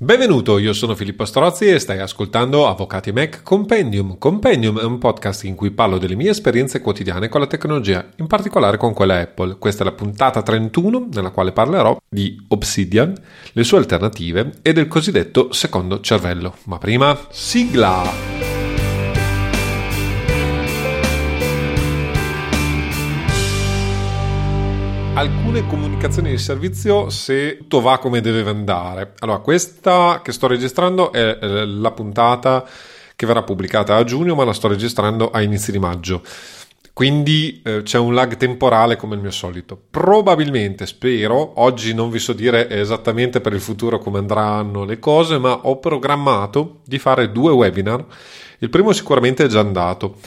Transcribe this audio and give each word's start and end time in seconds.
Benvenuto, 0.00 0.58
io 0.58 0.74
sono 0.74 0.94
Filippo 0.94 1.24
Strozzi 1.24 1.66
e 1.66 1.80
stai 1.80 1.98
ascoltando 1.98 2.68
Avvocati 2.68 3.10
Mac 3.10 3.42
Compendium. 3.42 4.16
Compendium 4.16 4.78
è 4.78 4.84
un 4.84 4.98
podcast 4.98 5.42
in 5.42 5.56
cui 5.56 5.72
parlo 5.72 5.98
delle 5.98 6.14
mie 6.14 6.30
esperienze 6.30 6.80
quotidiane 6.80 7.28
con 7.28 7.40
la 7.40 7.48
tecnologia, 7.48 8.08
in 8.18 8.28
particolare 8.28 8.76
con 8.76 8.94
quella 8.94 9.18
Apple. 9.18 9.58
Questa 9.58 9.82
è 9.82 9.84
la 9.84 9.90
puntata 9.90 10.42
31 10.42 11.08
nella 11.10 11.30
quale 11.30 11.50
parlerò 11.50 11.96
di 12.08 12.40
Obsidian, 12.46 13.12
le 13.50 13.64
sue 13.64 13.78
alternative 13.78 14.52
e 14.62 14.72
del 14.72 14.86
cosiddetto 14.86 15.52
secondo 15.52 15.98
cervello. 15.98 16.54
Ma 16.66 16.78
prima, 16.78 17.18
sigla! 17.30 18.47
Alcune 25.18 25.66
comunicazioni 25.66 26.30
di 26.30 26.38
servizio 26.38 27.10
se 27.10 27.56
tutto 27.58 27.80
va 27.80 27.98
come 27.98 28.20
deve 28.20 28.48
andare. 28.48 29.14
Allora, 29.18 29.38
questa 29.38 30.20
che 30.22 30.30
sto 30.30 30.46
registrando 30.46 31.10
è 31.10 31.64
la 31.64 31.90
puntata 31.90 32.64
che 33.16 33.26
verrà 33.26 33.42
pubblicata 33.42 33.96
a 33.96 34.04
giugno, 34.04 34.36
ma 34.36 34.44
la 34.44 34.52
sto 34.52 34.68
registrando 34.68 35.30
a 35.30 35.42
inizi 35.42 35.72
di 35.72 35.80
maggio. 35.80 36.22
Quindi 36.92 37.60
eh, 37.64 37.82
c'è 37.82 37.98
un 37.98 38.14
lag 38.14 38.36
temporale 38.36 38.94
come 38.94 39.16
il 39.16 39.20
mio 39.20 39.32
solito. 39.32 39.80
Probabilmente, 39.90 40.86
spero, 40.86 41.60
oggi 41.60 41.94
non 41.94 42.10
vi 42.10 42.20
so 42.20 42.32
dire 42.32 42.70
esattamente 42.70 43.40
per 43.40 43.52
il 43.52 43.60
futuro 43.60 43.98
come 43.98 44.18
andranno 44.18 44.84
le 44.84 45.00
cose, 45.00 45.38
ma 45.38 45.52
ho 45.66 45.80
programmato 45.80 46.78
di 46.84 47.00
fare 47.00 47.32
due 47.32 47.50
webinar. 47.50 48.04
Il 48.60 48.70
primo 48.70 48.92
sicuramente 48.92 49.44
è 49.44 49.48
già 49.48 49.58
andato. 49.58 50.18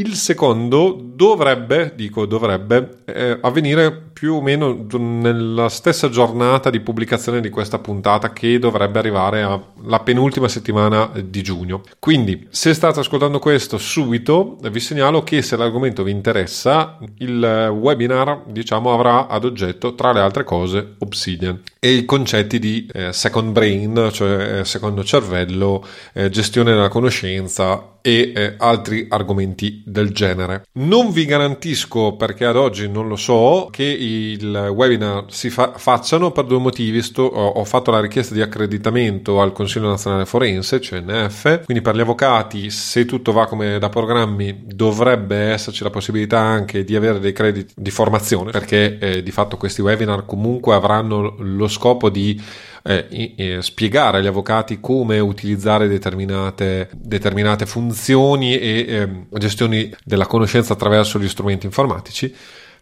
Il 0.00 0.14
secondo 0.14 0.98
dovrebbe, 0.98 1.92
dico 1.94 2.24
dovrebbe, 2.24 3.02
eh, 3.04 3.38
avvenire 3.38 3.92
più 3.92 4.36
o 4.36 4.40
meno 4.40 4.86
nella 4.96 5.68
stessa 5.68 6.08
giornata 6.08 6.70
di 6.70 6.80
pubblicazione 6.80 7.42
di 7.42 7.50
questa 7.50 7.78
puntata 7.78 8.32
che 8.32 8.58
dovrebbe 8.58 8.98
arrivare 8.98 9.42
alla 9.42 10.00
penultima 10.00 10.48
settimana 10.48 11.10
di 11.22 11.42
giugno. 11.42 11.82
Quindi, 11.98 12.46
se 12.48 12.72
state 12.72 13.00
ascoltando 13.00 13.38
questo 13.38 13.76
subito, 13.76 14.56
vi 14.70 14.80
segnalo 14.80 15.22
che 15.22 15.42
se 15.42 15.58
l'argomento 15.58 16.02
vi 16.02 16.12
interessa, 16.12 16.96
il 17.18 17.70
webinar, 17.78 18.44
diciamo, 18.46 18.94
avrà 18.94 19.26
ad 19.26 19.44
oggetto, 19.44 19.94
tra 19.94 20.12
le 20.12 20.20
altre 20.20 20.44
cose, 20.44 20.94
Obsidian 21.00 21.60
e 21.78 21.92
i 21.92 22.04
concetti 22.06 22.58
di 22.58 22.88
eh, 22.90 23.12
second 23.12 23.52
brain, 23.52 24.08
cioè 24.12 24.60
eh, 24.60 24.64
secondo 24.64 25.04
cervello, 25.04 25.84
eh, 26.14 26.30
gestione 26.30 26.72
della 26.72 26.88
conoscenza 26.88 27.89
e 28.02 28.32
eh, 28.34 28.54
altri 28.58 29.06
argomenti 29.08 29.82
del 29.84 30.10
genere. 30.12 30.64
Non 30.72 31.10
vi 31.10 31.24
garantisco, 31.24 32.16
perché 32.16 32.44
ad 32.44 32.56
oggi 32.56 32.88
non 32.88 33.08
lo 33.08 33.16
so, 33.16 33.68
che 33.70 33.84
il 33.84 34.72
webinar 34.74 35.24
si 35.28 35.50
fa- 35.50 35.72
facciano 35.76 36.30
per 36.30 36.44
due 36.44 36.58
motivi. 36.58 37.02
Sto, 37.02 37.22
ho, 37.22 37.64
fatto 37.64 37.90
la 37.90 38.00
richiesta 38.00 38.34
di 38.34 38.42
accreditamento 38.42 39.40
al 39.40 39.52
Consiglio 39.52 39.88
Nazionale 39.88 40.26
Forense, 40.26 40.78
CNF, 40.78 41.64
quindi 41.64 41.82
per 41.82 41.94
gli 41.94 42.00
avvocati, 42.00 42.70
se 42.70 43.04
tutto 43.04 43.32
va 43.32 43.46
come 43.46 43.78
da 43.78 43.88
programmi, 43.88 44.62
dovrebbe 44.64 45.36
esserci 45.36 45.82
la 45.82 45.90
possibilità 45.90 46.38
anche 46.38 46.84
di 46.84 46.96
avere 46.96 47.18
dei 47.18 47.32
crediti 47.32 47.74
di 47.76 47.90
formazione, 47.90 48.50
perché 48.50 48.98
eh, 48.98 49.22
di 49.22 49.30
fatto 49.30 49.56
questi 49.56 49.82
webinar 49.82 50.24
comunque 50.26 50.74
avranno 50.74 51.36
lo 51.38 51.68
scopo 51.68 52.08
di 52.08 52.40
eh, 52.82 53.34
eh, 53.36 53.62
spiegare 53.62 54.18
agli 54.18 54.26
avvocati 54.26 54.80
come 54.80 55.18
utilizzare 55.18 55.88
determinate, 55.88 56.88
determinate 56.94 57.66
funzioni 57.66 58.58
e 58.58 58.86
eh, 58.88 59.38
gestioni 59.38 59.92
della 60.04 60.26
conoscenza 60.26 60.72
attraverso 60.72 61.18
gli 61.18 61.28
strumenti 61.28 61.66
informatici. 61.66 62.34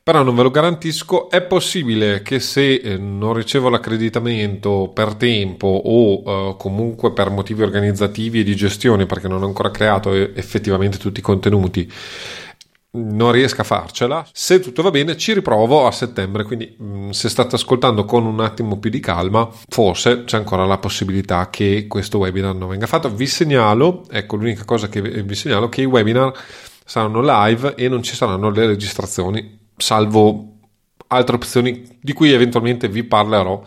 Però 0.09 0.23
non 0.23 0.35
ve 0.37 0.43
lo 0.43 0.51
garantisco, 0.51 1.29
è 1.29 1.43
possibile 1.43 2.23
che 2.23 2.41
se 2.41 2.77
eh, 2.77 2.97
non 2.97 3.35
ricevo 3.35 3.69
l'accreditamento 3.69 4.91
per 4.95 5.15
tempo 5.17 5.67
o 5.67 6.23
eh, 6.25 6.57
comunque 6.57 7.12
per 7.12 7.29
motivi 7.29 7.62
organizzativi 7.62 8.41
e 8.41 8.43
di 8.43 8.57
gestione, 8.57 9.05
perché 9.05 9.29
non 9.29 9.43
ho 9.43 9.47
ancora 9.47 9.71
creato 9.71 10.15
eh, 10.15 10.31
effettivamente 10.35 10.97
tutti 10.97 11.21
i 11.21 11.23
contenuti, 11.23 11.93
non 13.05 13.33
riesca 13.33 13.63
a 13.63 13.65
farcela. 13.65 14.27
Se 14.33 14.61
tutto 14.61 14.83
va 14.83 14.91
bene, 14.91 15.17
ci 15.17 15.33
riprovo 15.33 15.87
a 15.87 15.93
settembre. 15.93 16.45
Quindi, 16.45 16.77
mm, 16.81 17.11
se 17.11 17.28
state 17.28 17.55
ascoltando 17.55 18.05
con 18.05 18.27
un 18.27 18.41
attimo 18.41 18.78
più 18.78 18.91
di 18.91 19.00
calma, 19.00 19.49
forse 19.69 20.25
c'è 20.25 20.37
ancora 20.37 20.65
la 20.65 20.78
possibilità 20.78 21.50
che 21.50 21.87
questo 21.89 22.19
webinar 22.19 22.55
non 22.55 22.69
venga 22.69 22.87
fatto. 22.87 23.11
Vi 23.11 23.27
segnalo, 23.27 24.05
ecco 24.11 24.37
l'unica 24.37 24.65
cosa 24.65 24.89
che 24.89 25.00
vi 25.00 25.34
segnalo, 25.34 25.69
che 25.69 25.83
i 25.83 25.87
webinar 25.87 26.33
saranno 26.84 27.21
live 27.22 27.75
e 27.75 27.89
non 27.89 28.03
ci 28.03 28.15
saranno 28.15 28.50
le 28.50 28.67
registrazioni, 28.67 29.59
salvo 29.77 30.55
altre 31.09 31.37
opzioni 31.37 31.99
di 32.01 32.12
cui 32.12 32.33
eventualmente 32.33 32.89
vi 32.89 33.05
parlerò 33.05 33.62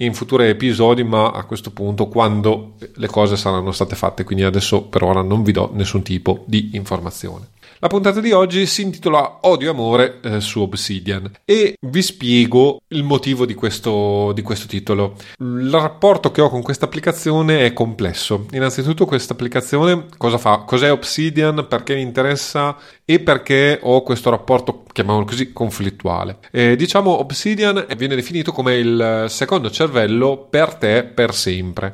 in 0.00 0.14
futuri 0.14 0.48
episodi, 0.48 1.02
ma 1.04 1.30
a 1.30 1.44
questo 1.44 1.70
punto 1.70 2.08
quando 2.08 2.74
le 2.94 3.06
cose 3.06 3.36
saranno 3.36 3.72
state 3.72 3.94
fatte. 3.94 4.24
Quindi 4.24 4.44
adesso 4.44 4.82
per 4.82 5.02
ora 5.02 5.22
non 5.22 5.42
vi 5.42 5.52
do 5.52 5.70
nessun 5.72 6.02
tipo 6.02 6.44
di 6.46 6.70
informazione. 6.72 7.48
La 7.82 7.88
puntata 7.88 8.20
di 8.20 8.30
oggi 8.32 8.66
si 8.66 8.82
intitola 8.82 9.38
Odio 9.40 9.68
e 9.68 9.72
amore 9.72 10.20
eh, 10.20 10.40
su 10.42 10.60
Obsidian 10.60 11.30
e 11.46 11.76
vi 11.80 12.02
spiego 12.02 12.82
il 12.88 13.04
motivo 13.04 13.46
di 13.46 13.54
questo, 13.54 14.32
di 14.34 14.42
questo 14.42 14.66
titolo. 14.66 15.14
Il 15.38 15.70
rapporto 15.70 16.30
che 16.30 16.42
ho 16.42 16.50
con 16.50 16.60
questa 16.60 16.84
applicazione 16.84 17.64
è 17.64 17.72
complesso. 17.72 18.44
Innanzitutto 18.50 19.06
questa 19.06 19.32
applicazione 19.32 20.08
cosa 20.18 20.36
fa? 20.36 20.58
Cos'è 20.58 20.92
Obsidian? 20.92 21.66
Perché 21.70 21.94
mi 21.94 22.02
interessa? 22.02 22.76
E 23.10 23.18
perché 23.18 23.76
ho 23.82 24.04
questo 24.04 24.30
rapporto, 24.30 24.84
chiamiamolo 24.92 25.26
così, 25.26 25.52
conflittuale? 25.52 26.38
Eh, 26.52 26.76
diciamo 26.76 27.18
Obsidian 27.18 27.84
viene 27.96 28.14
definito 28.14 28.52
come 28.52 28.76
il 28.76 29.24
secondo 29.26 29.68
cervello 29.68 30.46
per 30.48 30.76
te 30.76 31.02
per 31.02 31.34
sempre. 31.34 31.92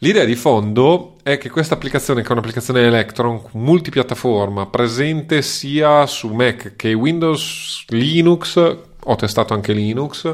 L'idea 0.00 0.26
di 0.26 0.34
fondo 0.34 1.16
è 1.22 1.38
che 1.38 1.48
questa 1.48 1.76
applicazione, 1.76 2.20
che 2.20 2.28
è 2.28 2.32
un'applicazione 2.32 2.82
Electron 2.82 3.42
multipiattaforma, 3.52 4.66
presente 4.66 5.40
sia 5.40 6.04
su 6.04 6.28
Mac 6.28 6.76
che 6.76 6.92
Windows, 6.92 7.84
Linux, 7.88 8.76
ho 9.02 9.16
testato 9.16 9.54
anche 9.54 9.72
Linux, 9.72 10.30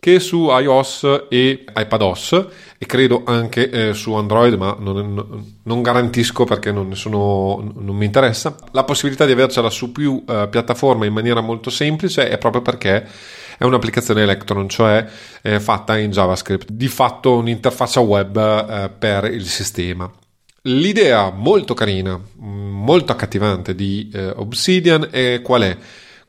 che 0.00 0.18
su 0.18 0.48
iOS 0.50 1.26
e 1.28 1.64
iPadOS 1.76 2.46
e 2.78 2.86
credo 2.86 3.22
anche 3.26 3.68
eh, 3.68 3.94
su 3.94 4.14
Android, 4.14 4.54
ma 4.54 4.74
non, 4.80 5.58
non 5.62 5.82
garantisco 5.82 6.44
perché 6.44 6.72
non, 6.72 6.96
sono, 6.96 7.70
non, 7.76 7.94
mi 7.94 8.06
interessa. 8.06 8.56
La 8.72 8.84
possibilità 8.84 9.26
di 9.26 9.32
avercela 9.32 9.68
su 9.68 9.92
più 9.92 10.24
eh, 10.26 10.48
piattaforme 10.50 11.06
in 11.06 11.12
maniera 11.12 11.42
molto 11.42 11.68
semplice 11.68 12.30
è 12.30 12.38
proprio 12.38 12.62
perché 12.62 13.06
è 13.58 13.64
un'applicazione 13.64 14.22
Electron, 14.22 14.70
cioè 14.70 15.06
eh, 15.42 15.60
fatta 15.60 15.98
in 15.98 16.10
JavaScript, 16.10 16.70
di 16.70 16.88
fatto 16.88 17.36
un'interfaccia 17.36 18.00
web 18.00 18.38
eh, 18.38 18.88
per 18.88 19.24
il 19.26 19.44
sistema. 19.44 20.10
L'idea 20.62 21.30
molto 21.30 21.74
carina, 21.74 22.18
molto 22.36 23.12
accattivante 23.12 23.74
di 23.74 24.10
eh, 24.12 24.32
Obsidian 24.36 25.08
è 25.10 25.42
qual 25.42 25.62
è? 25.62 25.76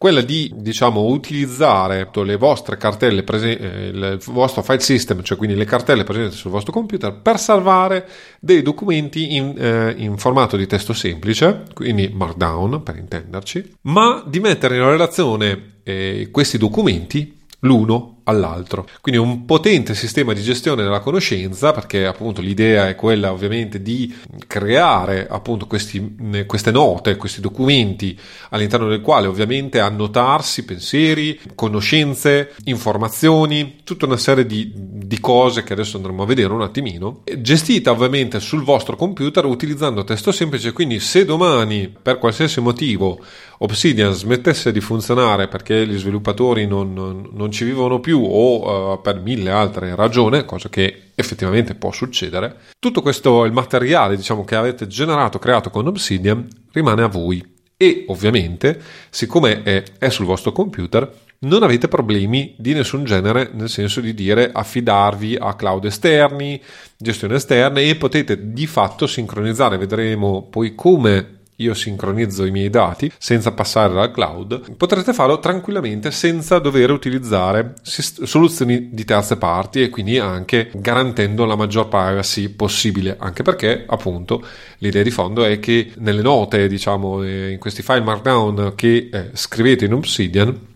Quella 0.01 0.22
di 0.22 0.51
diciamo 0.56 1.01
utilizzare 1.01 2.09
le 2.12 2.35
vostre 2.35 2.75
cartelle 2.75 3.22
presenti, 3.22 3.62
eh, 3.62 3.88
il 3.89 4.19
vostro 4.31 4.63
file 4.63 4.79
system, 4.79 5.22
cioè 5.22 5.38
quindi 5.38 5.56
le 5.56 5.66
cartelle 5.66 6.03
presenti 6.03 6.35
sul 6.35 6.50
vostro 6.50 6.72
computer, 6.73 7.13
per 7.13 7.38
salvare 7.38 8.09
dei 8.39 8.63
documenti 8.63 9.35
in, 9.35 9.53
eh, 9.56 9.94
in 9.95 10.17
formato 10.17 10.57
di 10.57 10.66
testo 10.66 10.94
semplice, 10.94 11.66
quindi 11.75 12.09
Markdown 12.12 12.81
per 12.81 12.95
intenderci, 12.97 13.75
ma 13.81 14.23
di 14.25 14.39
mettere 14.39 14.78
in 14.78 14.85
relazione 14.85 15.81
eh, 15.84 16.29
questi 16.31 16.57
documenti 16.57 17.38
l'uno 17.59 18.21
all'altro. 18.24 18.88
Quindi 19.02 19.20
un 19.20 19.46
potente 19.46 19.96
sistema 19.96 20.34
di 20.34 20.42
gestione 20.42 20.84
della 20.84 21.00
conoscenza, 21.00 21.72
perché 21.72 22.06
appunto 22.06 22.42
l'idea 22.42 22.88
è 22.88 22.96
quella 22.96 23.32
ovviamente 23.32 23.82
di 23.82 24.14
creare 24.48 25.28
appunto 25.30 25.68
questi, 25.68 26.44
queste 26.46 26.72
note, 26.72 27.16
questi 27.16 27.42
documenti 27.42 28.18
all'interno 28.50 28.88
del 28.88 29.02
quale 29.02 29.28
ovviamente 29.28 29.80
annotarsi 29.80 30.66
pensieri, 30.66 31.40
conoscenze, 31.56 32.54
informazioni, 32.66 33.78
tutta 33.84 34.06
una 34.06 34.18
serie 34.18 34.46
di, 34.46 34.72
di 34.76 35.20
cose 35.20 35.64
che 35.64 35.74
adesso 35.74 35.98
andremo 35.98 36.24
a 36.24 36.26
vedere 36.26 36.54
un 36.54 36.62
attimino, 36.62 37.24
gestita 37.38 37.92
ovviamente 37.92 38.40
sul 38.40 38.63
vostro 38.63 38.95
computer 38.95 39.45
utilizzando 39.45 40.04
testo 40.04 40.31
semplice, 40.31 40.72
quindi 40.74 41.00
se 41.00 41.25
domani 41.25 41.94
per 42.01 42.18
qualsiasi 42.18 42.60
motivo 42.62 43.19
Obsidian 43.63 44.13
smettesse 44.13 44.72
di 44.72 44.81
funzionare 44.81 45.48
perché 45.48 45.86
gli 45.86 45.98
sviluppatori 45.98 46.66
non, 46.66 46.94
non, 46.94 47.30
non 47.31 47.51
ci 47.51 47.63
vivono 47.63 48.00
più 48.00 48.11
o 48.19 48.94
uh, 48.94 49.02
per 49.02 49.19
mille 49.19 49.52
altre 49.52 49.96
ragioni, 49.96 50.46
cosa 50.46 50.69
che 50.69 51.12
effettivamente 51.16 51.75
può 51.75 51.92
succedere, 51.92 52.58
tutto 52.80 53.02
questo 53.02 53.46
il 53.46 53.52
materiale 53.52 54.16
diciamo, 54.16 54.44
che 54.44 54.56
avete 54.56 54.88
generato, 54.88 55.40
creato 55.40 55.69
con 55.69 55.88
Obsidian 55.88 56.48
rimane 56.72 57.04
a 57.04 57.08
voi. 57.08 57.60
E 57.78 58.06
ovviamente 58.10 58.80
siccome 59.10 59.63
è, 59.63 59.84
è 59.98 60.10
sul 60.10 60.25
vostro 60.25 60.52
computer 60.52 61.12
non 61.44 61.63
avete 61.63 61.88
problemi 61.88 62.54
di 62.58 62.74
nessun 62.74 63.04
genere, 63.04 63.50
nel 63.54 63.69
senso 63.69 64.00
di 64.00 64.14
dire 64.14 64.52
affidarvi 64.54 65.38
a 65.40 65.56
cloud 65.56 65.86
esterni, 65.86 66.62
gestione 66.96 67.36
esterna 67.36 67.80
e 67.80 67.96
potete 67.96 68.52
di 68.52 68.68
fatto 68.68 69.07
sincronizzare, 69.07 69.78
vedremo 69.78 70.48
poi 70.48 70.75
come 70.75 71.40
io 71.57 71.74
sincronizzo 71.74 72.45
i 72.45 72.51
miei 72.51 72.69
dati 72.69 73.12
senza 73.18 73.51
passare 73.51 73.94
dal 73.94 74.12
cloud, 74.12 74.75
potrete 74.75 75.13
farlo 75.13 75.39
tranquillamente 75.39 76.12
senza 76.12 76.59
dover 76.59 76.92
utilizzare 76.92 77.74
soluzioni 77.83 78.89
di 78.92 79.06
terze 79.06 79.38
parti 79.38 79.81
e 79.81 79.89
quindi 79.89 80.18
anche 80.18 80.71
garantendo 80.74 81.45
la 81.45 81.56
maggior 81.56 81.88
privacy 81.88 82.50
possibile, 82.50 83.15
anche 83.19 83.44
perché 83.44 83.83
appunto 83.88 84.44
l'idea 84.80 85.03
di 85.03 85.12
fondo 85.12 85.44
è 85.44 85.59
che 85.59 85.92
nelle 85.98 86.21
note, 86.21 86.68
diciamo, 86.68 87.24
eh, 87.24 87.51
in 87.51 87.59
questi 87.59 87.81
file 87.81 88.01
markdown 88.01 88.74
che 88.75 89.09
eh, 89.12 89.30
scrivete 89.33 89.86
in 89.86 89.94
Obsidian 89.94 90.69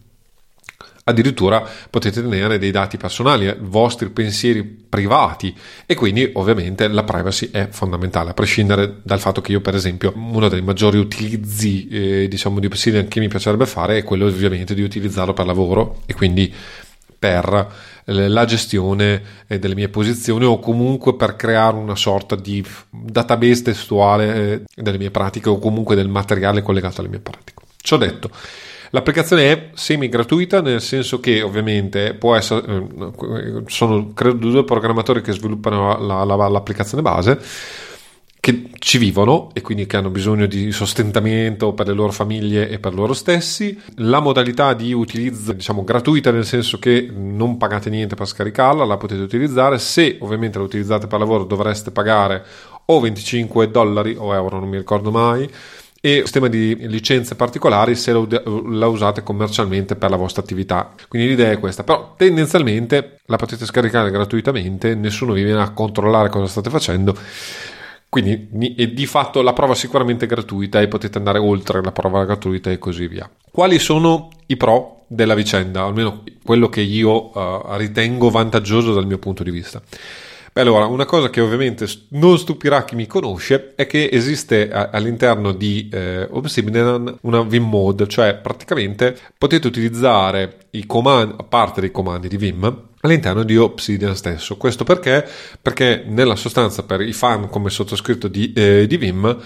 addirittura 1.07 1.67
potete 1.89 2.21
tenere 2.21 2.57
dei 2.57 2.71
dati 2.71 2.97
personali, 2.97 3.47
eh, 3.47 3.55
vostri 3.59 4.09
pensieri 4.09 4.63
privati 4.63 5.55
e 5.85 5.93
quindi 5.93 6.31
ovviamente 6.33 6.87
la 6.87 7.03
privacy 7.03 7.49
è 7.51 7.67
fondamentale, 7.69 8.31
a 8.31 8.33
prescindere 8.33 9.01
dal 9.03 9.19
fatto 9.19 9.39
che 9.39 9.51
io 9.51 9.61
per 9.61 9.75
esempio 9.75 10.13
uno 10.15 10.49
dei 10.49 10.61
maggiori 10.61 10.97
utilizzi 10.97 11.87
eh, 11.87 12.27
diciamo 12.27 12.59
di 12.59 12.65
Obsidian 12.65 13.07
che 13.07 13.19
mi 13.19 13.27
piacerebbe 13.27 13.67
fare 13.67 13.99
è 13.99 14.03
quello 14.03 14.25
ovviamente 14.25 14.73
di 14.73 14.81
utilizzarlo 14.81 15.33
per 15.33 15.45
lavoro 15.45 16.01
e 16.07 16.15
quindi 16.15 16.51
per 17.19 17.71
eh, 18.05 18.27
la 18.27 18.45
gestione 18.45 19.21
eh, 19.45 19.59
delle 19.59 19.75
mie 19.75 19.89
posizioni 19.89 20.45
o 20.45 20.57
comunque 20.57 21.15
per 21.15 21.35
creare 21.35 21.75
una 21.75 21.95
sorta 21.95 22.35
di 22.35 22.65
database 22.89 23.61
testuale 23.61 24.63
delle 24.75 24.97
mie 24.97 25.11
pratiche 25.11 25.49
o 25.49 25.59
comunque 25.59 25.95
del 25.95 26.07
materiale 26.07 26.63
collegato 26.63 27.01
alle 27.01 27.09
mie 27.09 27.19
pratiche. 27.19 27.61
Ciò 27.77 27.97
detto, 27.97 28.31
L'applicazione 28.91 29.51
è 29.51 29.69
semi 29.73 30.09
gratuita, 30.09 30.61
nel 30.61 30.81
senso 30.81 31.19
che 31.19 31.41
ovviamente 31.41 32.13
può 32.13 32.35
essere, 32.35 32.65
eh, 32.65 33.63
sono 33.67 34.13
credo 34.13 34.49
due 34.49 34.63
programmatori 34.63 35.21
che 35.21 35.31
sviluppano 35.31 35.97
la, 36.05 36.23
la, 36.23 36.47
l'applicazione 36.47 37.01
base 37.01 37.39
che 38.45 38.69
ci 38.77 38.99
vivono 38.99 39.49
e 39.53 39.61
quindi 39.61 39.87
che 39.87 39.97
hanno 39.97 40.11
bisogno 40.11 40.45
di 40.45 40.71
sostentamento 40.71 41.73
per 41.73 41.87
le 41.87 41.93
loro 41.93 42.11
famiglie 42.11 42.69
e 42.69 42.77
per 42.77 42.93
loro 42.93 43.13
stessi. 43.13 43.75
La 43.95 44.19
modalità 44.19 44.75
di 44.75 44.93
utilizzo, 44.93 45.51
diciamo, 45.51 45.83
gratuita, 45.83 46.29
nel 46.29 46.45
senso 46.45 46.77
che 46.77 47.09
non 47.11 47.57
pagate 47.57 47.89
niente 47.89 48.13
per 48.13 48.27
scaricarla, 48.27 48.85
la 48.85 48.97
potete 48.97 49.23
utilizzare. 49.23 49.79
Se 49.79 50.17
ovviamente 50.19 50.59
la 50.59 50.63
utilizzate 50.63 51.07
per 51.07 51.17
lavoro 51.17 51.43
dovreste 51.45 51.89
pagare 51.89 52.45
o 52.85 52.99
25 52.99 53.71
dollari 53.71 54.15
o 54.15 54.31
euro, 54.35 54.59
non 54.59 54.69
mi 54.69 54.77
ricordo 54.77 55.09
mai 55.09 55.49
e 56.05 56.17
un 56.17 56.21
sistema 56.21 56.47
di 56.49 56.87
licenze 56.87 57.33
particolari 57.33 57.95
se 57.95 58.11
la 58.13 58.87
usate 58.87 59.23
commercialmente 59.23 59.95
per 59.95 60.11
la 60.11 60.17
vostra 60.17 60.43
attività. 60.43 60.93
Quindi 61.07 61.29
l'idea 61.29 61.49
è 61.49 61.59
questa, 61.59 61.83
però 61.83 62.13
tendenzialmente 62.15 63.21
la 63.25 63.37
potete 63.37 63.65
scaricare 63.65 64.11
gratuitamente, 64.11 64.93
nessuno 64.93 65.33
vi 65.33 65.41
viene 65.41 65.61
a 65.61 65.71
controllare 65.71 66.29
cosa 66.29 66.45
state 66.45 66.69
facendo. 66.69 67.17
Quindi 68.07 68.49
di 68.93 69.05
fatto 69.07 69.41
la 69.41 69.53
prova 69.53 69.73
sicuramente 69.73 70.27
gratuita 70.27 70.79
e 70.79 70.87
potete 70.87 71.17
andare 71.17 71.39
oltre 71.39 71.81
la 71.81 71.91
prova 71.91 72.23
gratuita 72.23 72.69
e 72.69 72.77
così 72.77 73.07
via. 73.07 73.27
Quali 73.49 73.79
sono 73.79 74.29
i 74.45 74.57
pro 74.57 75.05
della 75.07 75.33
vicenda, 75.33 75.85
almeno 75.85 76.21
quello 76.43 76.69
che 76.69 76.81
io 76.81 77.35
uh, 77.35 77.75
ritengo 77.77 78.29
vantaggioso 78.29 78.93
dal 78.93 79.07
mio 79.07 79.17
punto 79.17 79.41
di 79.41 79.49
vista? 79.49 79.81
Beh, 80.55 80.61
allora, 80.61 80.85
una 80.85 81.03
cosa 81.03 81.29
che 81.29 81.41
ovviamente 81.41 81.85
non 82.11 82.37
stupirà 82.37 82.85
chi 82.85 82.95
mi 82.95 83.07
conosce 83.07 83.73
è 83.75 83.85
che 83.85 84.07
esiste 84.09 84.71
all'interno 84.71 85.51
di 85.51 85.89
eh, 85.91 86.25
Obsidian 86.31 87.17
una 87.23 87.41
Vim 87.41 87.67
mode, 87.67 88.07
cioè 88.07 88.35
praticamente 88.35 89.17
potete 89.37 89.67
utilizzare 89.67 90.67
i 90.69 90.85
comandi, 90.85 91.35
a 91.39 91.43
parte 91.43 91.81
dei 91.81 91.91
comandi 91.91 92.29
di 92.29 92.37
Vim, 92.37 92.83
all'interno 93.01 93.43
di 93.43 93.57
Obsidian 93.57 94.15
stesso. 94.15 94.55
Questo 94.55 94.85
perché? 94.85 95.27
Perché 95.61 96.05
nella 96.07 96.37
sostanza 96.37 96.83
per 96.83 97.01
i 97.01 97.11
fan 97.11 97.49
come 97.49 97.69
sottoscritto 97.69 98.29
di, 98.29 98.53
eh, 98.53 98.87
di 98.87 98.95
Vim 98.95 99.37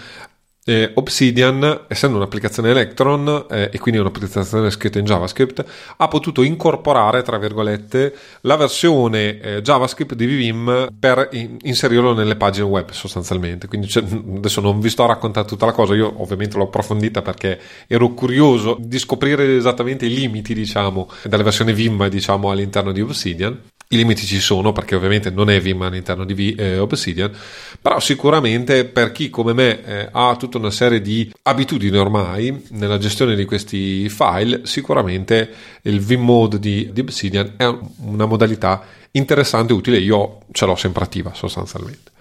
eh, 0.66 0.92
Obsidian, 0.96 1.86
essendo 1.88 2.18
un'applicazione 2.18 2.70
Electron 2.70 3.46
eh, 3.50 3.70
e 3.72 3.80
quindi 3.80 4.00
un'applicazione 4.00 4.70
scritta 4.70 5.00
in 5.00 5.06
JavaScript, 5.06 5.66
ha 5.98 6.08
potuto 6.08 6.42
incorporare, 6.42 7.22
tra 7.24 7.38
virgolette, 7.38 8.14
la 8.42 8.56
versione 8.56 9.40
eh, 9.40 9.62
JavaScript 9.62 10.14
di 10.14 10.26
Vim 10.26 10.88
per 11.00 11.30
in- 11.32 11.58
inserirlo 11.62 12.14
nelle 12.14 12.36
pagine 12.36 12.66
web 12.66 12.92
sostanzialmente. 12.92 13.68
Quindi 13.68 13.88
cioè, 13.88 14.04
adesso 14.04 14.62
non 14.62 14.80
vi 14.80 14.90
sto 14.90 15.04
a 15.04 15.08
raccontare 15.08 15.48
tutta 15.48 15.66
la 15.66 15.72
cosa, 15.72 15.96
io 15.96 16.14
ovviamente 16.22 16.58
l'ho 16.58 16.66
approfondita 16.66 17.22
perché 17.22 17.60
ero 17.88 18.10
curioso 18.14 18.78
di 18.80 19.00
scoprire 19.00 19.56
esattamente 19.56 20.06
i 20.06 20.14
limiti, 20.14 20.54
diciamo, 20.54 21.10
della 21.24 21.44
versione 21.44 21.74
Vim, 21.74 22.08
diciamo, 22.10 22.52
all'interno 22.52 22.92
di 22.92 23.02
Obsidian. 23.02 23.60
I 23.92 23.98
limiti 23.98 24.24
ci 24.28 24.40
sono 24.40 24.72
perché 24.72 24.94
ovviamente 24.94 25.32
non 25.32 25.50
è 25.50 25.60
Vim 25.60 25.82
all'interno 25.82 26.24
di 26.24 26.36
v, 26.36 26.60
eh, 26.60 26.78
Obsidian, 26.78 27.36
però 27.82 28.00
sicuramente 28.00 28.86
per 28.86 29.12
chi 29.12 29.32
come 29.32 29.54
me 29.54 29.84
eh, 29.84 30.10
ha 30.12 30.36
tutta 30.36 30.60
una 30.60 30.70
serie 30.70 31.02
di 31.02 31.34
abitudini 31.42 31.98
ormai 31.98 32.68
nella 32.70 33.00
gestione 33.00 33.36
di 33.36 33.46
questi 33.46 34.08
file, 34.08 34.62
sicuramente 34.66 35.50
il 35.82 36.02
Vim 36.02 36.22
mode 36.22 36.60
di, 36.60 36.92
di 36.94 37.00
Obsidian 37.00 37.54
è 37.58 37.66
una 38.02 38.28
modalità 38.28 38.84
interessante 39.10 39.74
e 39.74 39.78
utile. 39.78 39.98
Io 39.98 40.42
ce 40.52 40.68
l'ho 40.68 40.76
sempre 40.76 41.04
attiva 41.04 41.34
sostanzialmente. 41.34 42.12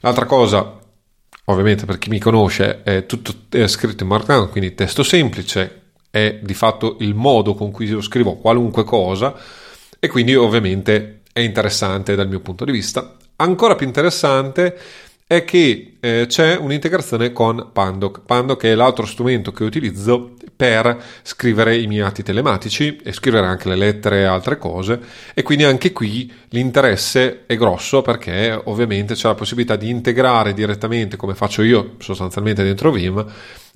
L'altra 0.00 0.24
cosa, 0.24 0.80
ovviamente 1.44 1.84
per 1.84 1.98
chi 1.98 2.08
mi 2.08 2.18
conosce, 2.18 2.82
è 2.82 3.04
tutto 3.04 3.34
è 3.54 3.66
scritto 3.66 4.02
in 4.02 4.08
Markdown, 4.08 4.48
quindi 4.48 4.74
testo 4.74 5.02
semplice, 5.02 5.82
è 6.08 6.38
di 6.42 6.54
fatto 6.54 6.96
il 7.00 7.14
modo 7.14 7.52
con 7.52 7.70
cui 7.70 7.84
io 7.84 8.00
scrivo 8.00 8.36
qualunque 8.36 8.84
cosa 8.84 9.38
e 10.00 10.08
quindi 10.08 10.34
ovviamente 10.36 11.17
è 11.38 11.42
interessante 11.42 12.16
dal 12.16 12.28
mio 12.28 12.40
punto 12.40 12.64
di 12.64 12.72
vista. 12.72 13.16
Ancora 13.36 13.76
più 13.76 13.86
interessante 13.86 14.76
è 15.24 15.44
che 15.44 15.98
eh, 16.00 16.24
c'è 16.26 16.56
un'integrazione 16.56 17.32
con 17.32 17.70
Pandoc. 17.72 18.22
Pandoc 18.26 18.64
è 18.64 18.74
l'altro 18.74 19.06
strumento 19.06 19.52
che 19.52 19.62
utilizzo 19.62 20.34
per 20.56 21.00
scrivere 21.22 21.76
i 21.76 21.86
miei 21.86 22.00
atti 22.02 22.24
telematici 22.24 22.98
e 23.04 23.12
scrivere 23.12 23.46
anche 23.46 23.68
le 23.68 23.76
lettere 23.76 24.22
e 24.22 24.24
altre 24.24 24.58
cose 24.58 25.00
e 25.32 25.42
quindi 25.42 25.62
anche 25.62 25.92
qui 25.92 26.32
l'interesse 26.48 27.44
è 27.46 27.56
grosso 27.56 28.02
perché 28.02 28.60
ovviamente 28.64 29.14
c'è 29.14 29.28
la 29.28 29.36
possibilità 29.36 29.76
di 29.76 29.88
integrare 29.88 30.52
direttamente 30.52 31.16
come 31.16 31.36
faccio 31.36 31.62
io 31.62 31.94
sostanzialmente 31.98 32.64
dentro 32.64 32.90
Vim 32.90 33.24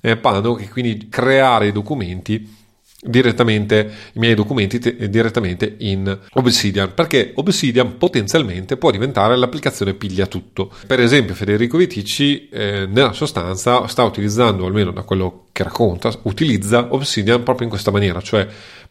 eh, 0.01 0.17
Pandoc 0.17 0.61
e 0.61 0.67
quindi 0.67 1.07
creare 1.07 1.67
i 1.67 1.71
documenti 1.71 2.62
direttamente 3.03 3.91
i 4.13 4.19
miei 4.19 4.35
documenti 4.35 4.79
te, 4.79 5.09
direttamente 5.09 5.75
in 5.79 6.17
Obsidian 6.33 6.93
perché 6.93 7.33
Obsidian 7.35 7.97
potenzialmente 7.97 8.77
può 8.77 8.91
diventare 8.91 9.35
l'applicazione 9.35 9.93
piglia 9.93 10.25
tutto. 10.25 10.71
Per 10.87 10.99
esempio 10.99 11.35
Federico 11.35 11.77
Viticci 11.77 12.49
eh, 12.49 12.87
nella 12.89 13.13
sostanza 13.13 13.87
sta 13.87 14.03
utilizzando 14.03 14.65
almeno 14.65 14.91
da 14.91 15.03
quello 15.03 15.45
che 15.51 15.63
racconta 15.63 16.11
utilizza 16.23 16.87
Obsidian 16.93 17.43
proprio 17.43 17.65
in 17.65 17.71
questa 17.71 17.91
maniera 17.91 18.21
cioè 18.21 18.47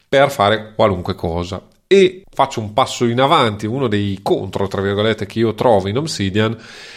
per 0.09 0.31
fare 0.31 0.73
qualunque 0.75 1.15
cosa. 1.15 1.67
E 1.87 2.23
faccio 2.31 2.61
un 2.61 2.73
passo 2.73 3.05
in 3.05 3.20
avanti 3.20 3.67
uno 3.67 3.87
dei 3.87 4.19
contro 4.23 4.67
tra 4.67 4.81
virgolette 4.81 5.26
che 5.26 5.38
io 5.38 5.55
trovo 5.55 5.88
in 5.88 5.99
Obsidian 5.99 6.56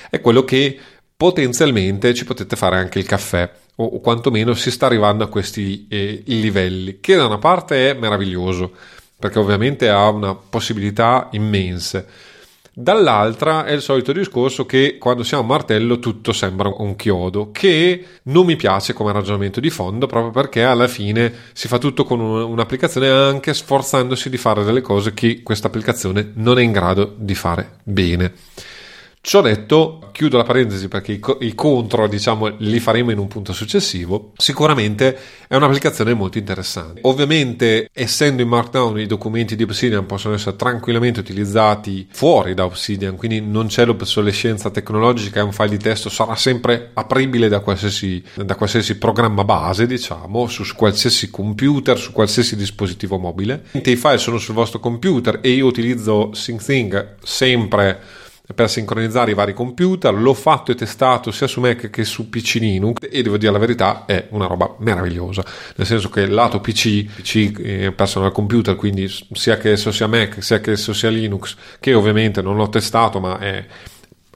è 0.09 0.21
quello 0.21 0.45
che 0.45 0.79
potenzialmente 1.17 2.13
ci 2.13 2.25
potete 2.25 2.55
fare 2.55 2.77
anche 2.77 2.99
il 2.99 3.05
caffè 3.05 3.49
o, 3.75 3.99
quantomeno 3.99 4.53
si 4.53 4.71
sta 4.71 4.85
arrivando 4.85 5.23
a 5.23 5.27
questi 5.27 5.87
eh, 5.89 6.23
livelli, 6.25 6.99
che 6.99 7.15
da 7.15 7.25
una 7.25 7.37
parte 7.37 7.91
è 7.91 7.93
meraviglioso, 7.93 8.71
perché 9.17 9.39
ovviamente 9.39 9.89
ha 9.89 10.07
una 10.09 10.35
possibilità 10.35 11.29
immense. 11.31 12.33
Dall'altra 12.77 13.63
è 13.63 13.71
il 13.71 13.81
solito 13.81 14.11
discorso 14.11 14.65
che 14.65 14.97
quando 14.97 15.23
siamo 15.23 15.43
a 15.43 15.47
martello 15.47 15.97
tutto 15.97 16.33
sembra 16.33 16.69
un 16.75 16.97
chiodo, 16.97 17.49
che 17.53 18.05
non 18.23 18.45
mi 18.45 18.57
piace 18.57 18.91
come 18.91 19.13
ragionamento 19.13 19.61
di 19.61 19.69
fondo 19.69 20.07
proprio 20.07 20.31
perché 20.31 20.63
alla 20.63 20.89
fine 20.89 21.33
si 21.53 21.69
fa 21.69 21.77
tutto 21.77 22.03
con 22.03 22.19
un'applicazione 22.19 23.07
anche 23.07 23.53
sforzandosi 23.53 24.29
di 24.29 24.35
fare 24.35 24.65
delle 24.65 24.81
cose 24.81 25.13
che 25.13 25.41
questa 25.41 25.67
applicazione 25.67 26.31
non 26.33 26.59
è 26.59 26.63
in 26.63 26.73
grado 26.73 27.13
di 27.17 27.33
fare 27.33 27.77
bene. 27.83 28.33
Ciò 29.27 29.41
detto, 29.41 30.11
chiudo 30.11 30.37
la 30.37 30.43
parentesi 30.43 30.87
perché 30.87 31.13
i, 31.13 31.19
co- 31.19 31.39
i, 31.41 31.55
contro, 31.55 32.07
diciamo, 32.07 32.57
li 32.59 32.79
faremo 32.79 33.09
in 33.09 33.17
un 33.17 33.27
punto 33.27 33.53
successivo. 33.53 34.33
Sicuramente 34.37 35.17
è 35.47 35.55
un'applicazione 35.55 36.13
molto 36.13 36.37
interessante. 36.37 36.99
Ovviamente, 37.05 37.89
essendo 37.91 38.43
in 38.43 38.47
Markdown, 38.49 38.99
i 38.99 39.07
documenti 39.07 39.55
di 39.55 39.63
Obsidian 39.63 40.05
possono 40.05 40.35
essere 40.35 40.55
tranquillamente 40.55 41.21
utilizzati 41.21 42.07
fuori 42.11 42.53
da 42.53 42.65
Obsidian, 42.65 43.15
quindi 43.15 43.41
non 43.41 43.65
c'è 43.65 43.83
l'obsolescenza 43.85 44.69
tecnologica 44.69 45.39
e 45.39 45.43
un 45.43 45.51
file 45.51 45.69
di 45.69 45.79
testo 45.79 46.09
sarà 46.09 46.35
sempre 46.35 46.91
apribile 46.93 47.47
da 47.47 47.61
qualsiasi, 47.61 48.23
da 48.35 48.53
qualsiasi 48.53 48.99
programma 48.99 49.43
base, 49.43 49.87
diciamo, 49.87 50.45
su 50.45 50.63
qualsiasi 50.75 51.31
computer, 51.31 51.97
su 51.97 52.11
qualsiasi 52.11 52.55
dispositivo 52.55 53.17
mobile. 53.17 53.63
I 53.71 53.95
file 53.95 54.19
sono 54.19 54.37
sul 54.37 54.53
vostro 54.53 54.79
computer 54.79 55.39
e 55.41 55.49
io 55.49 55.65
utilizzo 55.65 56.29
SyncThing 56.31 57.15
sempre 57.23 58.23
per 58.53 58.69
sincronizzare 58.69 59.31
i 59.31 59.33
vari 59.33 59.53
computer. 59.53 60.13
L'ho 60.13 60.33
fatto 60.33 60.71
e 60.71 60.75
testato 60.75 61.31
sia 61.31 61.47
su 61.47 61.59
Mac 61.59 61.89
che 61.89 62.03
su 62.03 62.29
PC 62.29 62.55
Linux 62.55 63.07
e 63.09 63.21
devo 63.21 63.37
dire 63.37 63.51
la 63.51 63.57
verità, 63.57 64.05
è 64.05 64.27
una 64.31 64.47
roba 64.47 64.75
meravigliosa. 64.79 65.43
Nel 65.75 65.87
senso 65.87 66.09
che 66.09 66.21
il 66.21 66.33
lato 66.33 66.59
PC, 66.59 67.05
PC 67.05 67.53
eh, 67.59 67.91
personal 67.91 68.31
computer, 68.31 68.75
quindi 68.75 69.07
sia 69.33 69.57
che 69.57 69.71
esso 69.71 69.91
sia 69.91 70.07
Mac 70.07 70.43
sia 70.43 70.59
che 70.59 70.71
esso 70.71 70.93
sia 70.93 71.09
Linux, 71.09 71.55
che 71.79 71.93
ovviamente 71.93 72.41
non 72.41 72.55
l'ho 72.55 72.69
testato, 72.69 73.19
ma 73.19 73.39
è 73.39 73.65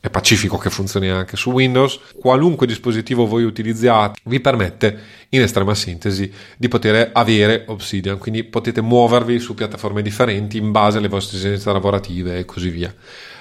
è 0.01 0.10
pacifico 0.10 0.58
che 0.58 0.70
funzioni 0.70 1.10
anche 1.10 1.36
su 1.36 1.51
Windows. 1.51 2.00
Qualunque 2.20 2.66
dispositivo 2.66 3.25
voi 3.25 3.44
utilizziate 3.44 4.20
vi 4.25 4.39
permette 4.39 4.98
in 5.30 5.42
estrema 5.42 5.75
sintesi 5.75 6.32
di 6.58 6.68
poter 6.68 7.12
avere 7.13 7.66
Obsidian, 7.68 8.18
quindi 8.18 8.44
potete 8.44 8.82
muovervi 8.82 9.39
su 9.39 9.54
piattaforme 9.54 10.01
differenti 10.01 10.58
in 10.58 10.72
base 10.72 10.98
alle 10.98 11.10
vostre 11.10 11.38
esigenze 11.38 11.72
lavorative 11.72 12.39
e 12.39 12.46
così 12.46 12.70
via. 12.70 12.94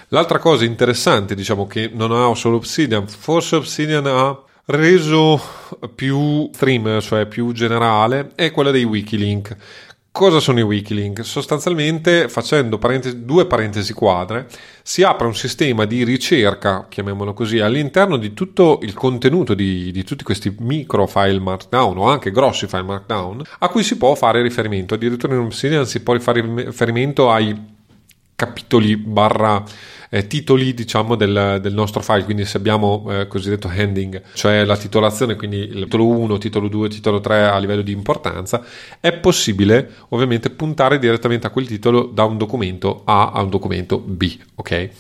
L'altra 0.09 0.39
cosa 0.39 0.65
interessante, 0.65 1.35
diciamo 1.35 1.67
che 1.67 1.91
non 1.93 2.13
ha 2.13 2.35
solo 2.35 2.57
Obsidian, 2.57 3.07
forse 3.07 3.57
Obsidian 3.57 4.07
ha 4.07 4.43
reso 4.67 5.39
più 5.95 6.49
stream, 6.53 6.99
cioè 7.01 7.27
più 7.27 7.53
generale, 7.53 8.33
è 8.35 8.51
quella 8.51 8.71
dei 8.71 8.85
Wikilink. 8.85 9.57
Cosa 10.11 10.41
sono 10.41 10.61
i 10.61 10.63
Wikilink? 10.63 11.23
Sostanzialmente, 11.25 12.31
facendo 12.31 12.79
parentesi, 12.79 13.25
due 13.27 13.47
parentesi 13.47 13.93
quadre, 13.93 14.49
si 14.83 15.03
apre 15.03 15.27
un 15.27 15.35
sistema 15.35 15.85
di 15.85 16.05
ricerca, 16.05 16.87
chiamiamolo 16.89 17.35
così, 17.35 17.61
all'interno 17.61 18.17
di 18.17 18.33
tutto 18.33 18.79
il 18.83 18.95
contenuto 18.95 19.53
di, 19.53 19.93
di, 19.93 20.05
tutti 20.05 20.25
questi 20.25 20.57
micro 20.59 21.07
file 21.07 21.39
markdown 21.39 21.99
o 21.99 22.09
anche 22.09 22.31
grossi 22.31 22.67
file 22.67 22.83
markdown, 22.83 23.43
a 23.59 23.69
cui 23.69 23.83
si 23.83 23.99
può 23.99 24.15
fare 24.15 24.41
riferimento. 24.41 24.95
Addirittura 24.95 25.35
in 25.35 25.41
Obsidian 25.41 25.87
si 25.87 26.01
può 26.01 26.19
fare 26.19 26.41
riferimento 26.65 27.31
ai 27.31 27.77
capitoli 28.39 28.97
barra 28.97 29.65
eh, 30.11 30.29
titoli 30.29 30.73
diciamo 30.73 31.17
del, 31.17 31.59
del, 31.61 31.75
nostro 31.75 32.01
file. 32.03 32.23
Quindi 32.23 32.45
se 32.45 32.57
abbiamo 32.57 33.05
eh, 33.09 33.27
cosiddetto 33.27 33.67
handing 33.67 34.23
cioè 34.35 34.65
la 34.65 34.77
titolazione 34.77 35.35
quindi 35.35 35.57
il 35.57 35.83
titolo 35.83 36.07
1 36.07 36.39
titolo 36.39 36.69
2 36.69 36.89
titolo 36.89 37.19
3 37.19 37.49
a 37.49 37.59
livello 37.59 37.83
di 37.83 37.91
importanza 37.91 38.63
è 39.01 39.13
possibile 39.13 39.91
ovviamente 40.11 40.51
puntare 40.51 41.01
direttamente 41.01 41.49
a 41.49 41.51
quel 41.51 41.67
titolo 41.67 42.05
da 42.05 42.23
un 42.23 42.39
documento 42.39 43.03
A 43.07 43.33
a 43.33 43.43
un 43.43 43.51
documento 43.51 43.99
B 43.99 44.39
ok 44.55 44.91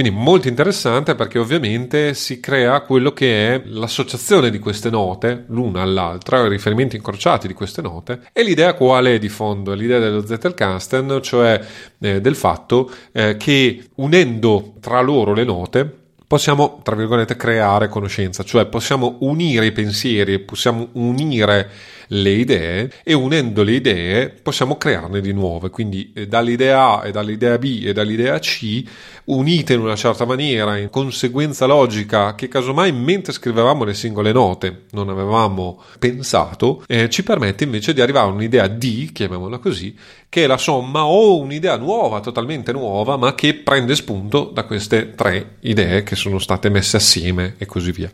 quindi 0.00 0.18
molto 0.18 0.48
interessante 0.48 1.14
perché 1.14 1.38
ovviamente 1.38 2.14
si 2.14 2.40
crea 2.40 2.80
quello 2.80 3.12
che 3.12 3.54
è 3.54 3.62
l'associazione 3.66 4.48
di 4.48 4.58
queste 4.58 4.88
note 4.88 5.44
l'una 5.48 5.82
all'altra, 5.82 6.42
i 6.46 6.48
riferimenti 6.48 6.96
incrociati 6.96 7.46
di 7.46 7.52
queste 7.52 7.82
note 7.82 8.22
e 8.32 8.42
l'idea 8.42 8.72
quale 8.72 9.16
è 9.16 9.18
di 9.18 9.28
fondo? 9.28 9.74
L'idea 9.74 9.98
dello 9.98 10.24
Zettelkasten, 10.24 11.20
cioè 11.22 11.60
eh, 12.00 12.20
del 12.22 12.34
fatto 12.34 12.90
eh, 13.12 13.36
che 13.36 13.88
unendo 13.96 14.72
tra 14.80 15.02
loro 15.02 15.34
le 15.34 15.44
note 15.44 15.98
possiamo, 16.26 16.80
tra 16.82 16.96
virgolette, 16.96 17.36
creare 17.36 17.88
conoscenza, 17.88 18.42
cioè 18.42 18.64
possiamo 18.66 19.16
unire 19.20 19.66
i 19.66 19.72
pensieri, 19.72 20.38
possiamo 20.38 20.88
unire 20.92 21.68
le 22.12 22.30
idee 22.30 22.90
e 23.02 23.12
unendo 23.12 23.62
le 23.62 23.72
idee 23.72 24.28
possiamo 24.30 24.76
crearne 24.76 25.20
di 25.20 25.32
nuove. 25.32 25.70
Quindi 25.70 26.12
eh, 26.14 26.26
dall'idea 26.26 27.00
A 27.00 27.06
e 27.06 27.10
dall'idea 27.10 27.58
B 27.58 27.82
e 27.84 27.92
dall'idea 27.92 28.38
C 28.38 28.82
unite 29.24 29.74
in 29.74 29.80
una 29.80 29.96
certa 29.96 30.24
maniera, 30.24 30.76
in 30.76 30.90
conseguenza 30.90 31.66
logica 31.66 32.34
che 32.34 32.48
casomai 32.48 32.92
mentre 32.92 33.32
scrivevamo 33.32 33.84
le 33.84 33.94
singole 33.94 34.32
note 34.32 34.86
non 34.90 35.08
avevamo 35.08 35.82
pensato, 35.98 36.82
eh, 36.86 37.08
ci 37.08 37.22
permette 37.22 37.64
invece 37.64 37.92
di 37.92 38.00
arrivare 38.00 38.28
a 38.28 38.32
un'idea 38.32 38.66
D, 38.66 39.12
chiamiamola 39.12 39.58
così, 39.58 39.96
che 40.28 40.44
è 40.44 40.46
la 40.46 40.58
somma 40.58 41.04
o 41.04 41.38
un'idea 41.38 41.76
nuova, 41.76 42.20
totalmente 42.20 42.72
nuova, 42.72 43.16
ma 43.16 43.34
che 43.34 43.54
prende 43.54 43.94
spunto 43.94 44.50
da 44.52 44.64
queste 44.64 45.14
tre 45.14 45.56
idee 45.60 46.02
che 46.02 46.16
sono 46.16 46.38
state 46.38 46.68
messe 46.68 46.96
assieme 46.96 47.54
e 47.58 47.66
così 47.66 47.92
via. 47.92 48.10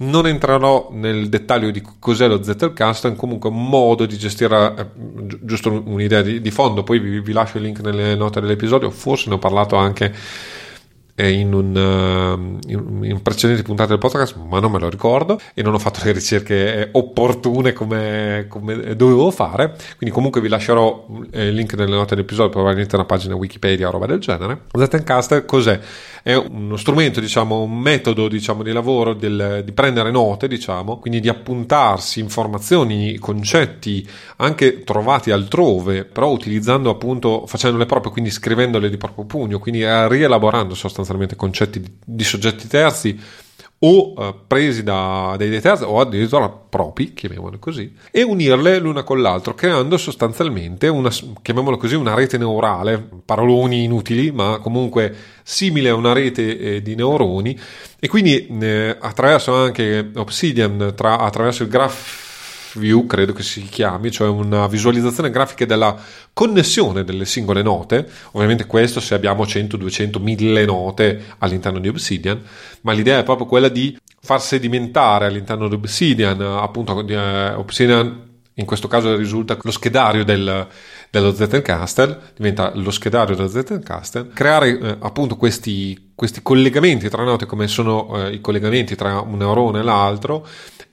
Non 0.00 0.26
entrerò 0.26 0.88
nel 0.92 1.28
dettaglio 1.28 1.70
di 1.70 1.82
cos'è 1.98 2.26
lo 2.26 2.42
Zettelcast, 2.42 3.06
è 3.06 3.16
comunque 3.16 3.50
un 3.50 3.68
modo 3.68 4.06
di 4.06 4.16
gestire, 4.16 4.74
eh, 4.78 4.86
giusto 5.42 5.82
un'idea 5.84 6.22
di, 6.22 6.40
di 6.40 6.50
fondo, 6.50 6.82
poi 6.82 6.98
vi, 6.98 7.20
vi, 7.20 7.32
lascio 7.32 7.58
il 7.58 7.64
link 7.64 7.80
nelle 7.80 8.14
note 8.14 8.40
dell'episodio, 8.40 8.90
forse 8.90 9.28
ne 9.28 9.34
ho 9.34 9.38
parlato 9.38 9.76
anche 9.76 10.14
in, 11.28 11.52
un, 11.52 11.76
uh, 11.76 12.70
in, 12.70 13.04
in 13.04 13.22
precedenti 13.22 13.62
puntate 13.62 13.90
del 13.90 13.98
podcast, 13.98 14.36
ma 14.36 14.58
non 14.58 14.72
me 14.72 14.78
lo 14.78 14.88
ricordo 14.88 15.38
e 15.54 15.62
non 15.62 15.74
ho 15.74 15.78
fatto 15.78 16.00
le 16.04 16.12
ricerche 16.12 16.88
opportune 16.92 17.72
come, 17.72 18.46
come 18.48 18.96
dovevo 18.96 19.30
fare. 19.30 19.76
Quindi, 19.96 20.14
comunque, 20.14 20.40
vi 20.40 20.48
lascerò 20.48 21.06
eh, 21.30 21.48
il 21.48 21.54
link 21.54 21.74
nelle 21.74 21.94
note 21.94 22.14
dell'episodio, 22.14 22.50
probabilmente 22.50 22.94
una 22.94 23.04
pagina 23.04 23.34
Wikipedia 23.34 23.88
o 23.88 23.90
roba 23.90 24.06
del 24.06 24.18
genere. 24.18 24.62
Zettencast 24.72 25.44
cos'è? 25.44 25.78
È 26.22 26.34
uno 26.34 26.76
strumento, 26.76 27.20
diciamo, 27.20 27.62
un 27.62 27.78
metodo 27.78 28.28
diciamo, 28.28 28.62
di 28.62 28.72
lavoro 28.72 29.14
del, 29.14 29.62
di 29.64 29.72
prendere 29.72 30.10
note, 30.10 30.48
diciamo, 30.48 30.98
quindi 30.98 31.20
di 31.20 31.28
appuntarsi 31.28 32.20
informazioni, 32.20 33.18
concetti 33.18 34.06
anche 34.36 34.84
trovati 34.84 35.30
altrove, 35.30 36.04
però 36.04 36.30
utilizzando 36.30 36.90
appunto, 36.90 37.46
facendole 37.46 37.86
proprio, 37.86 38.12
quindi 38.12 38.30
scrivendole 38.30 38.90
di 38.90 38.96
proprio 38.96 39.24
pugno, 39.24 39.58
quindi 39.58 39.82
rielaborando 39.84 40.74
sostanzialmente 40.74 41.36
concetti 41.36 41.80
di, 41.80 41.90
di 42.04 42.24
soggetti 42.24 42.68
terzi 42.68 43.18
o 43.82 44.14
eh, 44.16 44.34
presi 44.46 44.82
da 44.82 45.34
dei 45.38 45.60
terzi 45.60 45.84
o 45.84 46.00
addirittura 46.00 46.48
propri, 46.50 47.14
chiamiamolo 47.14 47.58
così, 47.58 47.94
e 48.10 48.22
unirle 48.22 48.78
l'una 48.78 49.02
con 49.02 49.22
l'altro, 49.22 49.54
creando 49.54 49.96
sostanzialmente 49.96 50.88
una, 50.88 51.10
chiamiamolo 51.40 51.78
così, 51.78 51.94
una 51.94 52.14
rete 52.14 52.36
neurale, 52.36 53.02
paroloni 53.24 53.84
inutili, 53.84 54.30
ma 54.30 54.58
comunque 54.58 55.14
simile 55.42 55.88
a 55.88 55.94
una 55.94 56.12
rete 56.12 56.58
eh, 56.58 56.82
di 56.82 56.94
neuroni, 56.94 57.58
e 57.98 58.08
quindi 58.08 58.46
eh, 58.60 58.96
attraverso 59.00 59.54
anche 59.54 60.10
Obsidian, 60.14 60.92
tra, 60.94 61.18
attraverso 61.18 61.62
il 61.62 61.68
graph 61.70 62.29
view, 62.74 63.06
credo 63.06 63.32
che 63.32 63.42
si 63.42 63.62
chiami, 63.62 64.10
cioè 64.10 64.28
una 64.28 64.66
visualizzazione 64.66 65.30
grafica 65.30 65.64
della 65.64 65.96
connessione 66.32 67.04
delle 67.04 67.24
singole 67.24 67.62
note. 67.62 68.08
Ovviamente 68.32 68.66
questo 68.66 69.00
se 69.00 69.14
abbiamo 69.14 69.46
100, 69.46 69.76
200, 69.76 70.18
1000 70.18 70.64
note 70.64 71.22
all'interno 71.38 71.78
di 71.78 71.88
Obsidian, 71.88 72.40
ma 72.82 72.92
l'idea 72.92 73.18
è 73.18 73.22
proprio 73.24 73.46
quella 73.46 73.68
di 73.68 73.96
far 74.20 74.40
sedimentare 74.40 75.26
all'interno 75.26 75.68
di 75.68 75.74
Obsidian, 75.74 76.40
appunto 76.40 76.94
uh, 76.94 77.58
Obsidian 77.58 78.28
in 78.54 78.66
questo 78.66 78.88
caso 78.88 79.16
risulta 79.16 79.56
lo 79.60 79.70
schedario 79.70 80.22
del, 80.22 80.66
dello 81.10 81.34
Zettelkasten, 81.34 82.18
diventa 82.36 82.72
lo 82.74 82.90
schedario 82.90 83.34
dello 83.34 83.48
Zettelkasten, 83.48 84.32
creare 84.34 84.78
eh, 84.78 84.96
appunto 85.00 85.36
questi, 85.36 86.10
questi, 86.14 86.42
collegamenti 86.42 87.08
tra 87.08 87.24
note 87.24 87.46
come 87.46 87.66
sono 87.68 88.26
eh, 88.26 88.34
i 88.34 88.40
collegamenti 88.40 88.94
tra 88.96 89.20
un 89.20 89.38
neurone 89.38 89.80
e 89.80 89.82
l'altro 89.82 90.46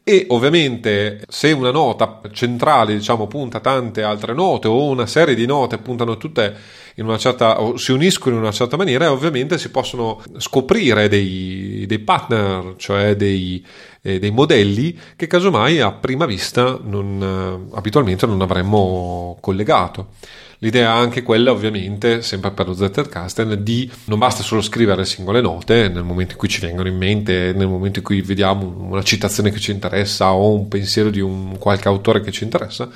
e 0.10 0.26
ovviamente 0.30 1.20
se 1.28 1.52
una 1.52 1.70
nota 1.70 2.22
centrale 2.32 2.96
diciamo 2.96 3.28
punta 3.28 3.60
tante 3.60 4.04
altre 4.04 4.34
note 4.34 4.70
o 4.70 4.86
una 4.86 5.06
serie 5.06 5.36
di 5.36 5.46
note 5.46 5.80
puntano 5.80 6.16
tutte 6.16 6.56
in 6.96 7.04
una 7.04 7.18
certa 7.18 7.62
o 7.62 7.76
si 7.76 7.92
uniscono 7.92 8.36
in 8.36 8.42
una 8.42 8.54
certa 8.54 8.78
maniera 8.78 9.12
ovviamente 9.12 9.58
si 9.58 9.70
possono 9.70 10.24
scoprire 10.38 11.10
dei, 11.10 11.84
dei 11.86 12.00
partner 12.00 12.76
cioè 12.78 13.18
dei, 13.18 13.62
eh, 14.02 14.18
dei, 14.18 14.32
modelli 14.32 14.98
che 15.18 15.28
casomai 15.28 15.82
a 15.82 15.92
prima 15.92 16.26
vista 16.26 16.80
non, 16.82 17.68
eh, 17.74 17.76
abitualmente 17.76 18.26
non 18.26 18.40
avremmo 18.40 19.38
collegato 19.42 20.14
L'idea 20.60 20.94
è 20.94 20.98
anche 20.98 21.22
quella, 21.22 21.52
ovviamente, 21.52 22.24
sempre 22.24 22.50
per 22.52 22.68
lo 22.68 22.74
Zettelkasten, 22.74 23.60
di 23.62 23.90
non 24.06 24.18
basta 24.18 24.42
solo 24.42 24.62
scrivere 24.62 25.06
singole 25.06 25.40
note 25.40 25.88
nel 25.88 26.04
momento 26.04 26.32
in 26.32 26.38
cui 26.40 26.48
ci 26.48 26.62
vengono 26.62 26.88
in 26.88 26.98
mente, 26.98 27.54
nel 27.54 27.68
momento 27.68 28.00
in 28.00 28.06
cui 28.06 28.22
vediamo 28.22 28.74
una 28.80 29.04
citazione 29.04 29.52
che 29.52 29.60
ci 29.60 29.70
interessa 29.72 30.34
o 30.34 30.54
un 30.54 30.68
pensiero 30.68 31.12
di 31.12 31.20
un 31.20 31.60
qualche 31.60 31.88
autore 31.88 32.22
che 32.22 32.32
ci 32.32 32.44
interessa, 32.44 32.90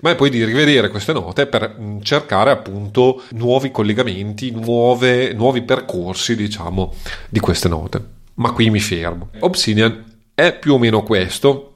ma 0.00 0.10
è 0.10 0.14
poi 0.14 0.28
di 0.28 0.44
rivedere 0.44 0.90
queste 0.90 1.14
note 1.14 1.46
per 1.46 1.76
mm, 1.80 2.00
cercare 2.02 2.50
appunto 2.50 3.22
nuovi 3.30 3.70
collegamenti, 3.70 4.50
nuove, 4.50 5.32
nuovi 5.32 5.62
percorsi, 5.62 6.36
diciamo, 6.36 6.94
di 7.30 7.40
queste 7.40 7.68
note. 7.68 8.02
Ma 8.34 8.52
qui 8.52 8.68
mi 8.68 8.80
fermo. 8.80 9.30
Obsidian 9.38 10.04
è 10.34 10.56
più 10.58 10.74
o 10.74 10.78
meno 10.78 11.02
questo, 11.02 11.69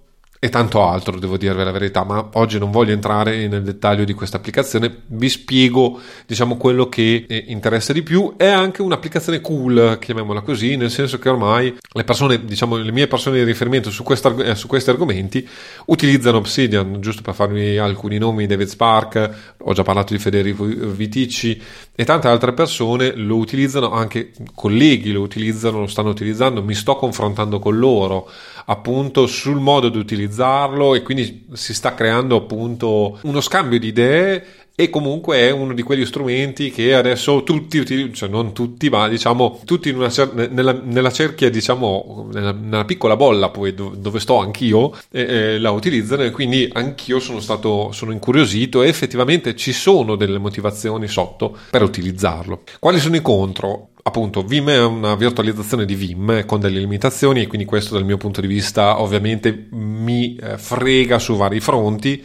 e 0.45 0.51
tanto 0.51 0.87
altro, 0.87 1.19
devo 1.19 1.39
dirvi 1.39 1.65
la 1.65 1.71
verità, 1.71 2.05
ma 2.05 2.29
oggi 2.35 2.59
non 2.59 2.71
voglio 2.71 2.93
entrare 2.93 3.49
nel 3.49 3.63
dettaglio 3.63 4.05
di 4.05 4.13
questa 4.13 4.37
applicazione, 4.37 4.95
vi 5.07 5.31
spiego 5.31 5.99
diciamo 6.27 6.59
quello 6.59 6.91
che 6.91 7.25
eh, 7.27 7.45
interessa 7.47 7.95
di 7.95 8.03
più, 8.03 8.35
è 8.37 8.49
anche 8.49 8.83
un'applicazione 8.83 9.41
cool, 9.41 9.97
chiamiamola 9.99 10.43
così, 10.43 10.77
nel 10.77 10.91
senso 10.91 11.19
che 11.19 11.31
ormai 11.31 11.75
le 11.91 12.05
persone, 12.05 12.45
diciamo 12.45 12.77
le 12.77 12.93
mie 12.93 13.07
persone 13.07 13.39
di 13.39 13.45
riferimento 13.45 13.91
su, 13.91 14.03
questa, 14.03 14.37
eh, 14.37 14.55
su 14.55 14.67
questi 14.67 14.91
argomenti 14.91 15.49
utilizzano 15.87 16.37
Obsidian, 16.37 17.01
giusto 17.01 17.23
per 17.23 17.33
farvi 17.33 17.79
alcuni 17.79 18.19
nomi, 18.19 18.47
David 18.47 18.69
Spark, 18.69 19.55
ho 19.63 19.73
già 19.73 19.83
parlato 19.83 20.13
di 20.13 20.19
Federico 20.19 20.65
Viticci 20.65 21.59
e 21.95 22.05
tante 22.05 22.29
altre 22.29 22.53
persone 22.53 23.15
lo 23.17 23.37
utilizzano, 23.37 23.93
anche 23.93 24.33
colleghi 24.55 25.11
lo 25.11 25.23
utilizzano, 25.23 25.81
lo 25.81 25.87
stanno 25.87 26.11
utilizzando, 26.11 26.63
mi 26.63 26.75
sto 26.75 26.97
confrontando 26.97 27.59
con 27.59 27.79
loro 27.79 28.29
appunto 28.67 29.27
sul 29.27 29.61
modo 29.61 29.89
di 29.89 29.99
utilizzarlo 29.99 30.95
e 30.95 31.03
quindi 31.03 31.47
si 31.53 31.75
sta 31.75 31.95
creando 31.95 32.37
appunto 32.37 33.19
uno 33.23 33.41
scambio 33.41 33.79
di 33.79 33.89
idee 33.89 34.45
e 34.77 34.91
comunque 34.91 35.39
è 35.39 35.51
uno 35.51 35.73
di 35.73 35.83
quegli 35.83 36.05
strumenti 36.05 36.73
che 36.73 36.95
adesso 36.95 37.45
tutti 37.45 37.79
utilizzano, 37.79 38.15
cioè 38.15 38.29
non 38.29 38.53
tutti, 38.53 38.89
ma 38.89 39.07
diciamo 39.07 39.61
tutti 39.65 39.95
cer- 40.11 40.51
nella, 40.51 40.73
nella, 40.73 41.13
cerchia, 41.13 41.49
diciamo, 41.49 42.29
nella, 42.33 42.51
nella, 42.51 42.85
piccola 42.85 43.15
bolla 43.15 43.51
poi 43.51 43.73
dove, 43.73 44.01
dove 44.01 44.19
sto 44.19 44.41
anch'io, 44.41 44.93
eh, 45.13 45.21
eh, 45.23 45.59
la 45.61 45.71
utilizzano 45.71 46.25
e 46.25 46.33
quindi 46.33 46.69
anch'io 46.73 47.21
sono 47.21 47.39
stato, 47.39 47.93
sono 47.93 48.11
incuriosito 48.11 48.83
e 48.83 48.89
effettivamente 48.89 49.55
ci 49.55 49.73
sono 49.73 50.17
delle 50.17 50.39
motivazioni 50.39 51.07
sotto 51.07 51.57
per 51.71 51.83
utilizzarlo. 51.83 52.63
Quali 52.81 52.99
sono 52.99 53.15
i 53.15 53.23
contro? 53.23 53.91
Appunto 54.07 54.43
Vim 54.43 54.69
è 54.69 54.83
una 54.85 55.15
virtualizzazione 55.15 55.87
di 55.87 55.95
Vim 55.95 56.45
con 56.45 56.61
delle 56.61 56.79
limitazioni 56.79 57.43
e 57.43 57.47
quindi 57.47 57.67
questo 57.67 57.95
dal 57.95 58.05
mio 58.05 58.19
punto 58.19 58.41
di 58.43 58.47
vista 58.47 59.01
ovviamente 59.01 59.67
mi 59.71 60.37
eh, 60.37 60.59
frega 60.59 61.19
su 61.19 61.37
vari 61.37 61.59
fronti 61.61 62.23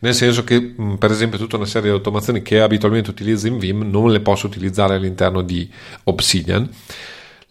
nel 0.00 0.14
senso 0.14 0.44
che 0.44 0.74
per 0.98 1.10
esempio 1.10 1.38
tutta 1.38 1.56
una 1.56 1.64
serie 1.64 1.88
di 1.88 1.96
automazioni 1.96 2.42
che 2.42 2.60
abitualmente 2.60 3.10
utilizzo 3.10 3.46
in 3.46 3.58
Vim 3.58 3.88
non 3.88 4.10
le 4.10 4.20
posso 4.20 4.46
utilizzare 4.46 4.96
all'interno 4.96 5.42
di 5.42 5.70
Obsidian. 6.04 6.68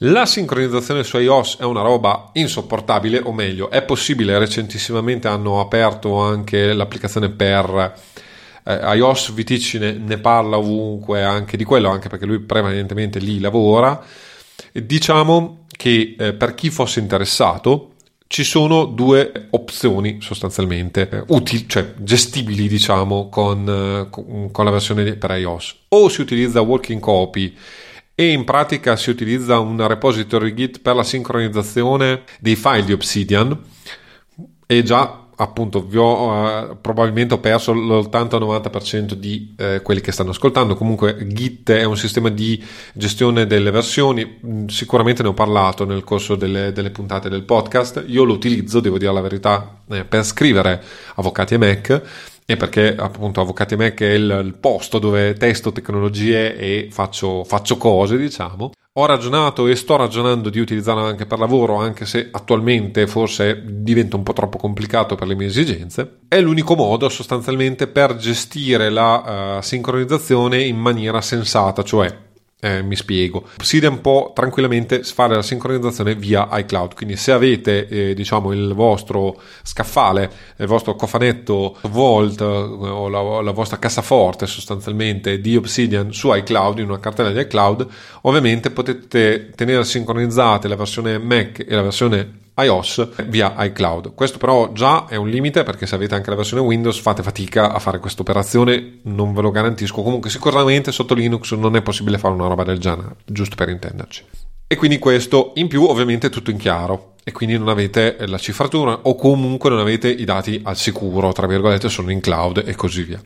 La 0.04 0.26
sincronizzazione 0.26 1.04
su 1.04 1.18
iOS 1.18 1.60
è 1.60 1.64
una 1.64 1.82
roba 1.82 2.32
insopportabile, 2.34 3.22
o 3.24 3.32
meglio, 3.32 3.70
è 3.70 3.84
possibile, 3.84 4.38
recentissimamente 4.38 5.30
hanno 5.30 5.62
aperto 5.62 6.20
anche 6.20 6.74
l'applicazione 6.74 7.30
per 7.30 7.94
eh, 8.64 8.96
iOS, 8.96 9.32
VTC 9.32 9.76
ne, 9.76 9.94
ne, 9.94 10.18
parla 10.18 10.58
ovunque 10.58 11.24
anche 11.24 11.58
di 11.58 11.64
quello, 11.64 11.90
anche 11.90 12.10
perché 12.10 12.26
lui 12.26 12.40
prevalentemente 12.40 13.20
lì 13.20 13.40
lavora. 13.40 14.04
Diciamo 14.72 15.66
che 15.68 16.16
eh, 16.18 16.34
per 16.34 16.54
chi 16.54 16.70
fosse 16.70 17.00
interessato 17.00 17.92
ci 18.32 18.46
sono 18.46 18.86
due 18.86 19.48
opzioni 19.50 20.20
sostanzialmente 20.22 21.10
eh, 21.10 21.24
utili, 21.28 21.68
cioè 21.68 21.96
gestibili 21.98 22.70
diciamo 22.70 23.28
con, 23.28 23.68
eh, 23.68 24.10
con, 24.10 24.64
la 24.64 24.72
versione 24.72 25.16
per 25.16 25.32
iOS. 25.32 25.76
O 25.90 26.08
si 26.08 26.22
utilizza 26.22 26.62
Working 26.62 27.02
Copy 27.02 27.54
e 28.16 28.32
in 28.32 28.46
pratica 28.46 28.96
si 28.96 29.10
utilizza 29.10 29.60
un 29.60 29.86
repository 29.86 30.54
Git 30.54 30.80
per 30.80 30.96
la 30.96 31.04
sincronizzazione 31.04 32.24
dei 32.40 32.56
file 32.56 32.86
di 32.86 32.94
Obsidian 32.94 33.60
e 34.66 34.84
già 34.84 35.28
appunto 35.36 35.86
vi 35.86 35.98
ho, 35.98 36.32
uh, 36.32 36.78
probabilmente 36.80 37.34
ho 37.34 37.40
perso 37.40 37.74
l'80-90% 37.74 39.14
di 39.14 39.56
uh, 39.58 39.82
quelli 39.82 40.02
che 40.02 40.12
stanno 40.12 40.32
ascoltando. 40.32 40.76
Comunque 40.76 41.26
Git 41.28 41.72
è 41.72 41.84
un 41.84 41.98
sistema 41.98 42.30
di 42.30 42.64
gestione 42.94 43.46
delle 43.48 43.72
versioni. 43.72 44.40
Mm, 44.46 44.68
sicuramente 44.68 45.24
ne 45.24 45.30
ho 45.30 45.34
parlato 45.34 45.86
nel 45.86 46.04
corso 46.04 46.36
delle, 46.36 46.72
delle 46.72 46.92
puntate 46.92 47.30
del 47.30 47.44
podcast. 47.44 48.04
Io 48.08 48.24
lo 48.24 48.34
utilizzo 48.34 48.80
devo 48.80 48.98
dire 48.98 49.12
la 49.12 49.22
verità 49.22 49.82
eh, 49.90 50.06
per 50.06 50.24
scrivere 50.24 50.84
avvocati 51.16 51.54
e 51.56 51.58
Mac 51.58 52.02
e 52.46 52.58
perché 52.58 52.96
appunto 52.98 53.40
Avvocati 53.40 53.76
Mac 53.76 54.02
è 54.02 54.12
il, 54.12 54.42
il, 54.44 54.54
posto 54.60 55.00
dove 55.00 55.34
testo 55.36 55.72
tecnologie 55.72 56.58
e 56.58 56.90
faccio, 56.92 57.44
faccio 57.46 57.78
cose, 57.78 58.18
diciamo. 58.18 58.72
Ho 59.00 59.06
ragionato 59.06 59.68
e 59.68 59.76
sto 59.78 59.96
ragionando 59.96 60.50
di 60.50 60.60
utilizzarlo 60.60 61.06
anche 61.06 61.26
per 61.26 61.40
lavoro, 61.40 61.76
anche 61.78 62.06
se 62.06 62.28
attualmente 62.30 63.08
forse 63.08 63.64
diventa 63.66 64.18
un 64.18 64.24
po' 64.24 64.34
troppo 64.34 64.58
complicato 64.58 65.16
per 65.16 65.28
le 65.28 65.36
mie 65.36 65.48
esigenze. 65.48 66.20
È 66.28 66.42
l'unico 66.42 66.76
modo 66.76 67.08
sostanzialmente 67.08 67.88
per 67.88 68.18
gestire 68.18 68.90
la 68.90 69.60
uh, 69.60 69.62
sincronizzazione 69.62 70.62
in 70.62 70.78
maniera 70.78 71.22
sensata, 71.22 71.84
cioè 71.84 72.31
eh, 72.62 72.82
mi 72.84 72.96
spiego. 72.96 73.44
Obsidian 73.56 74.00
può 74.02 74.32
tranquillamente 74.34 75.04
fare 75.04 75.36
la 75.36 75.42
sincronizzazione 75.42 76.16
via 76.16 76.48
iCloud, 76.52 76.94
quindi 76.94 77.18
se 77.18 77.32
avete 77.32 77.88
eh, 77.88 78.14
diciamo 78.14 78.54
il 78.54 78.74
vostro 78.74 79.42
scaffale, 79.64 80.32
il 80.58 80.68
vostro 80.68 80.96
cofanetto 80.96 81.78
Vault 81.90 82.40
eh, 82.40 82.44
o 82.46 83.10
la, 83.10 83.42
la, 83.42 83.52
vostra 83.52 83.80
cassaforte 83.80 84.46
sostanzialmente 84.46 85.42
di 85.42 85.56
Obsidian 85.56 86.14
su 86.14 86.34
iCloud, 86.34 86.78
in 86.78 86.86
una 86.86 87.00
cartella 87.00 87.32
di 87.32 87.40
iCloud, 87.40 87.88
ovviamente 88.22 88.70
potete 88.70 89.50
tenere 89.56 89.84
sincronizzate 89.84 90.68
la 90.68 90.76
versione 90.76 91.18
Mac 91.18 91.66
e 91.68 91.76
la 91.76 91.82
versione 91.82 92.41
iOS 92.56 93.26
via 93.28 93.56
iCloud. 93.58 94.14
Questo 94.14 94.38
però 94.38 94.72
già 94.74 95.08
è 95.08 95.16
un 95.16 95.30
limite 95.30 95.64
perché 95.64 95.86
se 95.86 95.96
avete 95.96 96.16
anche 96.16 96.30
la 96.30 96.36
versione 96.36 96.62
Windows 96.62 97.00
fate 97.00 97.24
fatica 97.24 97.72
a 97.72 97.80
fare 97.80 98.00
questa 98.00 98.22
operazione, 98.22 99.00
non 99.04 99.34
ve 99.34 99.42
lo 99.42 99.52
garantisco. 99.52 100.02
Comunque 100.02 100.30
sicuramente 100.30 100.92
sotto 100.92 101.14
Linux 101.14 101.54
non 101.54 101.76
è 101.76 101.82
possibile 101.82 102.18
fare 102.18 102.34
una 102.34 102.48
roba 102.48 102.64
del 102.64 102.80
genere, 102.80 103.16
giusto 103.26 103.56
per 103.56 103.70
intenderci. 103.70 104.26
E 104.68 104.76
quindi 104.76 105.00
questo 105.00 105.52
in 105.56 105.68
più 105.68 105.84
ovviamente 105.84 106.28
è 106.28 106.30
tutto 106.30 106.50
in 106.50 106.58
chiaro 106.58 107.16
e 107.24 107.32
quindi 107.32 107.58
non 107.58 107.68
avete 107.68 108.16
la 108.28 108.38
cifratura 108.38 109.00
o 109.04 109.16
comunque 109.16 109.70
non 109.70 109.80
avete 109.80 110.10
i 110.10 110.24
dati 110.24 110.62
al 110.64 110.78
sicuro, 110.78 111.32
tra 111.34 111.46
virgolette, 111.46 111.90
sono 111.90 112.10
in 112.10 112.22
cloud 112.22 112.64
e 112.66 112.76
così 112.76 113.04
via. 113.04 113.22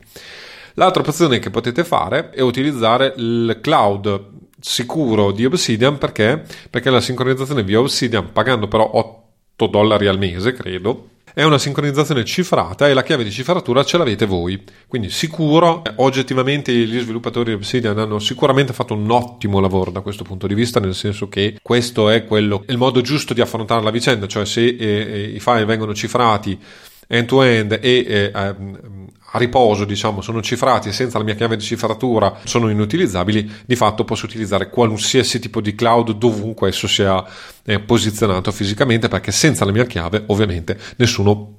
L'altra 0.74 1.02
opzione 1.02 1.38
che 1.38 1.50
potete 1.50 1.84
fare 1.84 2.30
è 2.30 2.40
utilizzare 2.40 3.14
il 3.16 3.58
cloud 3.62 4.34
sicuro 4.60 5.30
di 5.30 5.44
Obsidian 5.44 5.96
perché? 5.98 6.42
Perché 6.68 6.90
la 6.90 7.00
sincronizzazione 7.00 7.62
via 7.62 7.78
Obsidian, 7.78 8.32
pagando 8.32 8.66
però 8.68 8.90
8 8.92 9.15
dollari 9.56 10.06
al 10.06 10.18
mese, 10.18 10.52
credo, 10.52 11.08
è 11.32 11.42
una 11.42 11.58
sincronizzazione 11.58 12.24
cifrata 12.24 12.88
e 12.88 12.94
la 12.94 13.02
chiave 13.02 13.22
di 13.22 13.30
cifratura 13.30 13.84
ce 13.84 13.98
l'avete 13.98 14.24
voi. 14.24 14.62
Quindi 14.86 15.10
sicuro, 15.10 15.82
oggettivamente 15.96 16.72
gli 16.72 16.98
sviluppatori 16.98 17.50
di 17.50 17.56
Obsidian 17.56 17.98
hanno 17.98 18.18
sicuramente 18.18 18.72
fatto 18.72 18.94
un 18.94 19.10
ottimo 19.10 19.60
lavoro 19.60 19.90
da 19.90 20.00
questo 20.00 20.24
punto 20.24 20.46
di 20.46 20.54
vista, 20.54 20.80
nel 20.80 20.94
senso 20.94 21.28
che 21.28 21.58
questo 21.60 22.08
è 22.08 22.24
quello, 22.24 22.64
il 22.68 22.78
modo 22.78 23.02
giusto 23.02 23.34
di 23.34 23.42
affrontare 23.42 23.82
la 23.82 23.90
vicenda, 23.90 24.26
cioè 24.26 24.46
se 24.46 24.64
eh, 24.64 24.76
eh 24.78 25.22
i 25.24 25.40
file 25.40 25.66
vengono 25.66 25.94
cifrati 25.94 26.58
end 27.06 27.26
to 27.26 27.42
end 27.42 27.78
e 27.82 28.04
eh, 28.08 28.32
ehm, 28.34 29.06
a 29.30 29.38
riposo, 29.38 29.84
diciamo, 29.84 30.20
sono 30.20 30.40
cifrati 30.40 30.88
e 30.88 30.92
senza 30.92 31.18
la 31.18 31.24
mia 31.24 31.34
chiave 31.34 31.56
di 31.56 31.62
cifratura 31.62 32.38
sono 32.44 32.68
inutilizzabili, 32.70 33.50
di 33.66 33.76
fatto 33.76 34.04
posso 34.04 34.26
utilizzare 34.26 34.70
qualsiasi 34.70 35.38
tipo 35.38 35.60
di 35.60 35.74
cloud 35.74 36.12
dovunque 36.12 36.68
esso 36.68 36.86
sia 36.86 37.24
eh, 37.64 37.80
posizionato 37.80 38.52
fisicamente, 38.52 39.08
perché 39.08 39.32
senza 39.32 39.64
la 39.64 39.72
mia 39.72 39.84
chiave, 39.84 40.24
ovviamente, 40.28 40.78
nessuno 40.96 41.54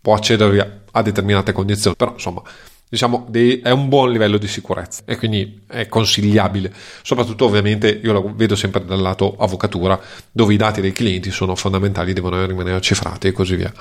può 0.00 0.14
accedere 0.14 0.82
a 0.90 1.02
determinate 1.02 1.52
condizioni. 1.52 1.94
Però, 1.96 2.12
insomma, 2.12 2.42
diciamo, 2.90 3.24
dei, 3.28 3.60
è 3.60 3.70
un 3.70 3.88
buon 3.88 4.10
livello 4.10 4.36
di 4.36 4.48
sicurezza 4.48 5.02
e 5.06 5.16
quindi 5.16 5.62
è 5.68 5.86
consigliabile. 5.86 6.72
Soprattutto, 7.02 7.44
ovviamente, 7.44 7.88
io 7.88 8.12
la 8.12 8.20
vedo 8.34 8.56
sempre 8.56 8.84
dal 8.84 9.00
lato 9.00 9.36
avvocatura, 9.38 9.98
dove 10.32 10.54
i 10.54 10.56
dati 10.56 10.80
dei 10.80 10.90
clienti 10.90 11.30
sono 11.30 11.54
fondamentali, 11.54 12.12
devono 12.12 12.44
rimanere 12.44 12.80
cifrati 12.80 13.28
e 13.28 13.32
così 13.32 13.54
via. 13.54 13.72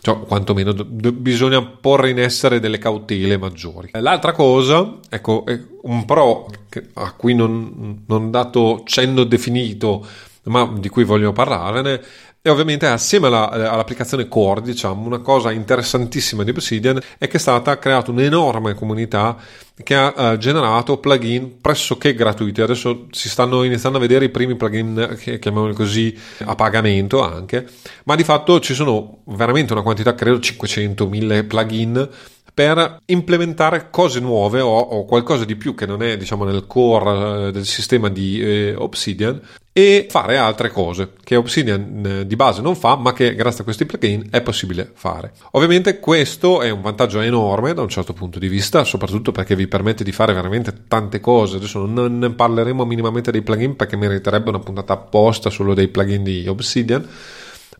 Cioè, 0.00 0.18
quantomeno 0.26 0.72
d- 0.72 1.12
bisogna 1.12 1.62
porre 1.62 2.10
in 2.10 2.18
essere 2.18 2.58
delle 2.58 2.78
cautele 2.78 3.38
maggiori. 3.38 3.90
L'altra 3.92 4.32
cosa, 4.32 4.98
ecco, 5.08 5.44
un 5.82 6.04
pro 6.04 6.48
a 6.94 7.12
cui 7.12 7.34
non, 7.34 8.02
non 8.04 8.30
dato 8.32 8.82
cenno 8.84 9.22
definito 9.22 10.04
ma 10.46 10.72
di 10.78 10.88
cui 10.88 11.04
voglio 11.04 11.32
parlarne 11.32 12.00
e 12.46 12.48
ovviamente 12.48 12.86
assieme 12.86 13.26
alla, 13.26 13.50
all'applicazione 13.50 14.28
Core, 14.28 14.60
diciamo, 14.60 15.04
una 15.04 15.18
cosa 15.18 15.50
interessantissima 15.50 16.44
di 16.44 16.50
Obsidian 16.50 17.00
è 17.18 17.26
che 17.26 17.38
è 17.38 17.40
stata 17.40 17.76
creata 17.76 18.12
un'enorme 18.12 18.74
comunità 18.74 19.36
che 19.82 19.96
ha 19.96 20.12
uh, 20.14 20.36
generato 20.36 20.98
plugin 20.98 21.60
pressoché 21.60 22.14
gratuiti. 22.14 22.60
Adesso 22.60 23.08
si 23.10 23.28
stanno 23.28 23.64
iniziando 23.64 23.98
a 23.98 24.00
vedere 24.00 24.26
i 24.26 24.28
primi 24.28 24.54
plugin, 24.54 25.16
che 25.18 25.40
chiamiamoli 25.40 25.74
così, 25.74 26.16
a 26.44 26.54
pagamento 26.54 27.20
anche, 27.20 27.66
ma 28.04 28.14
di 28.14 28.22
fatto 28.22 28.60
ci 28.60 28.74
sono 28.74 29.22
veramente 29.24 29.72
una 29.72 29.82
quantità, 29.82 30.14
credo 30.14 30.36
500.000 30.36 31.48
plugin 31.48 32.08
per 32.56 33.02
implementare 33.04 33.88
cose 33.90 34.18
nuove 34.18 34.62
o, 34.62 34.78
o, 34.78 35.04
qualcosa 35.04 35.44
di 35.44 35.56
più 35.56 35.74
che 35.74 35.84
non 35.84 36.02
è 36.02 36.16
diciamo 36.16 36.42
nel 36.42 36.66
core 36.66 37.48
eh, 37.48 37.52
del 37.52 37.66
sistema 37.66 38.08
di 38.08 38.40
eh, 38.40 38.74
Obsidian 38.74 39.38
e 39.74 40.06
fare 40.08 40.38
altre 40.38 40.70
cose 40.70 41.12
che 41.22 41.36
Obsidian 41.36 42.02
eh, 42.06 42.26
di 42.26 42.34
base 42.34 42.62
non 42.62 42.74
fa 42.74 42.96
ma 42.96 43.12
che 43.12 43.34
grazie 43.34 43.60
a 43.60 43.64
questi 43.64 43.84
plugin 43.84 44.28
è 44.30 44.40
possibile 44.40 44.90
fare. 44.94 45.32
Ovviamente 45.50 46.00
questo 46.00 46.62
è 46.62 46.70
un 46.70 46.80
vantaggio 46.80 47.20
enorme 47.20 47.74
da 47.74 47.82
un 47.82 47.90
certo 47.90 48.14
punto 48.14 48.38
di 48.38 48.48
vista, 48.48 48.84
soprattutto 48.84 49.32
perché 49.32 49.54
vi 49.54 49.66
permette 49.66 50.02
di 50.02 50.12
fare 50.12 50.32
veramente 50.32 50.72
tante 50.88 51.20
cose. 51.20 51.56
Adesso 51.56 51.84
non 51.84 52.20
ne 52.20 52.30
parleremo 52.30 52.86
minimamente 52.86 53.30
dei 53.30 53.42
plugin 53.42 53.76
perché 53.76 53.98
meriterebbe 53.98 54.48
una 54.48 54.60
puntata 54.60 54.94
apposta 54.94 55.50
solo 55.50 55.74
dei 55.74 55.88
plugin 55.88 56.22
di 56.22 56.48
Obsidian 56.48 57.06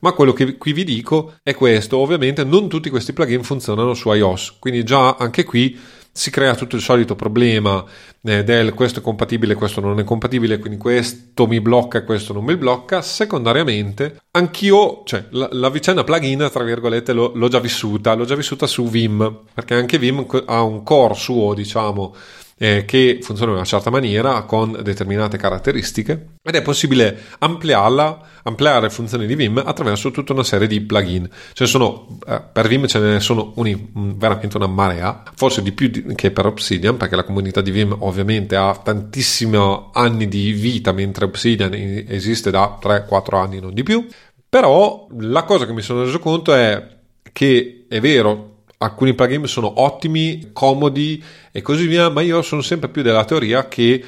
ma 0.01 0.11
quello 0.11 0.33
che 0.33 0.57
qui 0.57 0.73
vi 0.73 0.83
dico 0.83 1.35
è 1.43 1.53
questo, 1.53 1.97
ovviamente 1.97 2.43
non 2.43 2.67
tutti 2.67 2.89
questi 2.89 3.13
plugin 3.13 3.43
funzionano 3.43 3.93
su 3.93 4.11
iOS, 4.11 4.55
quindi 4.59 4.83
già 4.83 5.15
anche 5.15 5.43
qui 5.43 5.77
si 6.17 6.31
crea 6.31 6.55
tutto 6.55 6.75
il 6.75 6.81
solito 6.81 7.15
problema 7.15 7.85
eh, 8.23 8.43
del 8.43 8.73
questo 8.73 8.99
è 8.99 9.01
compatibile, 9.03 9.53
questo 9.53 9.81
non 9.81 9.99
è 9.99 10.03
compatibile, 10.03 10.57
quindi 10.57 10.79
questo 10.79 11.45
mi 11.45 11.61
blocca, 11.61 12.03
questo 12.03 12.33
non 12.33 12.43
mi 12.43 12.57
blocca. 12.57 13.03
Secondariamente, 13.03 14.21
anch'io, 14.31 15.03
cioè 15.05 15.25
la, 15.29 15.47
la 15.51 15.69
vicenda 15.69 16.03
plugin, 16.03 16.49
tra 16.51 16.63
virgolette, 16.63 17.13
l'ho, 17.13 17.33
l'ho 17.35 17.47
già 17.49 17.59
vissuta, 17.59 18.15
l'ho 18.15 18.25
già 18.25 18.33
vissuta 18.33 18.65
su 18.65 18.89
Vim, 18.89 19.43
perché 19.53 19.75
anche 19.75 19.99
Vim 19.99 20.25
ha 20.47 20.63
un 20.63 20.81
core 20.81 21.13
suo, 21.13 21.53
diciamo, 21.53 22.15
eh, 22.57 22.85
che 22.85 23.19
funziona 23.21 23.51
in 23.51 23.57
una 23.57 23.65
certa 23.65 23.89
maniera 23.89 24.41
con 24.43 24.79
determinate 24.81 25.37
caratteristiche 25.37 26.29
ed 26.41 26.55
è 26.55 26.61
possibile 26.61 27.17
ampliarla, 27.39 28.21
ampliare 28.43 28.81
le 28.81 28.89
funzioni 28.89 29.27
di 29.27 29.35
Vim 29.35 29.61
attraverso 29.63 30.11
tutta 30.11 30.33
una 30.33 30.43
serie 30.43 30.67
di 30.67 30.81
plugin. 30.81 31.29
Ce 31.53 31.65
sono, 31.65 32.17
eh, 32.27 32.41
per 32.51 32.67
Vim 32.67 32.87
ce 32.87 32.99
ne 32.99 33.19
sono 33.19 33.51
uni, 33.55 33.91
veramente 33.93 34.57
una 34.57 34.67
marea, 34.67 35.23
forse 35.35 35.61
di 35.61 35.71
più 35.71 35.89
di, 35.89 36.15
che 36.15 36.31
per 36.31 36.47
Obsidian, 36.47 36.97
perché 36.97 37.15
la 37.15 37.23
comunità 37.23 37.61
di 37.61 37.71
Vim 37.71 37.95
ovviamente 37.99 38.55
ha 38.55 38.75
tantissimi 38.75 39.57
anni 39.93 40.27
di 40.27 40.51
vita, 40.51 40.91
mentre 40.91 41.25
Obsidian 41.25 41.73
esiste 42.07 42.49
da 42.49 42.77
3-4 42.81 43.35
anni, 43.35 43.59
non 43.59 43.73
di 43.73 43.83
più. 43.83 44.05
Però 44.49 45.07
la 45.19 45.43
cosa 45.43 45.65
che 45.65 45.73
mi 45.73 45.81
sono 45.81 46.03
reso 46.03 46.19
conto 46.19 46.53
è 46.53 46.95
che 47.33 47.85
è 47.87 47.99
vero, 47.99 48.56
alcuni 48.77 49.13
plugin 49.13 49.45
sono 49.47 49.81
ottimi, 49.81 50.49
comodi 50.53 51.23
e 51.51 51.61
così 51.61 51.87
via, 51.87 52.09
ma 52.09 52.21
io 52.21 52.41
sono 52.41 52.61
sempre 52.61 52.89
più 52.89 53.01
della 53.01 53.25
teoria 53.25 53.67
che 53.67 54.03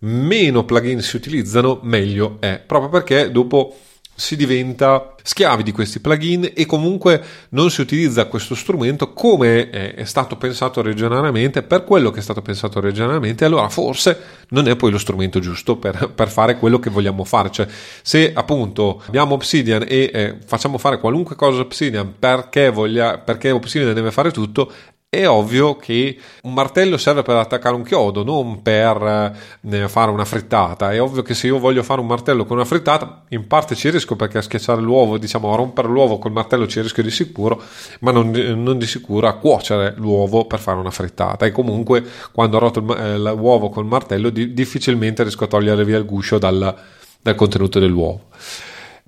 meno 0.00 0.64
plugin 0.64 1.00
si 1.00 1.16
utilizzano, 1.16 1.80
meglio 1.82 2.36
è, 2.40 2.62
proprio 2.64 2.90
perché 2.90 3.30
dopo 3.30 3.74
si 4.14 4.36
diventa 4.36 5.14
schiavi 5.22 5.62
di 5.62 5.72
questi 5.72 6.00
plugin 6.00 6.50
e 6.54 6.66
comunque 6.66 7.22
non 7.50 7.70
si 7.70 7.80
utilizza 7.80 8.26
questo 8.26 8.54
strumento 8.54 9.12
come 9.12 9.70
è 9.70 10.04
stato 10.04 10.36
pensato 10.36 10.82
regionalmente 10.82 11.62
per 11.62 11.84
quello 11.84 12.10
che 12.10 12.20
è 12.20 12.22
stato 12.22 12.42
pensato 12.42 12.80
regionalmente 12.80 13.44
allora 13.44 13.68
forse 13.68 14.44
non 14.48 14.68
è 14.68 14.76
poi 14.76 14.90
lo 14.90 14.98
strumento 14.98 15.40
giusto 15.40 15.76
per, 15.76 16.10
per 16.14 16.28
fare 16.28 16.58
quello 16.58 16.78
che 16.78 16.90
vogliamo 16.90 17.24
fare. 17.24 17.50
Cioè 17.50 17.66
se 18.02 18.32
appunto 18.32 19.02
abbiamo 19.06 19.34
Obsidian 19.34 19.84
e 19.86 20.10
eh, 20.12 20.36
facciamo 20.44 20.78
fare 20.78 20.98
qualunque 20.98 21.36
cosa 21.36 21.60
Obsidian 21.60 22.14
perché, 22.18 22.70
voglia, 22.70 23.18
perché 23.18 23.50
Obsidian 23.50 23.94
deve 23.94 24.10
fare 24.10 24.30
tutto 24.30 24.72
è 25.20 25.28
ovvio 25.28 25.76
che 25.76 26.16
un 26.42 26.52
martello 26.52 26.96
serve 26.96 27.22
per 27.22 27.36
attaccare 27.36 27.74
un 27.74 27.82
chiodo, 27.82 28.22
non 28.22 28.62
per 28.62 29.36
eh, 29.62 29.88
fare 29.88 30.10
una 30.10 30.24
frittata. 30.24 30.92
È 30.92 31.00
ovvio 31.00 31.22
che 31.22 31.34
se 31.34 31.46
io 31.46 31.58
voglio 31.58 31.82
fare 31.82 32.00
un 32.00 32.06
martello 32.06 32.44
con 32.44 32.56
una 32.56 32.66
frittata, 32.66 33.24
in 33.28 33.46
parte 33.46 33.74
ci 33.74 33.90
riesco 33.90 34.16
perché 34.16 34.38
a 34.38 34.42
schiacciare 34.42 34.80
l'uovo, 34.80 35.18
diciamo 35.18 35.52
a 35.52 35.56
rompere 35.56 35.88
l'uovo 35.88 36.18
col 36.18 36.32
martello 36.32 36.66
ci 36.66 36.80
riesco 36.80 37.02
di 37.02 37.10
sicuro, 37.10 37.62
ma 38.00 38.10
non, 38.10 38.30
non 38.30 38.78
di 38.78 38.86
sicuro 38.86 39.28
a 39.28 39.34
cuocere 39.34 39.94
l'uovo 39.96 40.46
per 40.46 40.58
fare 40.58 40.78
una 40.78 40.90
frittata. 40.90 41.46
E 41.46 41.52
comunque 41.52 42.04
quando 42.32 42.58
roto 42.58 42.80
il, 42.80 42.90
eh, 42.90 43.18
l'uovo 43.18 43.68
col 43.68 43.86
martello, 43.86 44.30
di, 44.30 44.52
difficilmente 44.52 45.22
riesco 45.22 45.44
a 45.44 45.48
togliere 45.48 45.84
via 45.84 45.98
il 45.98 46.04
guscio 46.04 46.38
dal, 46.38 46.74
dal 47.20 47.34
contenuto 47.34 47.78
dell'uovo. 47.78 48.26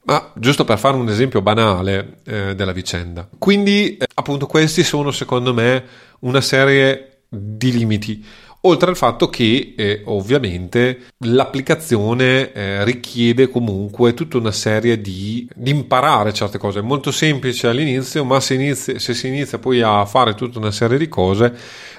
Ma 0.07 0.33
giusto 0.35 0.65
per 0.65 0.79
fare 0.79 0.97
un 0.97 1.09
esempio 1.09 1.43
banale 1.43 2.19
eh, 2.25 2.55
della 2.55 2.73
vicenda. 2.73 3.29
Quindi, 3.39 3.97
eh, 3.97 4.07
appunto, 4.15 4.47
questi 4.47 4.85
sono 4.85 5.11
secondo 5.11 5.53
me 5.53 5.85
una 6.21 6.41
serie 6.41 7.23
di 7.29 7.73
limiti. 7.73 8.25
Oltre 8.63 8.91
al 8.91 8.97
fatto 8.97 9.29
che 9.29 9.75
eh, 9.77 10.03
ovviamente 10.07 11.07
l'applicazione 11.19 12.53
eh, 12.53 12.85
richiede 12.85 13.49
comunque 13.49 14.15
tutta 14.15 14.39
una 14.39 14.51
serie 14.51 15.01
di, 15.01 15.49
di, 15.55 15.71
imparare 15.71 16.33
certe 16.33 16.59
cose. 16.59 16.81
È 16.81 16.83
molto 16.83 17.11
semplice 17.13 17.69
all'inizio, 17.69 18.25
ma 18.25 18.41
se, 18.41 18.55
inizia, 18.55 18.99
se 18.99 19.13
si 19.15 19.29
inizia 19.29 19.59
poi 19.59 19.83
a 19.83 20.05
fare 20.05 20.35
tutta 20.35 20.59
una 20.59 20.73
serie 20.73 20.99
di 20.99 21.09
cose, 21.09 21.55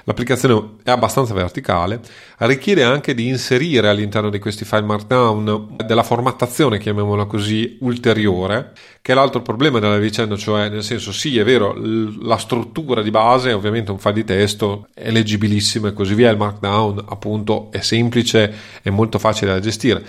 l'applicazione 0.08 0.76
è 0.82 0.90
abbastanza 0.90 1.34
verticale, 1.34 2.00
richiede 2.38 2.82
anche 2.82 3.12
di 3.12 3.28
inserire 3.28 3.90
all'interno 3.90 4.30
di 4.30 4.38
questi 4.38 4.64
file 4.64 4.80
markdown 4.82 5.76
della 5.84 6.02
formattazione, 6.02 6.78
chiamiamola 6.78 7.26
così, 7.26 7.76
ulteriore, 7.82 8.72
che 9.02 9.12
è 9.12 9.14
l'altro 9.14 9.42
problema 9.42 9.80
della 9.80 9.98
vicenda, 9.98 10.34
cioè 10.36 10.70
nel 10.70 10.82
senso 10.82 11.12
sì 11.12 11.38
è 11.38 11.44
vero, 11.44 11.76
la 12.22 12.38
struttura 12.38 13.02
di 13.02 13.10
base 13.10 13.52
ovviamente 13.52 13.90
un 13.90 13.98
file 13.98 14.14
di 14.14 14.24
testo, 14.24 14.88
è 14.94 15.10
leggibilissimo 15.10 15.88
e 15.88 15.92
così 15.92 16.14
via, 16.14 16.30
il 16.30 16.38
markdown 16.38 17.04
appunto 17.06 17.68
è 17.70 17.80
semplice, 17.80 18.54
è 18.80 18.88
molto 18.88 19.18
facile 19.18 19.52
da 19.52 19.60
gestire, 19.60 20.02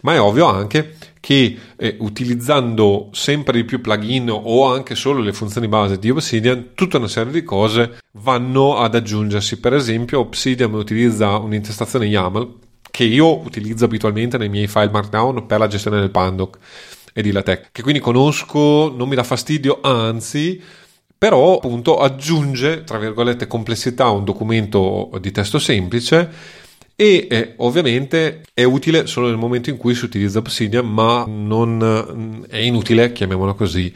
ma 0.00 0.14
è 0.14 0.20
ovvio 0.20 0.46
anche 0.46 0.96
che 1.20 1.56
eh, 1.76 1.96
utilizzando 2.00 3.10
sempre 3.12 3.58
di 3.58 3.64
più 3.64 3.82
plugin 3.82 4.30
o 4.30 4.72
anche 4.72 4.94
solo 4.94 5.20
le 5.20 5.34
funzioni 5.34 5.68
base 5.68 5.98
di 5.98 6.08
Obsidian, 6.08 6.70
tutta 6.74 6.96
una 6.96 7.06
serie 7.06 7.32
di 7.32 7.44
cose 7.44 7.98
vanno 8.12 8.78
ad 8.78 8.94
aggiungersi. 8.94 9.60
Per 9.60 9.74
esempio, 9.74 10.20
Obsidian 10.20 10.72
utilizza 10.74 11.36
un'intestazione 11.36 12.06
YAML 12.06 12.58
che 12.90 13.04
io 13.04 13.38
utilizzo 13.38 13.86
abitualmente 13.86 14.36
nei 14.36 14.50
miei 14.50 14.66
file 14.66 14.90
Markdown 14.90 15.46
per 15.46 15.58
la 15.58 15.66
gestione 15.66 15.98
del 15.98 16.10
Pandoc 16.10 16.58
e 17.14 17.22
di 17.22 17.32
LaTeX, 17.32 17.68
che 17.72 17.82
quindi 17.82 18.00
conosco, 18.00 18.92
non 18.94 19.08
mi 19.08 19.14
dà 19.14 19.22
fastidio, 19.22 19.80
anzi, 19.82 20.60
però 21.16 21.56
appunto 21.56 21.98
aggiunge, 21.98 22.84
tra 22.84 22.98
virgolette, 22.98 23.46
complessità 23.46 24.04
a 24.04 24.10
un 24.10 24.24
documento 24.24 25.10
di 25.20 25.30
testo 25.30 25.58
semplice 25.58 26.60
e 26.94 27.26
eh, 27.30 27.54
ovviamente 27.56 28.42
è 28.54 28.64
utile 28.64 29.06
solo 29.06 29.28
nel 29.28 29.36
momento 29.36 29.70
in 29.70 29.76
cui 29.76 29.94
si 29.94 30.04
utilizza 30.04 30.38
Obsidian, 30.38 30.86
ma 30.86 31.24
non 31.26 32.44
è 32.48 32.58
inutile, 32.58 33.12
chiamiamolo 33.12 33.54
così, 33.54 33.92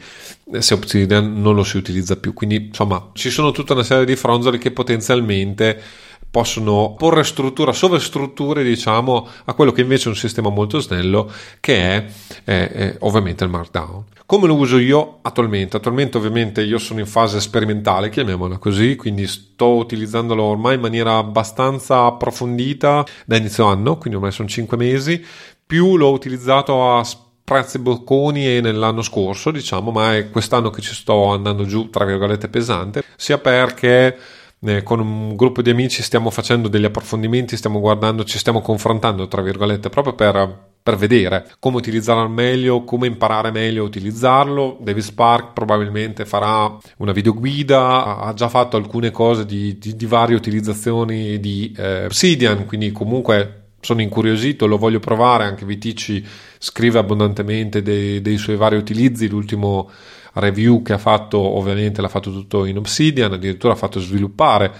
se 0.59 0.73
Obsidian 0.73 1.39
non 1.41 1.55
lo 1.55 1.63
si 1.63 1.77
utilizza 1.77 2.17
più. 2.17 2.33
Quindi 2.33 2.67
insomma 2.67 3.11
ci 3.13 3.29
sono 3.29 3.51
tutta 3.51 3.73
una 3.73 3.83
serie 3.83 4.05
di 4.05 4.15
fronzoli 4.15 4.57
che 4.57 4.71
potenzialmente 4.71 5.81
possono 6.29 6.95
porre 6.97 7.23
struttura, 7.23 7.71
sovrastrutture 7.71 8.63
diciamo 8.63 9.27
a 9.45 9.53
quello 9.53 9.71
che 9.71 9.81
invece 9.81 10.05
è 10.05 10.09
un 10.09 10.15
sistema 10.15 10.49
molto 10.49 10.79
snello 10.79 11.31
che 11.59 11.77
è, 11.77 12.05
è, 12.43 12.69
è 12.69 12.95
ovviamente 12.99 13.43
il 13.43 13.49
Markdown. 13.49 14.03
Come 14.27 14.47
lo 14.47 14.55
uso 14.55 14.77
io 14.77 15.19
attualmente? 15.21 15.77
Attualmente 15.77 16.17
ovviamente 16.17 16.61
io 16.61 16.79
sono 16.79 16.99
in 16.99 17.05
fase 17.05 17.39
sperimentale, 17.39 18.09
chiamiamola 18.09 18.57
così, 18.57 18.97
quindi 18.97 19.25
sto 19.25 19.75
utilizzandolo 19.75 20.43
ormai 20.43 20.75
in 20.75 20.81
maniera 20.81 21.15
abbastanza 21.15 22.03
approfondita 22.03 23.05
da 23.25 23.37
inizio 23.37 23.67
anno, 23.67 23.97
quindi 23.97 24.17
ormai 24.17 24.33
sono 24.33 24.49
5 24.49 24.75
mesi, 24.75 25.23
più 25.65 25.95
l'ho 25.95 26.11
utilizzato 26.11 26.97
a 26.97 27.07
prezzi 27.41 27.79
bocconi 27.79 28.57
e 28.57 28.59
nell'anno 28.59 29.01
scorso, 29.01 29.49
diciamo, 29.49 29.91
ma 29.91 30.17
è 30.17 30.29
quest'anno 30.29 30.71
che 30.71 30.81
ci 30.81 30.93
sto 30.93 31.27
andando 31.27 31.63
giù, 31.63 31.89
tra 31.89 32.03
virgolette, 32.03 32.49
pesante, 32.49 33.05
sia 33.15 33.37
perché 33.37 34.17
eh, 34.59 34.83
con 34.83 34.99
un 34.99 35.37
gruppo 35.37 35.61
di 35.61 35.69
amici 35.69 36.03
stiamo 36.03 36.31
facendo 36.31 36.67
degli 36.67 36.83
approfondimenti, 36.83 37.55
stiamo 37.55 37.79
guardando, 37.79 38.25
ci 38.25 38.37
stiamo 38.37 38.59
confrontando, 38.59 39.29
tra 39.29 39.41
virgolette, 39.41 39.87
proprio 39.87 40.15
per, 40.15 40.66
per 40.87 40.95
vedere 40.95 41.45
come 41.59 41.75
utilizzarlo 41.75 42.21
al 42.21 42.31
meglio, 42.31 42.85
come 42.85 43.07
imparare 43.07 43.51
meglio 43.51 43.83
a 43.83 43.85
utilizzarlo. 43.85 44.77
David 44.79 45.03
Spark 45.03 45.51
probabilmente 45.51 46.23
farà 46.23 46.77
una 46.99 47.11
videoguida, 47.11 48.19
ha 48.19 48.33
già 48.33 48.47
fatto 48.47 48.77
alcune 48.77 49.11
cose 49.11 49.45
di, 49.45 49.77
di, 49.77 49.97
di 49.97 50.05
varie 50.05 50.37
utilizzazioni 50.37 51.41
di 51.41 51.75
eh, 51.75 52.05
Obsidian, 52.05 52.65
quindi 52.65 52.93
comunque 52.93 53.63
sono 53.81 54.01
incuriosito, 54.01 54.65
lo 54.65 54.77
voglio 54.77 55.01
provare, 55.01 55.43
anche 55.43 55.65
Vitici 55.65 56.25
scrive 56.57 56.99
abbondantemente 56.99 57.81
dei, 57.81 58.21
dei 58.21 58.37
suoi 58.37 58.55
vari 58.55 58.77
utilizzi, 58.77 59.27
l'ultimo 59.27 59.91
review 60.35 60.83
che 60.83 60.93
ha 60.93 60.97
fatto 60.97 61.37
ovviamente 61.37 62.01
l'ha 62.01 62.07
fatto 62.07 62.31
tutto 62.31 62.63
in 62.63 62.77
Obsidian, 62.77 63.33
addirittura 63.33 63.73
ha 63.73 63.75
fatto 63.77 63.99
sviluppare 63.99 64.71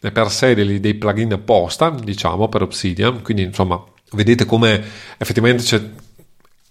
per 0.00 0.30
sé 0.30 0.54
dei, 0.54 0.80
dei 0.80 0.94
plugin 0.94 1.34
apposta, 1.34 1.90
diciamo, 1.90 2.48
per 2.48 2.62
Obsidian, 2.62 3.20
quindi 3.20 3.42
insomma 3.42 3.91
vedete 4.12 4.44
come 4.44 4.82
effettivamente 5.18 5.62
c'è 5.62 5.80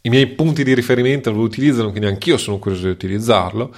i 0.04 0.10
miei 0.10 0.28
punti 0.28 0.64
di 0.64 0.74
riferimento 0.74 1.32
lo 1.32 1.42
utilizzano, 1.42 1.90
quindi 1.92 2.08
anch'io 2.08 2.38
sono 2.38 2.58
curioso 2.58 2.86
di 2.86 2.92
utilizzarlo. 2.92 3.74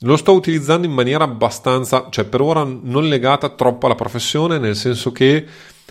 Lo 0.00 0.16
sto 0.16 0.32
utilizzando 0.32 0.86
in 0.86 0.92
maniera 0.92 1.24
abbastanza, 1.24 2.08
cioè 2.10 2.24
per 2.24 2.40
ora 2.40 2.62
non 2.64 3.08
legata 3.08 3.48
troppo 3.48 3.86
alla 3.86 3.94
professione, 3.94 4.58
nel 4.58 4.76
senso 4.76 5.10
che 5.10 5.46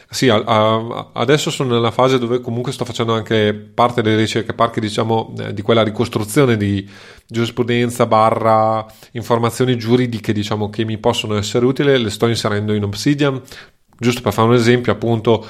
sì, 0.09 0.29
a, 0.29 0.41
a, 0.45 1.09
adesso 1.13 1.49
sono 1.49 1.73
nella 1.73 1.89
fase 1.89 2.19
dove 2.19 2.39
comunque 2.39 2.71
sto 2.71 2.85
facendo 2.85 3.13
anche 3.13 3.53
parte 3.53 4.01
delle 4.01 4.17
ricerche, 4.17 4.53
parte 4.53 4.79
diciamo 4.79 5.33
eh, 5.39 5.53
di 5.53 5.61
quella 5.63 5.83
ricostruzione 5.83 6.55
di 6.55 6.87
giurisprudenza 7.27 8.05
barra 8.05 8.85
informazioni 9.13 9.75
giuridiche 9.77 10.31
diciamo 10.31 10.69
che 10.69 10.85
mi 10.85 10.99
possono 10.99 11.35
essere 11.35 11.65
utili, 11.65 12.01
le 12.01 12.09
sto 12.11 12.27
inserendo 12.27 12.73
in 12.73 12.83
Obsidian, 12.83 13.41
Giusto 13.97 14.21
per 14.21 14.33
fare 14.33 14.47
un 14.49 14.53
esempio, 14.55 14.91
appunto, 14.91 15.45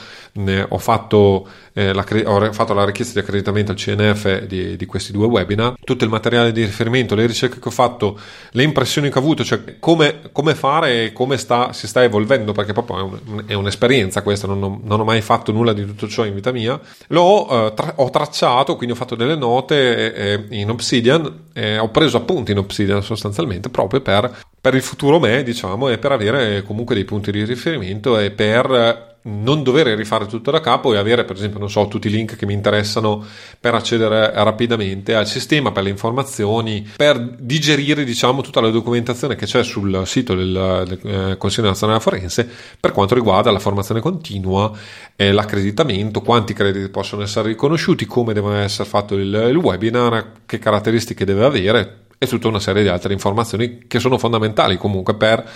ho 0.68 0.78
fatto, 0.78 1.48
eh, 1.74 1.94
la, 1.94 2.06
ho, 2.26 2.52
fatto, 2.52 2.74
la, 2.74 2.86
richiesta 2.86 3.14
di 3.14 3.20
accreditamento 3.20 3.72
al 3.72 3.78
CNF 3.78 4.44
di, 4.44 4.76
di, 4.76 4.86
questi 4.86 5.12
due 5.12 5.26
webinar. 5.26 5.76
Tutto 5.84 6.04
il 6.04 6.10
materiale 6.10 6.52
di 6.52 6.64
riferimento, 6.64 7.16
le 7.16 7.26
ricerche 7.26 7.60
che 7.60 7.68
ho 7.68 7.72
fatto, 7.72 8.20
le 8.52 8.64
impressioni 8.64 9.10
che 9.10 9.18
ho 9.18 9.22
avuto, 9.22 9.44
cioè 9.44 9.80
come, 9.80 10.30
come 10.32 10.54
fare 10.54 11.06
e 11.06 11.14
come 11.14 11.38
sta, 11.38 11.74
si 11.74 11.88
sta 11.88 12.04
evolvendo, 12.04 12.52
perché 12.52 12.74
proprio 12.74 12.98
è, 12.98 13.02
un, 13.02 13.44
è 13.48 13.54
un'esperienza 13.54 14.22
questa, 14.22 14.46
non 14.46 14.62
ho, 14.62 14.80
non 14.84 15.00
ho, 15.00 15.04
mai 15.04 15.22
fatto 15.22 15.52
nulla 15.52 15.74
di 15.74 15.86
tutto 15.86 16.08
ciò 16.08 16.26
in 16.26 16.36
vita 16.36 16.52
mia. 16.52 16.80
L'ho 17.08 17.68
eh, 17.68 17.74
tra, 17.74 17.94
ho 17.96 18.10
tracciato, 18.10 18.76
quindi 18.76 18.94
ho 18.94 18.98
fatto 18.98 19.16
delle 19.16 19.36
note 19.36 20.14
eh, 20.14 20.46
in 20.50 20.70
Obsidian, 20.70 21.44
ho 21.80 21.90
preso 21.90 22.18
appunti 22.18 22.52
in 22.52 22.58
Obsidian 22.58 23.02
sostanzialmente 23.02 23.70
proprio 23.70 24.02
per 24.02 24.30
per 24.66 24.74
il 24.74 24.82
futuro 24.82 25.20
me, 25.20 25.44
diciamo, 25.44 25.90
e 25.90 26.00
per 26.00 26.12
avere 26.12 26.64
comunque 26.64 26.96
dei 26.96 27.06
punti 27.06 27.32
di 27.32 27.46
riferimento 27.46 28.18
e 28.18 28.32
per 28.32 29.18
non 29.22 29.62
dover 29.62 29.86
rifare 29.96 30.26
tutto 30.26 30.50
da 30.50 30.60
capo 30.60 30.92
e 30.92 30.98
avere, 30.98 31.24
per 31.24 31.36
esempio, 31.36 31.60
non 31.60 31.70
so, 31.70 31.88
tutti 31.88 32.08
i 32.08 32.10
link 32.10 32.36
che 32.36 32.48
mi 32.48 32.54
interessano 32.54 33.24
per 33.60 33.76
accedere 33.76 34.32
rapidamente 34.34 35.14
al 35.14 35.28
sistema, 35.28 35.72
per 35.72 35.84
le 35.84 35.92
informazioni, 35.92 36.90
per 36.96 37.20
digerire, 37.20 38.04
diciamo, 38.04 38.42
tutta 38.42 38.60
la 38.60 38.72
documentazione 38.72 39.36
che 39.36 39.46
c'è 39.46 39.64
sul 39.64 40.02
sito 40.08 40.34
del, 40.34 40.84
del 40.88 41.00
eh, 41.04 41.38
Consiglio 41.38 41.68
Nazionale 41.68 42.00
Forense 42.00 42.50
per 42.80 42.92
quanto 42.92 43.14
riguarda 43.14 43.52
la 43.52 43.60
formazione 43.60 44.02
continua, 44.02 44.72
eh, 45.16 45.32
l'accreditamento, 45.32 46.22
quanti 46.22 46.54
crediti 46.54 46.90
possono 46.90 47.22
essere 47.22 47.50
riconosciuti, 47.50 48.08
come 48.08 48.34
deve 48.34 48.64
essere 48.64 48.90
fatto 48.90 49.14
il, 49.14 49.48
il 49.48 49.58
webinar, 49.58 50.32
che 50.48 50.58
caratteristiche 50.58 51.24
deve 51.24 51.46
avere, 51.46 52.05
e 52.18 52.28
tutta 52.28 52.48
una 52.48 52.60
serie 52.60 52.82
di 52.82 52.88
altre 52.88 53.14
informazioni 53.14 53.86
che 53.88 54.00
sono 54.00 54.18
fondamentali 54.18 54.78
comunque 54.78 55.16
per 55.16 55.48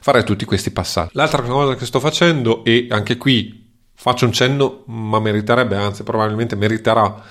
fare 0.00 0.22
tutti 0.22 0.44
questi 0.44 0.70
passaggi. 0.70 1.10
L'altra 1.14 1.42
cosa 1.42 1.74
che 1.74 1.86
sto 1.86 2.00
facendo, 2.00 2.64
e 2.64 2.86
anche 2.90 3.16
qui 3.16 3.66
faccio 3.94 4.24
un 4.26 4.32
cenno, 4.32 4.84
ma 4.86 5.18
meriterebbe, 5.18 5.76
anzi 5.76 6.02
probabilmente 6.04 6.54
meriterà 6.56 7.22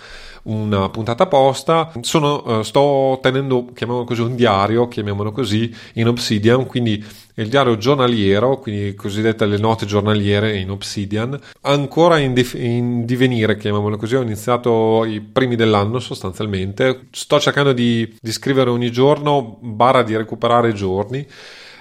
una 0.48 0.90
puntata 0.90 1.24
apposta. 1.24 1.92
Sono, 2.02 2.60
uh, 2.60 2.62
sto 2.64 3.20
tenendo, 3.22 3.68
chiamiamolo 3.74 4.06
così, 4.06 4.22
un 4.22 4.36
diario, 4.36 4.88
chiamiamolo 4.88 5.32
così, 5.32 5.74
in 5.94 6.08
Obsidian, 6.08 6.66
quindi 6.66 7.04
il 7.36 7.50
diario 7.50 7.78
giornaliero, 7.78 8.60
quindi 8.60 8.96
cosiddette 8.96 9.46
le 9.46 9.58
note 9.58 9.86
giornaliere 9.86 10.58
in 10.58 10.72
Obsidian, 10.72 11.40
ancora 11.62 12.18
in, 12.18 12.34
dif- 12.34 12.56
in 12.56 13.06
divenire, 13.06 13.58
chiamiamolo 13.58 13.98
così, 13.98 14.16
ho 14.16 14.22
iniziato 14.22 15.06
i 15.06 15.22
primi 15.22 15.56
dell'anno 15.56 16.00
sostanzialmente, 16.00 17.08
sto 17.12 17.40
cercando 17.40 17.74
di, 17.74 18.16
di 18.20 18.32
scrivere 18.32 18.70
ogni 18.70 18.92
giorno, 18.92 19.60
barra 19.62 20.02
di 20.02 20.16
recuperare 20.16 20.74
giorni, 20.74 21.26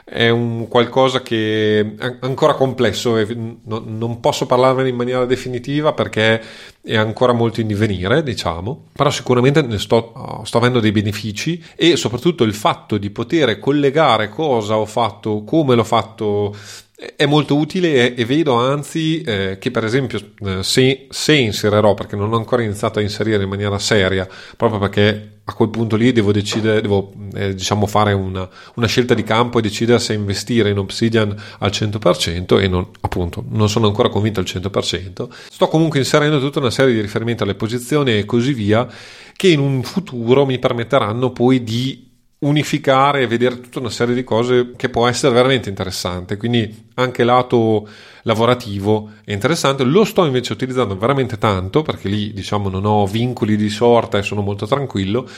è 0.09 0.29
un 0.29 0.69
qualcosa 0.69 1.21
che 1.21 1.81
è 1.81 2.16
ancora 2.21 2.55
complesso 2.55 3.16
e 3.16 3.27
non 3.35 4.19
posso 4.21 4.47
parlarvene 4.47 4.88
in 4.88 4.95
maniera 4.95 5.25
definitiva 5.25 5.95
perché 5.95 6.40
è 6.81 6.97
ancora 6.97 7.33
molto 7.33 7.61
in 7.61 7.66
divenire, 7.66 8.23
diciamo, 8.23 8.85
però 8.92 9.11
sicuramente 9.11 9.62
ne 9.62 9.81
sto, 9.81 10.42
sto 10.45 10.59
avendo 10.59 10.79
dei 10.79 10.92
benefici 10.92 11.61
e 11.75 11.97
soprattutto 11.97 12.45
il 12.45 12.55
fatto 12.55 12.99
di 12.99 13.11
poter 13.11 13.59
collegare 13.59 14.29
cosa 14.29 14.77
ho 14.77 14.87
fatto, 14.87 15.42
come 15.42 15.75
l'ho 15.75 15.83
fatto 15.83 16.55
è 16.97 17.27
molto 17.27 17.57
utile 17.57 18.15
e, 18.15 18.25
vedo 18.25 18.55
anzi 18.55 19.21
eh, 19.21 19.59
che 19.61 19.71
per 19.71 19.85
esempio 19.85 20.19
eh, 20.41 20.63
se, 20.63 21.09
se, 21.11 21.35
inserirò 21.35 21.93
perché 21.93 22.17
non 22.17 22.33
ho 22.33 22.37
ancora 22.37 22.63
iniziato 22.63 23.01
a 23.01 23.03
inserire 23.03 23.43
in 23.43 23.51
maniera 23.51 23.79
seria 23.79 24.27
proprio 24.57 24.81
perché 24.81 25.41
a 25.45 25.53
quel 25.53 25.69
punto 25.69 25.95
lì 25.97 26.11
devo 26.13 26.33
decidere 26.33 26.81
devo 26.81 27.13
eh, 27.35 27.55
diciamo 27.55 27.87
fare 27.87 28.15
una, 28.15 28.49
una, 28.77 28.87
scelta 28.87 29.13
di 29.13 29.25
campo 29.25 29.59
e 29.59 29.63
decidere 29.63 29.99
se 29.99 30.15
investire 30.15 30.71
in 30.71 30.79
Obsidian 30.79 31.37
al 31.59 31.71
100% 31.71 32.63
e 32.63 32.67
non 32.67 32.89
appunto 33.01 33.45
non 33.47 33.69
sono 33.69 33.89
ancora 33.89 34.09
convinto 34.09 34.41
al 34.41 34.47
100% 34.47 35.29
sto 35.51 35.69
comunque 35.69 35.99
inserendo 35.99 36.41
tutta 36.41 36.61
una 36.61 36.71
serie 36.71 36.95
di 36.95 37.01
riferimenti 37.03 37.43
alle 37.43 37.57
posizioni 37.57 38.17
e 38.17 38.25
così 38.25 38.55
via 38.55 38.89
che 39.37 39.49
in 39.49 39.59
un 39.59 39.83
futuro 39.83 40.47
mi 40.47 40.59
permetteranno 40.59 41.31
poi 41.31 41.63
di 41.63 42.06
unificare 42.47 43.23
e 43.23 43.27
vedere 43.27 43.61
tutta 43.61 43.79
una 43.79 43.91
serie 43.91 44.15
di 44.15 44.25
cose 44.25 44.73
che 44.77 44.89
può 44.89 45.07
essere 45.07 45.35
veramente 45.35 45.69
interessante. 45.69 46.37
Quindi 46.37 46.85
anche 46.95 47.25
lato 47.25 47.89
lavorativo 48.23 49.11
è 49.25 49.33
interessante. 49.33 49.85
Lo 49.85 50.05
sto 50.05 50.25
invece 50.25 50.53
utilizzando 50.53 50.97
veramente 50.97 51.39
tanto 51.39 51.83
perché 51.83 52.09
lì 52.09 52.33
diciamo 52.33 52.69
non 52.69 52.85
ho 52.85 53.07
vincoli 53.07 53.57
di 53.57 53.69
sorta 53.69 54.19
e 54.19 54.23
sono 54.23 54.43
molto 54.43 54.67
tranquillo 54.67 55.29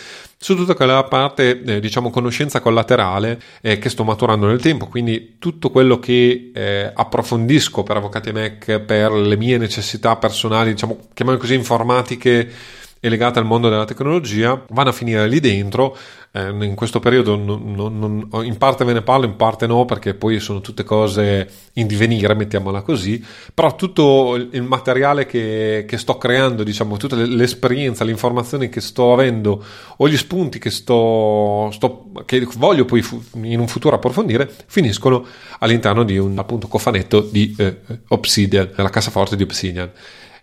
su 0.40 0.54
tutta 0.54 0.74
quella 0.74 1.02
parte 1.02 1.62
eh, 1.62 1.80
diciamo 1.80 2.10
conoscenza 2.10 2.60
collaterale 2.60 3.40
eh, 3.60 3.78
che 3.78 3.88
sto 3.88 4.04
maturando 4.04 4.46
nel 4.46 4.60
tempo. 4.60 4.86
Quindi 4.86 5.36
tutto 5.38 5.70
quello 5.70 5.98
che 5.98 6.50
eh, 6.54 6.92
approfondisco 6.94 7.82
per 7.82 7.96
Avvocati 7.96 8.32
Mac 8.32 8.78
per 8.80 9.12
le 9.12 9.36
mie 9.36 9.58
necessità 9.58 10.16
personali, 10.16 10.70
diciamo 10.70 11.08
chiamiamole 11.12 11.44
così 11.44 11.56
informatiche 11.56 12.50
e 13.00 13.08
legate 13.08 13.38
al 13.38 13.44
mondo 13.44 13.68
della 13.68 13.84
tecnologia 13.84 14.62
vanno 14.70 14.90
a 14.90 14.92
finire 14.92 15.26
lì 15.28 15.40
dentro 15.40 15.96
eh, 16.32 16.48
in 16.48 16.74
questo 16.74 17.00
periodo 17.00 17.36
non, 17.36 17.74
non, 17.74 17.98
non, 17.98 18.44
in 18.44 18.58
parte 18.58 18.84
ve 18.84 18.92
ne 18.92 19.02
parlo, 19.02 19.24
in 19.24 19.36
parte 19.36 19.66
no, 19.66 19.84
perché 19.84 20.14
poi 20.14 20.40
sono 20.40 20.60
tutte 20.60 20.84
cose 20.84 21.48
in 21.74 21.86
divenire, 21.86 22.34
mettiamola 22.34 22.82
così, 22.82 23.24
però 23.54 23.74
tutto 23.74 24.34
il 24.34 24.62
materiale 24.62 25.24
che, 25.24 25.84
che 25.88 25.96
sto 25.96 26.18
creando, 26.18 26.62
diciamo, 26.64 26.96
tutta 26.96 27.16
l'esperienza, 27.16 28.04
le 28.04 28.10
informazioni 28.10 28.68
che 28.68 28.80
sto 28.80 29.12
avendo 29.12 29.64
o 29.96 30.08
gli 30.08 30.16
spunti 30.16 30.58
che, 30.58 30.70
sto, 30.70 31.70
sto, 31.72 32.10
che 32.26 32.46
voglio 32.56 32.84
poi 32.84 33.02
in 33.42 33.58
un 33.58 33.66
futuro 33.66 33.96
approfondire, 33.96 34.50
finiscono 34.66 35.24
all'interno 35.60 36.04
di 36.04 36.18
un 36.18 36.38
appunto 36.38 36.68
cofanetto 36.68 37.20
di 37.20 37.54
eh, 37.58 37.78
Obsidian, 38.08 38.70
della 38.76 38.90
cassaforte 38.90 39.34
di 39.34 39.42
Obsidian. 39.42 39.90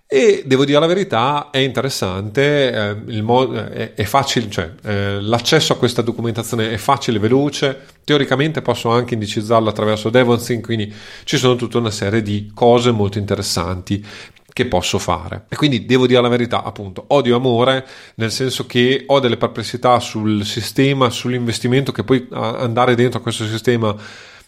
E 0.08 0.44
devo 0.46 0.66
dire 0.66 0.80
la 0.80 0.86
verità, 0.86 1.50
è 1.50 1.58
interessante, 1.58 2.72
eh, 3.08 3.22
mo- 3.24 3.52
è, 3.52 3.96
è, 3.96 4.04
facile, 4.04 4.52
cioè 4.52 4.72
eh, 4.84 5.20
l'accesso 5.20 5.74
a 5.74 5.78
questa 5.78 6.04
documentazione 6.04 6.72
è 6.72 6.78
facile, 6.78 7.18
veloce, 7.18 7.86
teoricamente 8.04 8.62
posso 8.62 8.92
anche 8.92 9.16
indicizzarlo 9.16 9.68
attraverso 9.68 10.12
DevonSync, 10.12 10.64
quindi 10.64 10.94
ci 11.24 11.38
sono 11.38 11.56
tutta 11.56 11.80
una 11.80 11.90
serie 11.90 12.22
di 12.22 12.52
cose 12.54 12.92
molto 12.92 13.18
interessanti 13.18 14.06
che 14.54 14.68
posso 14.68 15.00
fare. 15.00 15.46
E 15.50 15.56
quindi 15.56 15.88
devo 15.88 16.06
dire 16.06 16.22
la 16.22 16.28
verità, 16.28 16.64
appunto, 16.64 17.06
odio 17.08 17.36
amore, 17.36 17.84
nel 18.16 18.32
senso 18.32 18.68
che 18.68 19.06
ho 19.08 19.20
delle 19.20 19.38
perplessità 19.38 20.00
sul 20.00 20.46
sistema, 20.46 21.10
sull'investimento 21.10 21.92
che 21.92 22.04
poi 22.04 22.28
andare 22.30 22.94
dentro 22.94 23.20
a 23.20 23.22
questo 23.24 23.46
sistema 23.48 23.94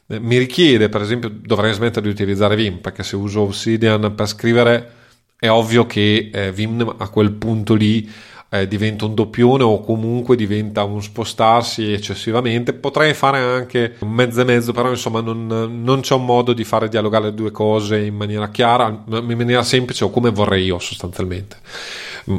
eh, 0.08 0.20
mi 0.20 0.38
richiede, 0.38 0.88
per 0.88 1.02
esempio, 1.02 1.30
dovrei 1.30 1.74
smettere 1.74 2.06
di 2.06 2.12
utilizzare 2.12 2.56
Vim, 2.56 2.78
perché 2.78 3.02
se 3.02 3.16
uso 3.16 3.42
Obsidian 3.42 4.14
per 4.14 4.28
scrivere 4.28 4.97
è 5.40 5.50
ovvio 5.50 5.86
che 5.86 6.30
eh, 6.34 6.52
Vim 6.52 6.96
a 6.98 7.10
quel 7.10 7.32
punto 7.32 7.76
lì 7.76 8.10
eh, 8.50 8.68
diventa 8.68 9.06
un 9.06 9.14
doppione 9.14 9.64
o 9.64 9.82
comunque 9.82 10.36
diventa 10.36 10.84
un 10.84 11.02
spostarsi 11.02 11.92
eccessivamente. 11.92 12.74
Potrei 12.74 13.14
fare 13.14 13.40
anche 13.40 13.96
un 14.00 14.12
mezzo 14.12 14.42
e 14.42 14.46
mezzo, 14.46 14.72
però 14.72 14.90
insomma 14.90 15.22
non, 15.22 15.48
non, 15.84 16.00
c'è 16.02 16.16
un 16.16 16.26
modo 16.26 16.54
di 16.54 16.64
fare 16.64 16.90
dialogare 16.90 17.26
le 17.26 17.34
due 17.34 17.52
cose 17.52 18.00
in 18.00 18.16
maniera 18.16 18.50
chiara, 18.50 19.04
in 19.08 19.38
maniera 19.38 19.64
semplice 19.64 20.06
o 20.06 20.10
come 20.10 20.30
vorrei 20.30 20.66
io 20.66 20.80
sostanzialmente. 20.80 21.58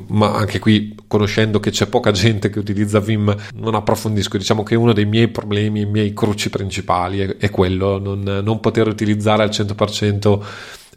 Ma 0.09 0.35
anche 0.35 0.59
qui, 0.59 0.95
conoscendo 1.07 1.61
che 1.61 1.71
c'è 1.71 1.87
poca 1.87 2.11
gente 2.11 2.51
che 2.51 2.59
utilizza 2.59 3.01
Vim, 3.01 3.35
non 3.55 3.75
approfondisco. 3.75 4.37
Diciamo 4.37 4.63
che 4.63 4.75
uno 4.75 4.93
dei 4.93 5.07
miei 5.07 5.29
problemi, 5.29 5.81
i 5.81 5.87
miei 5.87 6.13
cruci 6.13 6.51
principali 6.51 7.21
è, 7.21 7.37
è 7.37 7.51
quello, 7.51 7.99
non, 7.99 8.21
non, 8.23 8.61
poter 8.61 8.87
utilizzare 8.87 9.43
al 9.43 9.49
100% 9.49 10.41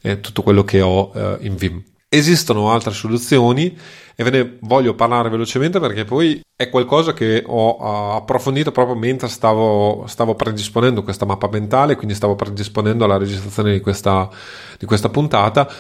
eh, 0.02 0.20
tutto 0.20 0.42
quello 0.42 0.64
che 0.64 0.82
ho 0.82 1.12
eh, 1.16 1.38
in 1.42 1.56
Vim. 1.56 1.82
Esistono 2.14 2.72
altre 2.72 2.92
soluzioni 2.92 3.74
e 4.16 4.24
ve 4.26 4.30
ne 4.32 4.58
voglio 4.60 4.96
parlare 4.96 5.30
velocemente 5.30 5.80
perché 5.80 6.04
poi 6.04 6.42
è 6.58 6.70
qualcosa 6.70 7.14
che 7.14 7.42
ho 7.46 8.16
approfondito 8.18 8.74
proprio 8.74 8.98
mentre 8.98 9.30
stavo, 9.30 10.04
stavo 10.08 10.36
predisponendo 10.36 11.04
questa 11.04 11.24
mappa 11.24 11.48
mentale, 11.50 11.96
quindi 11.96 12.14
stavo 12.14 12.36
predisponendo 12.36 13.06
alla 13.06 13.16
registrazione 13.16 13.72
di 13.72 13.80
questa, 13.80 14.30
di 14.78 14.86
questa 14.86 15.08
puntata. 15.08 15.74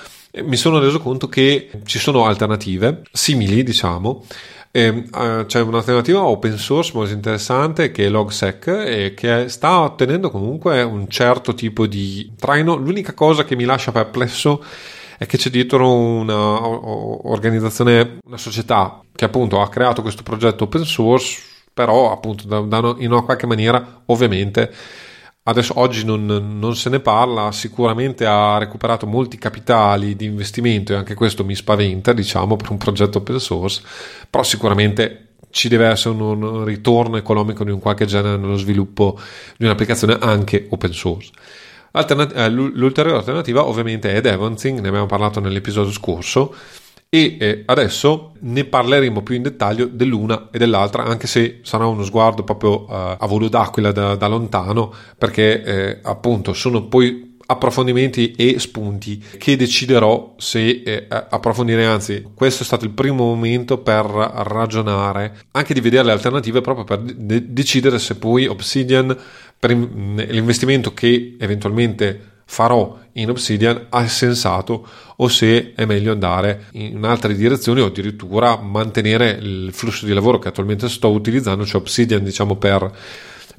Mi 0.45 0.55
sono 0.55 0.79
reso 0.79 1.01
conto 1.01 1.27
che 1.27 1.69
ci 1.83 1.99
sono 1.99 2.25
alternative 2.25 3.01
simili, 3.11 3.61
diciamo, 3.63 4.23
e, 4.71 4.87
uh, 4.87 5.45
c'è 5.45 5.59
un'alternativa 5.59 6.23
open 6.23 6.57
source 6.57 6.93
molto 6.93 7.11
interessante 7.11 7.91
che 7.91 8.05
è 8.05 8.09
Logsec 8.09 8.67
e 8.67 9.13
che 9.13 9.49
sta 9.49 9.81
ottenendo 9.81 10.31
comunque 10.31 10.81
un 10.81 11.09
certo 11.09 11.53
tipo 11.53 11.87
di 11.87 12.31
traino. 12.39 12.75
L'unica 12.77 13.13
cosa 13.13 13.43
che 13.43 13.57
mi 13.57 13.65
lascia 13.65 13.91
perplesso 13.91 14.63
è 14.63 15.00
che 15.25 15.37
c'è 15.37 15.49
dietro 15.49 15.91
una 15.91 16.65
organizzazione, 16.65 18.19
una 18.25 18.37
società 18.37 19.01
che 19.13 19.25
appunto 19.25 19.61
ha 19.61 19.69
creato 19.69 20.01
questo 20.01 20.23
progetto 20.23 20.63
open 20.63 20.83
source, 20.83 21.41
però 21.73 22.11
appunto 22.11 22.47
da, 22.47 22.59
da, 22.61 22.95
in 22.97 23.11
una 23.11 23.21
qualche 23.21 23.45
maniera 23.45 24.01
ovviamente 24.07 24.73
adesso 25.43 25.79
oggi 25.79 26.05
non, 26.05 26.25
non, 26.25 26.75
se 26.75 26.89
ne 26.89 26.99
parla, 26.99 27.51
sicuramente 27.51 28.25
ha 28.25 28.57
recuperato 28.57 29.07
molti 29.07 29.37
capitali 29.37 30.15
di 30.15 30.25
investimento 30.25 30.93
e 30.93 30.95
anche 30.95 31.15
questo 31.15 31.43
mi 31.43 31.55
spaventa, 31.55 32.13
diciamo, 32.13 32.55
per 32.55 32.71
un 32.71 32.77
progetto 32.77 33.19
open 33.19 33.39
source, 33.39 33.81
però 34.29 34.43
sicuramente 34.43 35.35
ci 35.49 35.67
deve 35.67 35.87
essere 35.87 36.15
un, 36.15 36.43
un 36.43 36.63
ritorno 36.63 37.17
economico 37.17 37.63
di 37.63 37.71
un 37.71 37.79
qualche 37.79 38.05
genere 38.05 38.37
nello 38.37 38.55
sviluppo 38.55 39.19
di 39.57 39.65
un'applicazione 39.65 40.17
anche 40.19 40.67
open 40.69 40.93
source. 40.93 41.31
Alternat- 41.91 42.35
eh, 42.35 42.49
l'ulteriore 42.49 43.17
alternativa 43.17 43.65
ovviamente 43.65 44.13
è 44.13 44.21
Devonsing, 44.21 44.79
ne 44.79 44.87
abbiamo 44.87 45.05
parlato 45.05 45.39
nell'episodio 45.39 45.91
scorso 45.91 46.55
e 47.09 47.35
eh, 47.39 47.63
adesso 47.65 48.31
ne 48.39 48.63
parleremo 48.63 49.21
più 49.21 49.35
in 49.35 49.41
dettaglio 49.41 49.85
dell'una 49.85 50.47
e 50.49 50.57
dell'altra 50.57 51.03
anche 51.03 51.27
se 51.27 51.59
sarà 51.63 51.85
uno 51.85 52.03
sguardo 52.03 52.45
proprio 52.45 52.87
eh, 52.87 53.17
a 53.19 53.25
volo 53.27 53.49
d'aquila 53.49 53.91
da, 53.91 54.15
da 54.15 54.27
lontano 54.27 54.93
perché 55.17 55.63
eh, 55.63 55.99
appunto 56.03 56.53
sono 56.53 56.85
poi 56.85 57.31
approfondimenti 57.51 58.31
e 58.31 58.59
spunti 58.59 59.21
che 59.37 59.57
deciderò 59.57 60.35
se 60.37 60.83
eh, 60.85 61.05
approfondire. 61.09 61.85
Anzi 61.85 62.25
questo 62.33 62.63
è 62.63 62.65
stato 62.65 62.85
il 62.85 62.91
primo 62.91 63.25
momento 63.25 63.77
per 63.79 64.05
ragionare 64.05 65.39
anche 65.51 65.73
di 65.73 65.81
vedere 65.81 66.05
le 66.05 66.11
alternative 66.13 66.61
proprio 66.61 66.85
per 66.85 66.99
de- 66.99 67.51
decidere 67.51 67.99
se 67.99 68.15
poi 68.15 68.47
Obsidian 68.47 69.17
per 69.61 69.69
l'investimento 69.69 70.91
che 70.91 71.35
eventualmente 71.39 72.29
farò 72.45 72.97
in 73.13 73.29
Obsidian 73.29 73.89
è 73.91 74.07
sensato 74.07 74.87
o 75.17 75.27
se 75.27 75.73
è 75.75 75.85
meglio 75.85 76.13
andare 76.13 76.65
in 76.71 77.03
altre 77.03 77.35
direzioni 77.35 77.79
o 77.79 77.85
addirittura 77.85 78.57
mantenere 78.57 79.37
il 79.39 79.69
flusso 79.71 80.07
di 80.07 80.13
lavoro 80.13 80.39
che 80.39 80.47
attualmente 80.47 80.89
sto 80.89 81.11
utilizzando, 81.11 81.63
cioè 81.63 81.79
Obsidian 81.79 82.23
diciamo 82.23 82.55
per, 82.55 82.91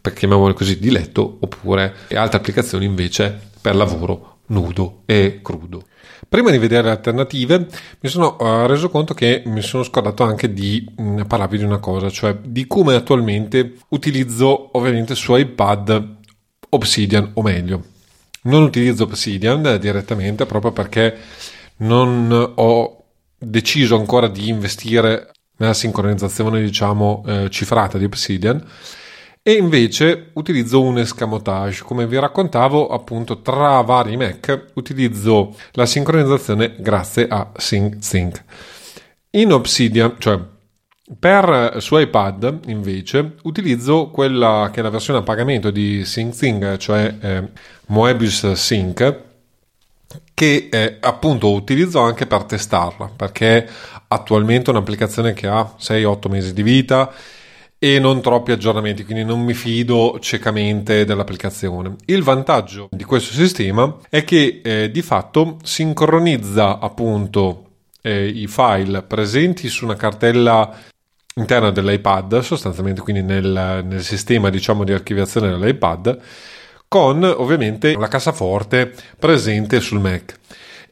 per 0.00 0.12
chiamiamolo 0.12 0.54
così 0.54 0.80
di 0.80 0.90
letto 0.90 1.36
oppure 1.38 1.94
altre 2.14 2.38
applicazioni 2.38 2.84
invece 2.84 3.50
per 3.60 3.76
lavoro 3.76 4.38
nudo 4.46 5.02
e 5.06 5.38
crudo. 5.40 5.84
Prima 6.28 6.50
di 6.50 6.58
vedere 6.58 6.84
le 6.84 6.90
alternative 6.90 7.66
mi 8.00 8.08
sono 8.08 8.36
uh, 8.38 8.66
reso 8.66 8.88
conto 8.88 9.12
che 9.12 9.42
mi 9.46 9.60
sono 9.60 9.82
scordato 9.82 10.22
anche 10.22 10.52
di 10.52 10.84
mm, 11.00 11.22
parlarvi 11.22 11.58
di 11.58 11.64
una 11.64 11.78
cosa, 11.78 12.08
cioè 12.10 12.34
di 12.36 12.66
come 12.66 12.94
attualmente 12.94 13.74
utilizzo 13.88 14.76
ovviamente 14.76 15.14
su 15.14 15.34
iPad 15.36 16.16
Obsidian 16.70 17.32
o 17.34 17.42
meglio. 17.42 17.84
Non 18.42 18.62
utilizzo 18.62 19.04
Obsidian 19.04 19.76
direttamente 19.78 20.46
proprio 20.46 20.72
perché 20.72 21.16
non 21.78 22.52
ho 22.54 23.04
deciso 23.36 23.96
ancora 23.96 24.28
di 24.28 24.48
investire 24.48 25.32
nella 25.58 25.74
sincronizzazione 25.74 26.62
diciamo 26.62 27.22
eh, 27.26 27.50
cifrata 27.50 27.98
di 27.98 28.04
Obsidian 28.04 28.64
e 29.42 29.52
invece 29.52 30.30
utilizzo 30.34 30.80
un 30.80 30.98
escamotage. 30.98 31.82
Come 31.82 32.06
vi 32.06 32.18
raccontavo 32.18 32.88
appunto 32.88 33.40
tra 33.40 33.80
vari 33.80 34.16
Mac 34.16 34.66
utilizzo 34.74 35.56
la 35.72 35.86
sincronizzazione 35.86 36.76
grazie 36.78 37.26
a 37.28 37.50
SyncSync 37.56 38.44
in 39.34 39.52
Obsidian 39.52 40.16
cioè 40.18 40.38
per 41.18 41.76
su 41.78 41.98
iPad 41.98 42.60
invece 42.66 43.36
utilizzo 43.42 44.08
quella 44.10 44.70
che 44.72 44.80
è 44.80 44.82
la 44.82 44.90
versione 44.90 45.20
a 45.20 45.22
pagamento 45.22 45.70
di 45.70 46.04
SyncSync 46.04 46.76
cioè 46.76 47.14
eh, 47.20 47.48
Moebius 47.86 48.52
Sync 48.52 49.20
che 50.34 50.68
eh, 50.70 50.96
appunto 51.00 51.50
utilizzo 51.52 52.00
anche 52.00 52.26
per 52.26 52.44
testarla 52.44 53.10
perché 53.14 53.66
attualmente 54.08 54.70
è 54.70 54.74
un'applicazione 54.74 55.32
che 55.32 55.46
ha 55.46 55.74
6-8 55.78 56.30
mesi 56.30 56.52
di 56.52 56.62
vita 56.62 57.12
e 57.84 57.98
non 57.98 58.22
troppi 58.22 58.52
aggiornamenti, 58.52 59.04
quindi 59.04 59.24
non 59.24 59.40
mi 59.40 59.54
fido 59.54 60.16
ciecamente 60.20 61.04
dell'applicazione. 61.04 61.96
Il 62.04 62.22
vantaggio 62.22 62.88
di 62.92 63.02
questo 63.02 63.32
sistema 63.32 63.96
è 64.08 64.22
che 64.22 64.60
eh, 64.62 64.88
di 64.92 65.02
fatto 65.02 65.56
sincronizza 65.64 66.78
appunto 66.78 67.70
eh, 68.00 68.28
i 68.28 68.46
file 68.46 69.02
presenti 69.02 69.66
su 69.66 69.84
una 69.84 69.96
cartella 69.96 70.72
interna 71.34 71.72
dell'iPad, 71.72 72.38
sostanzialmente 72.38 73.00
quindi 73.00 73.22
nel, 73.22 73.82
nel 73.84 74.04
sistema 74.04 74.48
diciamo 74.48 74.84
di 74.84 74.92
archiviazione 74.92 75.50
dell'iPad, 75.50 76.20
con 76.86 77.24
ovviamente 77.24 77.96
la 77.96 78.06
cassaforte 78.06 78.94
presente 79.18 79.80
sul 79.80 79.98
Mac 79.98 80.38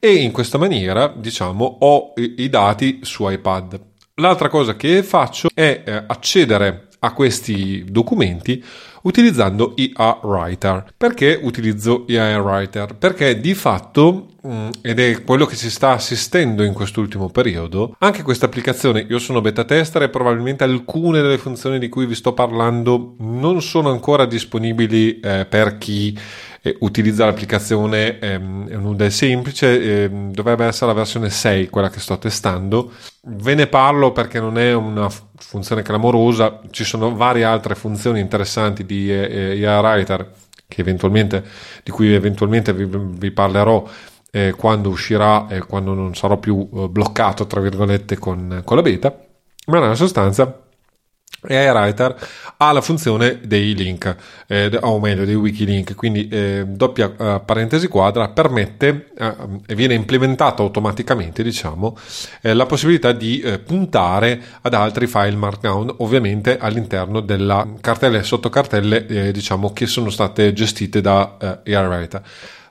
e 0.01 0.15
in 0.15 0.33
questa 0.33 0.59
maniera 0.59 1.07
diciamo 1.07 1.65
ho 1.83 2.15
i 2.17 2.49
dati 2.49 2.99
su 3.03 3.29
iPad. 3.29 3.90
L'altra 4.21 4.51
cosa 4.51 4.77
che 4.77 5.03
faccio 5.03 5.49
è 5.55 5.83
eh, 5.83 6.05
accedere 6.07 6.89
a 6.99 7.13
questi 7.15 7.85
documenti 7.89 8.63
utilizzando 9.03 9.73
IA 9.77 10.21
Writer. 10.23 10.93
Perché 10.95 11.39
utilizzo 11.43 12.05
IA 12.07 12.39
Writer? 12.39 12.97
Perché 12.97 13.41
di 13.41 13.55
fatto, 13.55 14.27
mm, 14.47 14.69
ed 14.83 14.99
è 15.01 15.23
quello 15.25 15.47
che 15.47 15.57
si 15.57 15.71
sta 15.71 15.93
assistendo 15.93 16.63
in 16.63 16.75
quest'ultimo 16.75 17.31
periodo, 17.31 17.97
anche 18.01 18.23
questa 18.23 18.45
applicazione, 18.45 19.07
io 19.09 19.19
sono 19.19 19.41
beta 19.41 19.65
tester 19.65 20.03
e 20.03 20.11
probabilmente 20.11 20.65
alcune 20.65 21.23
delle 21.23 21.39
funzioni 21.39 21.79
di 21.79 21.89
cui 21.89 22.05
vi 22.05 22.15
sto 22.15 22.35
parlando 22.35 23.15
non 23.21 23.63
sono 23.63 23.91
ancora 23.91 24.27
disponibili 24.27 25.19
eh, 25.21 25.47
per 25.49 25.79
chi 25.79 26.15
eh, 26.63 26.77
utilizza 26.81 27.25
l'applicazione 27.25 28.19
ehm, 28.19 28.69
è 28.69 28.75
un 28.75 28.85
UDE 28.85 29.11
semplice, 29.11 30.05
eh, 30.05 30.09
dovrebbe 30.09 30.67
essere 30.67 30.87
la 30.87 30.97
versione 30.97 31.31
6 31.31 31.69
quella 31.69 31.91
che 31.91 32.01
sto 32.01 32.19
testando. 32.19 32.93
Ve 33.23 33.55
ne 33.55 33.67
parlo 33.67 34.13
perché 34.13 34.41
non 34.41 34.59
è 34.59 34.73
una 34.75 35.09
funzione 35.37 35.83
clamorosa, 35.83 36.61
ci 36.71 36.85
sono 36.85 37.15
varie 37.15 37.45
altre 37.45 37.75
funzioni 37.75 38.21
interessanti 38.21 38.85
di 38.85 39.11
eh, 39.13 39.57
IA 39.57 39.77
eh, 39.77 39.81
Writer 39.81 40.33
di 41.83 41.91
cui 41.91 42.15
eventualmente 42.15 42.73
vi, 42.73 42.87
vi 42.89 43.31
parlerò 43.33 43.85
eh, 44.31 44.55
quando 44.57 44.89
uscirà 44.89 45.49
e 45.49 45.61
quando 45.61 45.95
non 45.95 46.15
sarò 46.15 46.39
più 46.39 46.69
eh, 46.73 46.89
bloccato 46.89 47.47
tra 47.47 47.61
virgolette 47.61 48.17
con, 48.19 48.63
con 48.65 48.77
la 48.77 48.83
beta 48.83 49.15
ma 49.67 49.81
nella 49.81 49.95
sostanza 49.97 50.70
AI 51.49 51.71
Writer 51.71 52.17
ha 52.59 52.73
la 52.73 52.83
funzione 52.83 53.41
dei 53.43 53.75
link, 53.75 54.15
eh, 54.47 54.79
o 54.83 55.01
meglio 55.01 55.25
dei 55.25 55.35
wikilink, 55.35 55.95
quindi 55.95 56.29
eh, 56.29 56.65
doppia 56.67 57.15
eh, 57.17 57.41
parentesi 57.45 57.89
quadra 57.89 58.29
permette 58.29 59.13
eh, 59.17 59.35
e 59.67 59.75
viene 59.75 59.95
implementato 59.95 60.63
automaticamente 60.63 61.43
diciamo 61.43 61.97
eh, 62.43 62.53
la 62.53 62.67
possibilità 62.67 63.13
di 63.13 63.41
eh, 63.41 63.59
puntare 63.59 64.41
ad 64.61 64.75
altri 64.75 65.07
file 65.07 65.35
markdown 65.35 65.95
ovviamente 65.99 66.59
all'interno 66.59 67.21
della 67.21 67.67
cartella 67.81 68.19
e 68.19 68.23
sottocartelle 68.23 69.33
diciamo 69.33 69.73
che 69.73 69.87
sono 69.87 70.11
state 70.11 70.53
gestite 70.53 71.01
da 71.01 71.37
AI 71.39 71.87
Writer. 71.87 72.23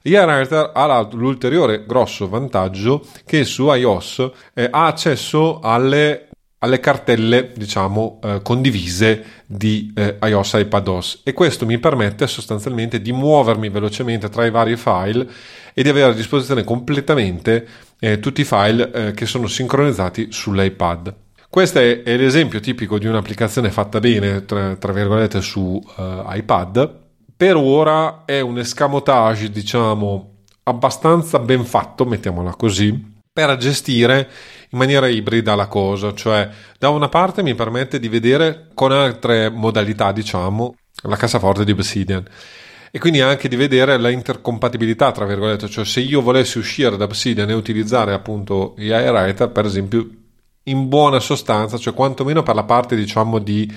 AI 0.03 0.25
Writer 0.25 0.71
ha 0.73 1.07
l'ulteriore 1.11 1.85
grosso 1.85 2.29
vantaggio 2.29 3.05
che 3.25 3.43
su 3.43 3.71
iOS 3.73 4.31
ha 4.53 4.85
accesso 4.85 5.59
alle 5.59 6.28
alle 6.59 6.79
cartelle 6.79 7.51
diciamo 7.55 8.19
eh, 8.21 8.41
condivise 8.43 9.23
di 9.45 9.93
eh, 9.95 10.17
iOS 10.21 10.53
iPadOS 10.53 11.21
e 11.23 11.33
questo 11.33 11.65
mi 11.65 11.77
permette 11.77 12.27
sostanzialmente 12.27 13.01
di 13.01 13.11
muovermi 13.11 13.69
velocemente 13.69 14.29
tra 14.29 14.45
i 14.45 14.51
vari 14.51 14.75
file 14.75 15.27
e 15.73 15.83
di 15.83 15.89
avere 15.89 16.11
a 16.11 16.15
disposizione 16.15 16.63
completamente 16.63 17.65
eh, 17.99 18.19
tutti 18.19 18.41
i 18.41 18.45
file 18.45 18.91
eh, 18.91 19.11
che 19.13 19.25
sono 19.25 19.47
sincronizzati 19.47 20.27
sull'iPad. 20.31 21.15
Questo 21.49 21.79
è, 21.79 22.03
è, 22.03 22.15
l'esempio 22.15 22.59
tipico 22.59 22.99
di 22.99 23.07
un'applicazione 23.07 23.71
fatta 23.71 23.99
bene, 23.99 24.45
tra, 24.45 24.75
tra 24.75 24.91
virgolette, 24.91 25.41
su 25.41 25.81
eh, 25.97 26.23
iPad. 26.27 26.97
Per 27.35 27.55
ora 27.55 28.23
è 28.25 28.39
un 28.41 28.59
escamotage, 28.59 29.49
diciamo, 29.49 30.43
abbastanza 30.63 31.39
ben 31.39 31.65
fatto, 31.65 32.05
mettiamola 32.05 32.51
così, 32.55 33.17
per 33.31 33.55
gestire 33.57 34.29
in 34.71 34.77
maniera 34.77 35.07
ibrida 35.07 35.55
la 35.55 35.67
cosa, 35.67 36.13
cioè 36.13 36.49
da 36.77 36.89
una 36.89 37.09
parte 37.09 37.41
mi 37.41 37.55
permette 37.55 37.99
di 37.99 38.07
vedere 38.07 38.67
con 38.73 38.91
altre 38.91 39.49
modalità, 39.49 40.11
diciamo, 40.11 40.75
la 41.03 41.15
cassaforte 41.15 41.63
di 41.63 41.71
Obsidian 41.71 42.23
e 42.91 42.99
quindi 42.99 43.21
anche 43.21 43.47
di 43.47 43.55
vedere 43.55 43.97
la 43.97 44.09
intercompatibilità 44.09 45.11
tra 45.11 45.25
virgolette, 45.25 45.67
cioè 45.69 45.85
se 45.85 45.99
io 45.99 46.21
volessi 46.21 46.57
uscire 46.57 46.97
da 46.97 47.05
Obsidian 47.05 47.49
e 47.49 47.53
utilizzare 47.53 48.13
appunto 48.13 48.75
AI 48.77 49.09
Writer, 49.09 49.49
per 49.49 49.65
esempio, 49.65 50.07
in 50.63 50.87
buona 50.87 51.19
sostanza, 51.19 51.77
cioè 51.77 51.93
quantomeno 51.93 52.43
per 52.43 52.55
la 52.55 52.63
parte 52.63 52.95
diciamo 52.95 53.39
di 53.39 53.71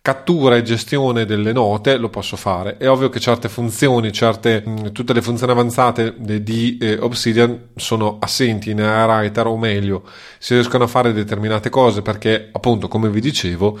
cattura 0.00 0.56
e 0.56 0.62
gestione 0.62 1.26
delle 1.26 1.52
note 1.52 1.96
lo 1.96 2.08
posso 2.08 2.36
fare. 2.36 2.76
È 2.78 2.88
ovvio 2.88 3.08
che 3.08 3.20
certe 3.20 3.48
funzioni, 3.48 4.12
certe, 4.12 4.64
tutte 4.92 5.12
le 5.12 5.20
funzioni 5.20 5.52
avanzate 5.52 6.14
di 6.42 6.78
eh, 6.80 6.98
Obsidian 6.98 7.70
sono 7.76 8.16
assenti 8.20 8.70
in 8.70 8.80
Writer 8.80 9.46
o 9.46 9.56
meglio, 9.56 10.04
si 10.38 10.54
riescono 10.54 10.84
a 10.84 10.86
fare 10.86 11.12
determinate 11.12 11.68
cose 11.68 12.02
perché 12.02 12.48
appunto 12.52 12.88
come 12.88 13.10
vi 13.10 13.20
dicevo 13.20 13.78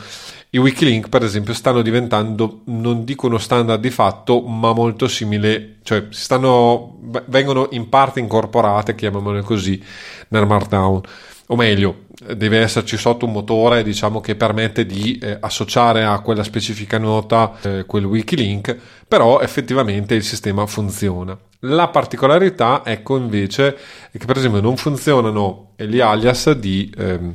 i 0.50 0.58
Wikilink 0.58 1.10
per 1.10 1.22
esempio 1.22 1.52
stanno 1.52 1.82
diventando 1.82 2.62
non 2.66 3.04
dico 3.04 3.26
uno 3.26 3.36
standard 3.36 3.80
di 3.80 3.90
fatto 3.90 4.40
ma 4.40 4.72
molto 4.72 5.06
simile, 5.06 5.76
cioè 5.82 6.06
stanno, 6.10 6.98
vengono 7.26 7.68
in 7.72 7.88
parte 7.88 8.20
incorporate, 8.20 8.94
chiamiamole 8.94 9.42
così, 9.42 9.82
nel 10.28 10.46
Markdown 10.46 11.00
o 11.48 11.56
meglio 11.56 12.06
deve 12.36 12.58
esserci 12.58 12.96
sotto 12.96 13.26
un 13.26 13.32
motore 13.32 13.82
diciamo, 13.82 14.20
che 14.20 14.34
permette 14.34 14.84
di 14.84 15.18
eh, 15.18 15.36
associare 15.40 16.04
a 16.04 16.20
quella 16.20 16.42
specifica 16.42 16.98
nota 16.98 17.54
eh, 17.62 17.84
quel 17.86 18.04
Wikilink, 18.04 18.76
però 19.06 19.40
effettivamente 19.40 20.14
il 20.14 20.24
sistema 20.24 20.66
funziona. 20.66 21.38
La 21.60 21.88
particolarità, 21.88 22.82
ecco 22.84 23.16
invece, 23.16 23.76
è 24.10 24.18
che 24.18 24.26
per 24.26 24.36
esempio 24.36 24.60
non 24.60 24.76
funzionano 24.76 25.72
gli 25.76 26.00
alias 26.00 26.52
di 26.52 26.92
ehm, 26.96 27.34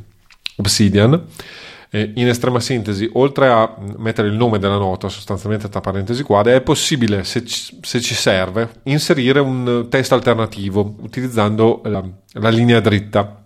Obsidian. 0.57 1.25
Eh, 1.95 2.11
in 2.15 2.27
estrema 2.27 2.59
sintesi, 2.59 3.07
oltre 3.13 3.49
a 3.49 3.75
mettere 3.97 4.27
il 4.27 4.33
nome 4.33 4.57
della 4.57 4.77
nota 4.77 5.09
sostanzialmente 5.09 5.69
tra 5.69 5.79
parentesi 5.79 6.23
quadre, 6.23 6.55
è 6.55 6.61
possibile, 6.61 7.23
se 7.23 7.45
ci, 7.45 7.77
se 7.81 8.01
ci 8.01 8.15
serve, 8.15 8.81
inserire 8.83 9.39
un 9.39 9.85
testo 9.89 10.15
alternativo 10.15 10.95
utilizzando 11.01 11.81
la, 11.83 12.03
la 12.31 12.49
linea 12.49 12.79
dritta 12.79 13.42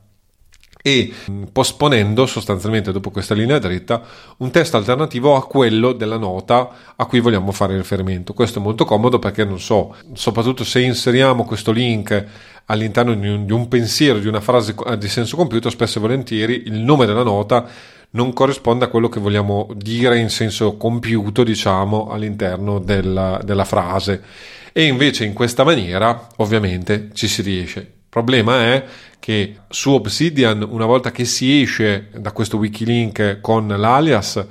e 0.88 1.12
posponendo 1.52 2.26
sostanzialmente 2.26 2.93
dopo 2.93 3.12
questa 3.12 3.34
linea 3.34 3.60
dritta 3.60 4.02
un 4.38 4.52
testo 4.52 4.78
alternativo 4.78 5.36
a 5.36 5.45
quello 5.45 5.91
della 5.91 6.17
nota 6.17 6.69
a 6.95 7.06
cui 7.06 7.19
vogliamo 7.19 7.52
fare 7.52 7.76
riferimento. 7.76 8.34
Questo 8.34 8.60
è 8.60 8.62
molto 8.62 8.86
comodo 8.86 9.19
perché 9.19 9.43
non 9.43 9.60
so, 9.60 9.93
soprattutto 10.13 10.63
se 10.63 10.80
inseriamo 10.80 11.43
questo 11.43 11.73
link 11.73 12.26
all'interno 12.67 13.13
di 13.15 13.28
un, 13.28 13.45
di 13.45 13.52
un 13.52 13.67
pensiero, 13.67 14.19
di 14.19 14.30
una 14.30 14.39
frase 14.39 14.76
di 14.97 15.10
senso 15.10 15.36
compiuto, 15.36 15.69
spesso 15.69 15.97
e 15.97 16.02
volentieri 16.02 16.63
il 16.67 16.80
nome 16.80 17.06
della 17.06 17.23
nota 17.23 17.67
non 18.12 18.32
corrisponde 18.32 18.86
a 18.86 18.88
quello 18.88 19.10
che 19.10 19.19
vogliamo 19.19 19.67
dire 19.76 20.17
in 20.17 20.30
senso 20.30 20.78
compiuto, 20.78 21.43
diciamo, 21.43 22.08
all'interno 22.08 22.80
della, 22.80 23.41
della 23.43 23.65
frase. 23.65 24.23
E 24.71 24.84
invece 24.86 25.26
in 25.26 25.34
questa 25.34 25.65
maniera, 25.65 26.30
ovviamente, 26.38 27.10
ci 27.12 27.28
si 27.28 27.41
riesce. 27.41 27.96
Il 28.17 28.23
problema 28.23 28.63
è 28.63 28.84
che 29.19 29.58
su 29.69 29.91
Obsidian, 29.91 30.65
una 30.67 30.86
volta 30.86 31.12
che 31.12 31.23
si 31.23 31.62
esce 31.62 32.08
da 32.15 32.32
questo 32.32 32.58
Wikilink 32.58 33.41
con 33.41 33.67
l'alias, 33.67 34.43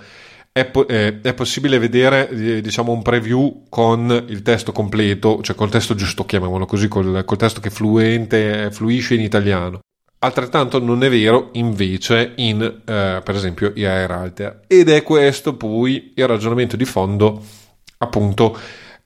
è, 0.53 0.65
po- 0.67 0.87
eh, 0.87 1.21
è, 1.21 1.35
possibile 1.35 1.79
vedere 1.79 2.29
eh, 2.29 2.61
diciamo 2.61 2.93
un 2.93 3.03
preview 3.03 3.65
con 3.69 4.25
il 4.29 4.43
testo 4.43 4.71
completo, 4.71 5.43
cioè 5.43 5.57
col 5.57 5.69
testo 5.69 5.97
giusto, 5.97 6.25
chiamiamolo 6.25 6.65
così, 6.65 6.87
col, 6.87 7.25
col 7.25 7.37
testo 7.37 7.61
che 7.61 7.71
fluente, 7.71 8.71
fluisce 8.71 9.15
in 9.15 9.21
italiano. 9.21 9.81
Altrettanto 10.21 10.79
non 10.79 11.03
è 11.03 11.11
vero 11.11 11.51
invece 11.55 12.35
in, 12.37 12.63
eh, 12.63 13.21
per 13.23 13.35
esempio, 13.35 13.73
AI 13.77 14.05
Writer. 14.07 14.61
Ed 14.69 14.89
è 14.89 15.03
questo 15.03 15.57
poi 15.57 16.13
il 16.15 16.27
ragionamento 16.27 16.77
di 16.77 16.85
fondo, 16.85 17.43
appunto, 17.99 18.57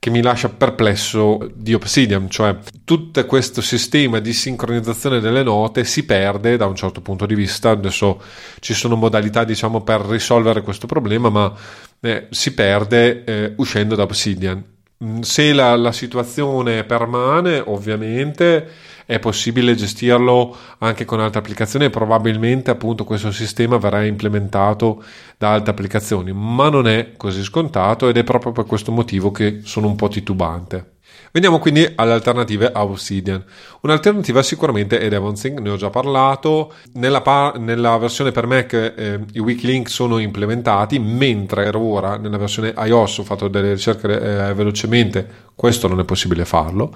che 0.01 0.09
mi 0.09 0.23
lascia 0.23 0.49
perplesso 0.49 1.51
di 1.53 1.75
Obsidian, 1.75 2.27
cioè 2.27 2.57
tutto 2.83 3.23
questo 3.27 3.61
sistema 3.61 4.17
di 4.17 4.33
sincronizzazione 4.33 5.19
delle 5.19 5.43
note 5.43 5.83
si 5.83 6.05
perde 6.05 6.57
da 6.57 6.65
un 6.65 6.73
certo 6.73 7.01
punto 7.01 7.27
di 7.27 7.35
vista. 7.35 7.69
Adesso 7.69 8.19
ci 8.61 8.73
sono 8.73 8.95
modalità, 8.95 9.43
diciamo, 9.43 9.81
per 9.81 10.01
risolvere 10.01 10.63
questo 10.63 10.87
problema, 10.87 11.29
ma 11.29 11.53
eh, 11.99 12.25
si 12.31 12.55
perde 12.55 13.23
eh, 13.25 13.53
uscendo 13.57 13.93
da 13.93 14.01
Obsidian. 14.01 14.63
Mm, 15.03 15.19
se 15.19 15.53
la, 15.53 15.75
la 15.75 15.91
situazione 15.91 16.83
permane, 16.83 17.61
ovviamente 17.63 18.69
è 19.11 19.19
possibile 19.19 19.75
gestirlo 19.75 20.55
anche 20.77 21.03
con 21.03 21.19
altre 21.19 21.39
applicazioni 21.39 21.83
e 21.83 21.89
probabilmente 21.89 22.71
appunto 22.71 23.03
questo 23.03 23.29
sistema 23.33 23.77
verrà 23.77 24.05
implementato 24.05 25.03
da 25.37 25.51
altre 25.51 25.71
applicazioni, 25.71 26.31
ma 26.31 26.69
non 26.69 26.87
è 26.87 27.11
così 27.17 27.43
scontato 27.43 28.07
ed 28.07 28.15
è 28.15 28.23
proprio 28.23 28.53
per 28.53 28.65
questo 28.65 28.93
motivo 28.93 29.29
che 29.31 29.59
sono 29.63 29.87
un 29.87 29.97
po' 29.97 30.07
titubante. 30.07 30.93
Veniamo 31.33 31.59
quindi 31.59 31.91
alle 31.95 32.13
alternative 32.13 32.71
a 32.71 32.83
Obsidian. 32.85 33.43
Un'alternativa 33.81 34.41
sicuramente 34.43 34.97
è 34.97 35.09
DevonSync, 35.09 35.59
ne 35.59 35.71
ho 35.71 35.75
già 35.75 35.89
parlato. 35.89 36.73
Nella, 36.93 37.19
par- 37.19 37.59
nella 37.59 37.97
versione 37.97 38.31
per 38.31 38.47
Mac 38.47 38.71
eh, 38.73 39.19
i 39.33 39.39
Wikilink 39.39 39.89
sono 39.89 40.19
implementati, 40.19 40.99
mentre 40.99 41.69
ora 41.73 42.15
nella 42.15 42.37
versione 42.37 42.73
iOS 42.77 43.17
ho 43.17 43.23
fatto 43.23 43.49
delle 43.49 43.73
ricerche 43.73 44.07
eh, 44.07 44.53
velocemente, 44.53 45.27
questo 45.53 45.89
non 45.89 45.99
è 45.99 46.05
possibile 46.05 46.45
farlo. 46.45 46.95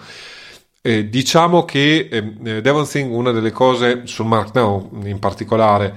Eh, 0.88 1.10
diciamo 1.10 1.66
che 1.66 2.10
eh, 2.12 2.62
DevonThink, 2.62 3.12
una 3.12 3.32
delle 3.32 3.50
cose 3.50 4.02
sul 4.04 4.28
Markdown 4.28 5.02
in 5.06 5.18
particolare 5.18 5.96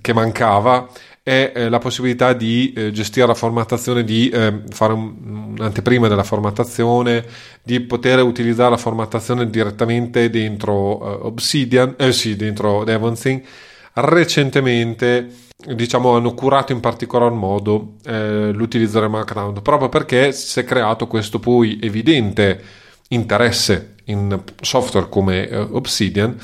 che 0.00 0.14
mancava 0.14 0.88
è 1.22 1.52
eh, 1.54 1.68
la 1.68 1.78
possibilità 1.78 2.32
di 2.32 2.72
eh, 2.74 2.92
gestire 2.92 3.26
la 3.26 3.34
formattazione, 3.34 4.04
di 4.04 4.30
eh, 4.30 4.62
fare 4.70 4.94
un, 4.94 5.52
un'anteprima 5.58 6.08
della 6.08 6.22
formattazione, 6.22 7.26
di 7.62 7.80
poter 7.80 8.22
utilizzare 8.22 8.70
la 8.70 8.78
formattazione 8.78 9.50
direttamente 9.50 10.30
dentro 10.30 11.02
eh, 11.02 11.26
Obsidian, 11.26 11.96
eh 11.98 12.12
sì, 12.14 12.34
dentro 12.34 12.84
DevonThink. 12.84 13.46
Recentemente 13.92 15.28
diciamo 15.74 16.16
hanno 16.16 16.32
curato 16.32 16.72
in 16.72 16.80
particolar 16.80 17.30
modo 17.32 17.96
l'utilizzo 18.04 18.98
del 18.98 19.10
Markdown 19.10 19.60
proprio 19.62 19.88
perché 19.88 20.32
si 20.32 20.58
è 20.58 20.64
creato 20.64 21.06
questo 21.06 21.38
poi 21.38 21.78
evidente 21.80 22.60
interesse 23.08 23.91
in 24.04 24.42
software 24.60 25.08
come 25.08 25.48
eh, 25.48 25.56
Obsidian 25.56 26.36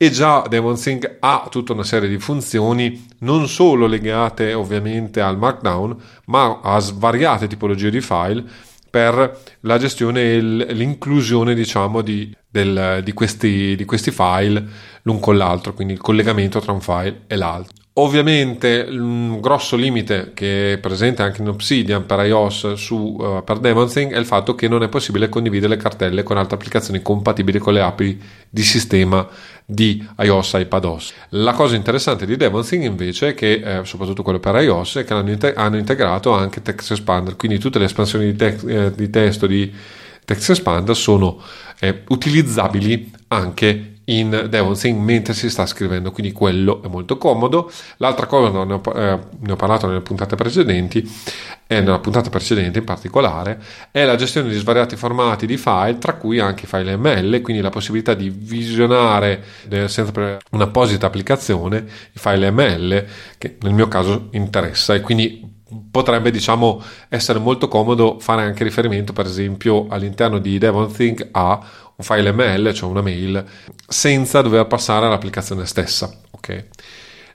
e 0.00 0.10
già 0.10 0.44
DemonSync 0.48 1.16
ha 1.18 1.48
tutta 1.50 1.72
una 1.72 1.82
serie 1.82 2.08
di 2.08 2.18
funzioni 2.18 3.08
non 3.20 3.48
solo 3.48 3.86
legate 3.86 4.54
ovviamente 4.54 5.20
al 5.20 5.36
Markdown 5.36 5.96
ma 6.26 6.60
a 6.62 6.78
svariate 6.78 7.48
tipologie 7.48 7.90
di 7.90 8.00
file 8.00 8.44
per 8.88 9.40
la 9.60 9.76
gestione 9.76 10.34
e 10.34 10.40
l'inclusione 10.40 11.54
diciamo 11.54 12.00
di, 12.00 12.34
del, 12.48 13.00
di, 13.02 13.12
questi, 13.12 13.74
di 13.76 13.84
questi 13.84 14.12
file 14.12 14.64
l'un 15.02 15.18
con 15.18 15.36
l'altro 15.36 15.74
quindi 15.74 15.94
il 15.94 16.00
collegamento 16.00 16.60
tra 16.60 16.72
un 16.72 16.80
file 16.80 17.24
e 17.26 17.36
l'altro 17.36 17.74
Ovviamente 18.00 18.86
un 18.88 19.40
grosso 19.40 19.74
limite 19.74 20.30
che 20.32 20.74
è 20.74 20.78
presente 20.78 21.22
anche 21.22 21.42
in 21.42 21.48
Obsidian 21.48 22.06
per 22.06 22.24
iOS 22.24 22.74
su, 22.74 23.16
uh, 23.18 23.42
per 23.42 23.58
DevonThink 23.58 24.12
è 24.12 24.18
il 24.18 24.24
fatto 24.24 24.54
che 24.54 24.68
non 24.68 24.84
è 24.84 24.88
possibile 24.88 25.28
condividere 25.28 25.74
le 25.74 25.82
cartelle 25.82 26.22
con 26.22 26.36
altre 26.38 26.54
applicazioni 26.54 27.02
compatibili 27.02 27.58
con 27.58 27.72
le 27.72 27.80
API 27.80 28.22
di 28.48 28.62
sistema 28.62 29.26
di 29.64 30.06
iOS 30.16 30.54
e 30.54 30.60
iPadOS. 30.60 31.12
La 31.30 31.54
cosa 31.54 31.74
interessante 31.74 32.24
di 32.24 32.36
DevonThink 32.36 32.84
invece 32.84 33.30
è 33.30 33.34
che, 33.34 33.54
eh, 33.64 33.84
soprattutto 33.84 34.22
quello 34.22 34.38
per 34.38 34.54
iOS, 34.54 34.98
è 34.98 35.04
che 35.04 35.12
hanno, 35.12 35.32
inte- 35.32 35.54
hanno, 35.54 35.76
integrato 35.76 36.32
anche 36.32 36.62
Text 36.62 36.92
Expander, 36.92 37.34
quindi 37.34 37.58
tutte 37.58 37.80
le 37.80 37.86
espansioni 37.86 38.26
di, 38.30 38.36
te- 38.36 38.60
eh, 38.64 38.92
di 38.94 39.10
testo 39.10 39.48
di 39.48 39.74
Text 40.24 40.50
Expander 40.50 40.94
sono 40.94 41.42
eh, 41.80 42.02
utilizzabili 42.06 43.10
anche 43.26 43.97
in 44.08 44.46
DevonSync 44.48 44.98
mentre 44.98 45.34
si 45.34 45.50
sta 45.50 45.66
scrivendo, 45.66 46.12
quindi 46.12 46.32
quello 46.32 46.82
è 46.82 46.88
molto 46.88 47.18
comodo. 47.18 47.70
L'altra 47.96 48.26
cosa, 48.26 48.64
ne 48.64 48.74
ho, 48.74 48.82
eh, 48.94 49.18
ne 49.40 49.52
ho 49.52 49.56
parlato 49.56 49.86
nelle 49.86 50.00
puntate 50.00 50.36
precedenti, 50.36 51.06
e 51.70 51.80
nella 51.80 51.98
puntata 51.98 52.30
precedente 52.30 52.78
in 52.78 52.84
particolare, 52.84 53.60
è 53.90 54.04
la 54.04 54.16
gestione 54.16 54.48
di 54.48 54.56
svariati 54.56 54.96
formati 54.96 55.44
di 55.46 55.58
file, 55.58 55.98
tra 55.98 56.14
cui 56.14 56.38
anche 56.38 56.66
file 56.66 56.96
ML, 56.96 57.42
quindi 57.42 57.60
la 57.60 57.68
possibilità 57.68 58.14
di 58.14 58.30
visionare 58.30 59.44
eh, 59.68 59.86
senza 59.86 60.38
un'apposita 60.50 61.06
applicazione 61.06 61.84
i 62.12 62.18
file 62.18 62.50
ML, 62.50 63.06
che 63.36 63.58
nel 63.60 63.74
mio 63.74 63.86
caso 63.86 64.28
interessa 64.30 64.94
e 64.94 65.02
quindi 65.02 65.56
potrebbe 65.90 66.30
diciamo 66.30 66.82
essere 67.10 67.38
molto 67.38 67.68
comodo 67.68 68.18
fare 68.18 68.40
anche 68.40 68.64
riferimento 68.64 69.12
per 69.12 69.26
esempio 69.26 69.86
all'interno 69.88 70.38
di 70.38 70.56
DevonThink 70.56 71.28
a 71.32 71.60
un 71.98 72.04
file 72.04 72.32
ML, 72.32 72.72
cioè 72.72 72.88
una 72.88 73.02
mail, 73.02 73.44
senza 73.88 74.40
dover 74.40 74.66
passare 74.66 75.06
all'applicazione 75.06 75.66
stessa. 75.66 76.08
Okay? 76.30 76.66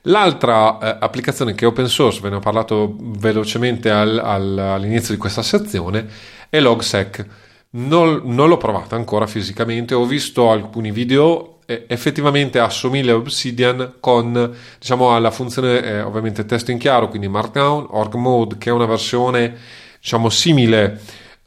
L'altra 0.02 0.78
eh, 0.78 0.96
applicazione 1.00 1.54
che 1.54 1.66
è 1.66 1.68
open 1.68 1.86
source, 1.86 2.20
ve 2.20 2.30
ne 2.30 2.36
ho 2.36 2.40
parlato 2.40 2.96
velocemente 2.98 3.90
al, 3.90 4.18
al, 4.18 4.58
all'inizio 4.58 5.12
di 5.12 5.20
questa 5.20 5.42
sezione, 5.42 6.06
è 6.48 6.60
LogSec. 6.60 7.26
Non, 7.70 8.22
non, 8.24 8.48
l'ho 8.48 8.56
provata 8.56 8.96
ancora 8.96 9.26
fisicamente, 9.26 9.94
ho 9.94 10.06
visto 10.06 10.50
alcuni 10.50 10.90
video, 10.92 11.58
effettivamente 11.66 12.58
assomiglia 12.58 13.12
a 13.12 13.16
Obsidian 13.16 13.94
con 13.98 14.54
diciamo 14.78 15.14
alla 15.14 15.30
funzione 15.30 15.82
eh, 15.82 16.00
ovviamente 16.00 16.44
testo 16.46 16.70
in 16.70 16.78
chiaro, 16.78 17.08
quindi 17.08 17.28
Markdown, 17.28 17.86
Org 17.90 18.14
Mode, 18.14 18.58
che 18.58 18.70
è 18.70 18.72
una 18.72 18.86
versione 18.86 19.56
diciamo 20.00 20.28
simile 20.28 21.00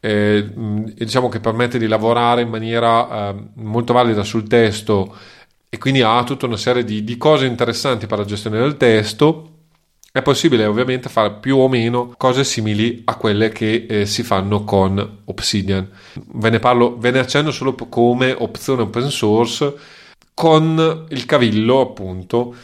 eh, 0.07 0.49
diciamo 0.95 1.27
che 1.27 1.41
permette 1.41 1.77
di 1.77 1.85
lavorare 1.85 2.41
in 2.41 2.49
maniera 2.49 3.29
eh, 3.29 3.35
molto 3.55 3.91
valida 3.91 4.23
sul 4.23 4.47
testo 4.47 5.13
e 5.67 5.77
quindi 5.77 6.01
ha 6.01 6.23
tutta 6.23 6.45
una 6.45 6.55
serie 6.55 6.85
di, 6.85 7.03
di 7.03 7.17
cose 7.17 7.45
interessanti 7.45 8.07
per 8.07 8.19
la 8.19 8.25
gestione 8.25 8.57
del 8.57 8.77
testo. 8.77 9.51
È 10.09 10.21
possibile 10.21 10.65
ovviamente 10.65 11.09
fare 11.09 11.33
più 11.33 11.57
o 11.57 11.67
meno 11.67 12.13
cose 12.17 12.45
simili 12.45 13.01
a 13.03 13.15
quelle 13.15 13.49
che 13.49 13.85
eh, 13.87 14.05
si 14.05 14.23
fanno 14.23 14.63
con 14.63 15.19
Obsidian. 15.25 15.87
Ve 16.13 16.49
ne 16.51 16.59
parlo, 16.59 16.97
ve 16.97 17.11
ne 17.11 17.19
accenno 17.19 17.51
solo 17.51 17.75
come 17.75 18.33
opzione 18.35 18.83
open 18.83 19.09
source 19.09 19.73
con 20.33 21.05
il 21.09 21.25
cavillo 21.25 21.81
appunto 21.81 22.55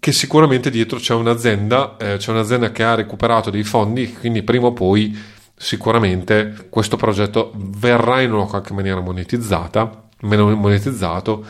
che 0.00 0.12
sicuramente 0.12 0.70
dietro 0.70 0.98
c'è 0.98 1.14
un'azienda, 1.14 1.96
eh, 1.96 2.16
c'è 2.16 2.30
un'azienda 2.32 2.72
che 2.72 2.82
ha 2.82 2.94
recuperato 2.94 3.50
dei 3.50 3.64
fondi, 3.64 4.12
quindi 4.12 4.42
prima 4.42 4.66
o 4.66 4.72
poi 4.72 5.36
sicuramente 5.58 6.68
questo 6.70 6.96
progetto 6.96 7.52
verrà 7.54 8.20
in 8.20 8.32
una 8.32 8.46
qualche 8.46 8.72
maniera 8.72 9.00
monetizzata 9.00 10.08
meno 10.22 10.54
monetizzato 10.56 11.44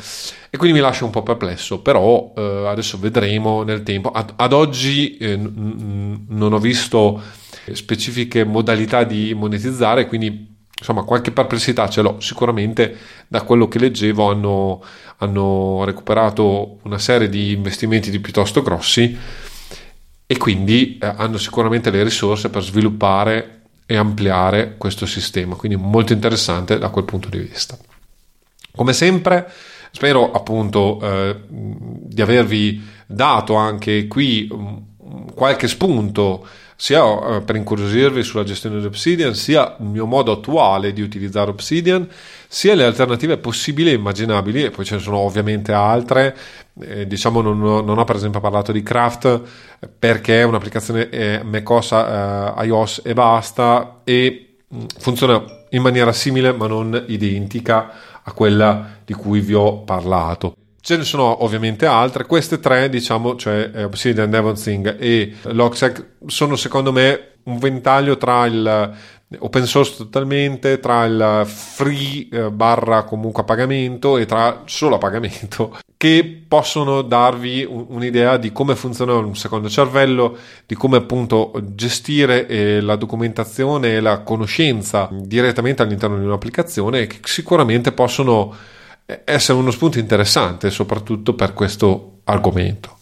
e 0.50 0.56
quindi 0.58 0.76
mi 0.78 0.82
lascia 0.82 1.04
un 1.04 1.10
po' 1.10 1.22
perplesso 1.22 1.80
però 1.80 2.32
eh, 2.36 2.66
adesso 2.66 2.98
vedremo 2.98 3.62
nel 3.62 3.82
tempo. 3.82 4.10
Ad, 4.10 4.32
ad 4.36 4.52
oggi 4.52 5.16
eh, 5.16 5.36
n- 5.36 6.26
non 6.28 6.52
ho 6.52 6.58
visto 6.58 7.20
specifiche 7.72 8.44
modalità 8.44 9.04
di 9.04 9.32
monetizzare 9.34 10.06
quindi 10.06 10.56
insomma 10.78 11.02
qualche 11.02 11.30
perplessità 11.30 11.88
ce 11.88 12.02
l'ho. 12.02 12.20
Sicuramente 12.20 12.96
da 13.26 13.42
quello 13.42 13.68
che 13.68 13.78
leggevo 13.78 14.30
hanno, 14.30 14.82
hanno 15.18 15.84
recuperato 15.84 16.78
una 16.82 16.98
serie 16.98 17.28
di 17.28 17.52
investimenti 17.52 18.10
di 18.10 18.20
piuttosto 18.20 18.62
grossi 18.62 19.16
e 20.30 20.36
quindi 20.36 20.98
eh, 21.00 21.06
hanno 21.06 21.38
sicuramente 21.38 21.90
le 21.90 22.02
risorse 22.02 22.50
per 22.50 22.62
sviluppare 22.62 23.57
e 23.90 23.96
ampliare 23.96 24.74
questo 24.76 25.06
sistema, 25.06 25.54
quindi 25.54 25.78
molto 25.78 26.12
interessante 26.12 26.78
da 26.78 26.90
quel 26.90 27.06
punto 27.06 27.30
di 27.30 27.38
vista. 27.38 27.74
Come 28.76 28.92
sempre, 28.92 29.50
spero 29.92 30.30
appunto 30.30 31.00
eh, 31.00 31.40
di 31.48 32.20
avervi 32.20 32.86
dato 33.06 33.54
anche 33.54 34.06
qui 34.06 34.46
um, 34.50 35.32
qualche 35.32 35.68
spunto 35.68 36.46
sia 36.80 37.02
eh, 37.02 37.40
per 37.40 37.56
incuriosirvi 37.56 38.22
sulla 38.22 38.44
gestione 38.44 38.78
di 38.78 38.86
Obsidian, 38.86 39.34
sia 39.34 39.74
il 39.80 39.86
mio 39.86 40.06
modo 40.06 40.30
attuale 40.30 40.92
di 40.92 41.02
utilizzare 41.02 41.50
Obsidian, 41.50 42.08
sia 42.46 42.76
le 42.76 42.84
alternative 42.84 43.36
possibili 43.36 43.90
e 43.90 43.94
immaginabili, 43.94 44.62
e 44.62 44.70
poi 44.70 44.84
ce 44.84 44.94
ne 44.94 45.00
sono 45.00 45.16
ovviamente 45.16 45.72
altre. 45.72 46.36
Eh, 46.80 47.08
diciamo, 47.08 47.40
non 47.40 47.60
ho, 47.64 47.80
non 47.80 47.98
ho, 47.98 48.04
per 48.04 48.14
esempio 48.14 48.38
parlato 48.38 48.70
di 48.70 48.84
Craft 48.84 49.40
perché 49.98 50.40
è 50.40 50.44
un'applicazione 50.44 51.08
eh, 51.08 51.42
macOS, 51.42 51.90
eh, 51.90 52.64
iOS 52.66 53.02
e 53.04 53.12
basta, 53.12 54.02
e 54.04 54.58
mm, 54.72 54.84
funziona 54.98 55.44
in 55.70 55.82
maniera 55.82 56.12
simile 56.12 56.52
ma 56.52 56.68
non 56.68 57.06
identica 57.08 57.90
a 58.22 58.32
quella 58.32 59.00
di 59.04 59.14
cui 59.14 59.40
vi 59.40 59.54
ho 59.54 59.78
parlato. 59.78 60.54
Ce 60.88 60.96
ne 60.96 61.04
sono 61.04 61.44
ovviamente 61.44 61.84
altre, 61.84 62.24
queste 62.24 62.60
tre, 62.60 62.88
diciamo, 62.88 63.36
cioè 63.36 63.70
eh, 63.74 63.84
Obsidian, 63.84 64.30
DevonSync 64.30 64.96
e 64.98 65.34
Logsec, 65.42 66.12
sono 66.24 66.56
secondo 66.56 66.92
me 66.92 67.32
un 67.42 67.58
ventaglio 67.58 68.16
tra 68.16 68.46
il 68.46 68.96
open 69.38 69.66
source 69.66 69.98
totalmente, 69.98 70.80
tra 70.80 71.04
il 71.04 71.42
free 71.44 72.28
eh, 72.32 72.50
barra 72.50 73.02
comunque 73.02 73.42
a 73.42 73.44
pagamento 73.44 74.16
e 74.16 74.24
tra 74.24 74.62
solo 74.64 74.94
a 74.94 74.98
pagamento, 74.98 75.76
che 75.94 76.44
possono 76.48 77.02
darvi 77.02 77.66
un, 77.68 77.84
un'idea 77.88 78.38
di 78.38 78.50
come 78.50 78.74
funziona 78.74 79.12
un 79.12 79.36
secondo 79.36 79.68
cervello, 79.68 80.38
di 80.64 80.74
come 80.74 80.96
appunto 80.96 81.52
gestire 81.74 82.46
eh, 82.46 82.80
la 82.80 82.96
documentazione 82.96 83.96
e 83.96 84.00
la 84.00 84.20
conoscenza 84.20 85.10
direttamente 85.12 85.82
all'interno 85.82 86.18
di 86.18 86.24
un'applicazione 86.24 87.06
che 87.06 87.18
sicuramente 87.24 87.92
possono 87.92 88.54
eh, 88.54 88.76
essere 89.24 89.58
uno 89.58 89.70
spunto 89.70 89.98
interessante 89.98 90.70
soprattutto 90.70 91.34
per 91.34 91.54
questo 91.54 92.20
argomento. 92.24 92.96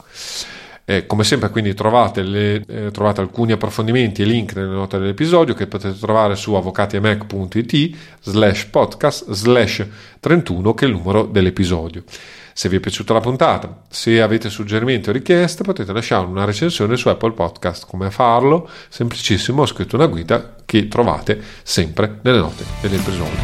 Eh, 0.89 1.05
come 1.05 1.25
sempre 1.25 1.51
quindi 1.51 1.75
trovate, 1.75 2.23
le, 2.23 2.63
eh, 2.65 2.91
trovate, 2.93 3.21
alcuni 3.21 3.51
approfondimenti 3.51 4.23
e 4.23 4.25
link 4.25 4.55
nelle 4.55 4.73
note 4.73 5.01
dell'episodio 5.01 5.53
che 5.53 5.67
potete 5.67 5.99
trovare 5.99 6.37
su 6.37 6.55
avvocatiemac.it 6.55 7.97
slash 8.21 8.67
podcast 8.67 9.33
slash 9.33 9.85
31 10.21 10.75
che 10.75 10.85
è 10.85 10.89
il 10.89 10.95
numero 10.95 11.25
dell'episodio. 11.25 12.05
Se 12.53 12.69
vi 12.69 12.77
è 12.77 12.81
piaciuta 12.81 13.13
la 13.13 13.21
puntata, 13.21 13.83
se 13.91 14.23
avete 14.23 14.49
suggerimenti 14.49 15.09
o 15.09 15.13
richieste 15.13 15.65
potete 15.65 15.93
lasciare 15.93 16.25
una 16.25 16.45
recensione 16.45 16.97
su 16.97 17.09
Apple 17.09 17.33
Podcast. 17.33 17.85
Come 17.85 18.13
farlo? 18.13 18.71
Semplicissimo, 18.89 19.63
ho 19.63 19.67
scritto 19.67 19.97
una 19.97 20.07
guida 20.07 20.55
che 20.65 20.87
trovate 20.87 21.43
sempre 21.65 22.21
nelle 22.23 22.39
note 22.39 22.65
dell'episodio. 22.81 23.41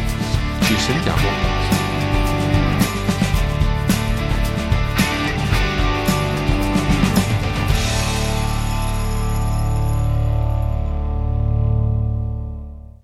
Ci 0.61 0.77
sentiamo 0.77 1.52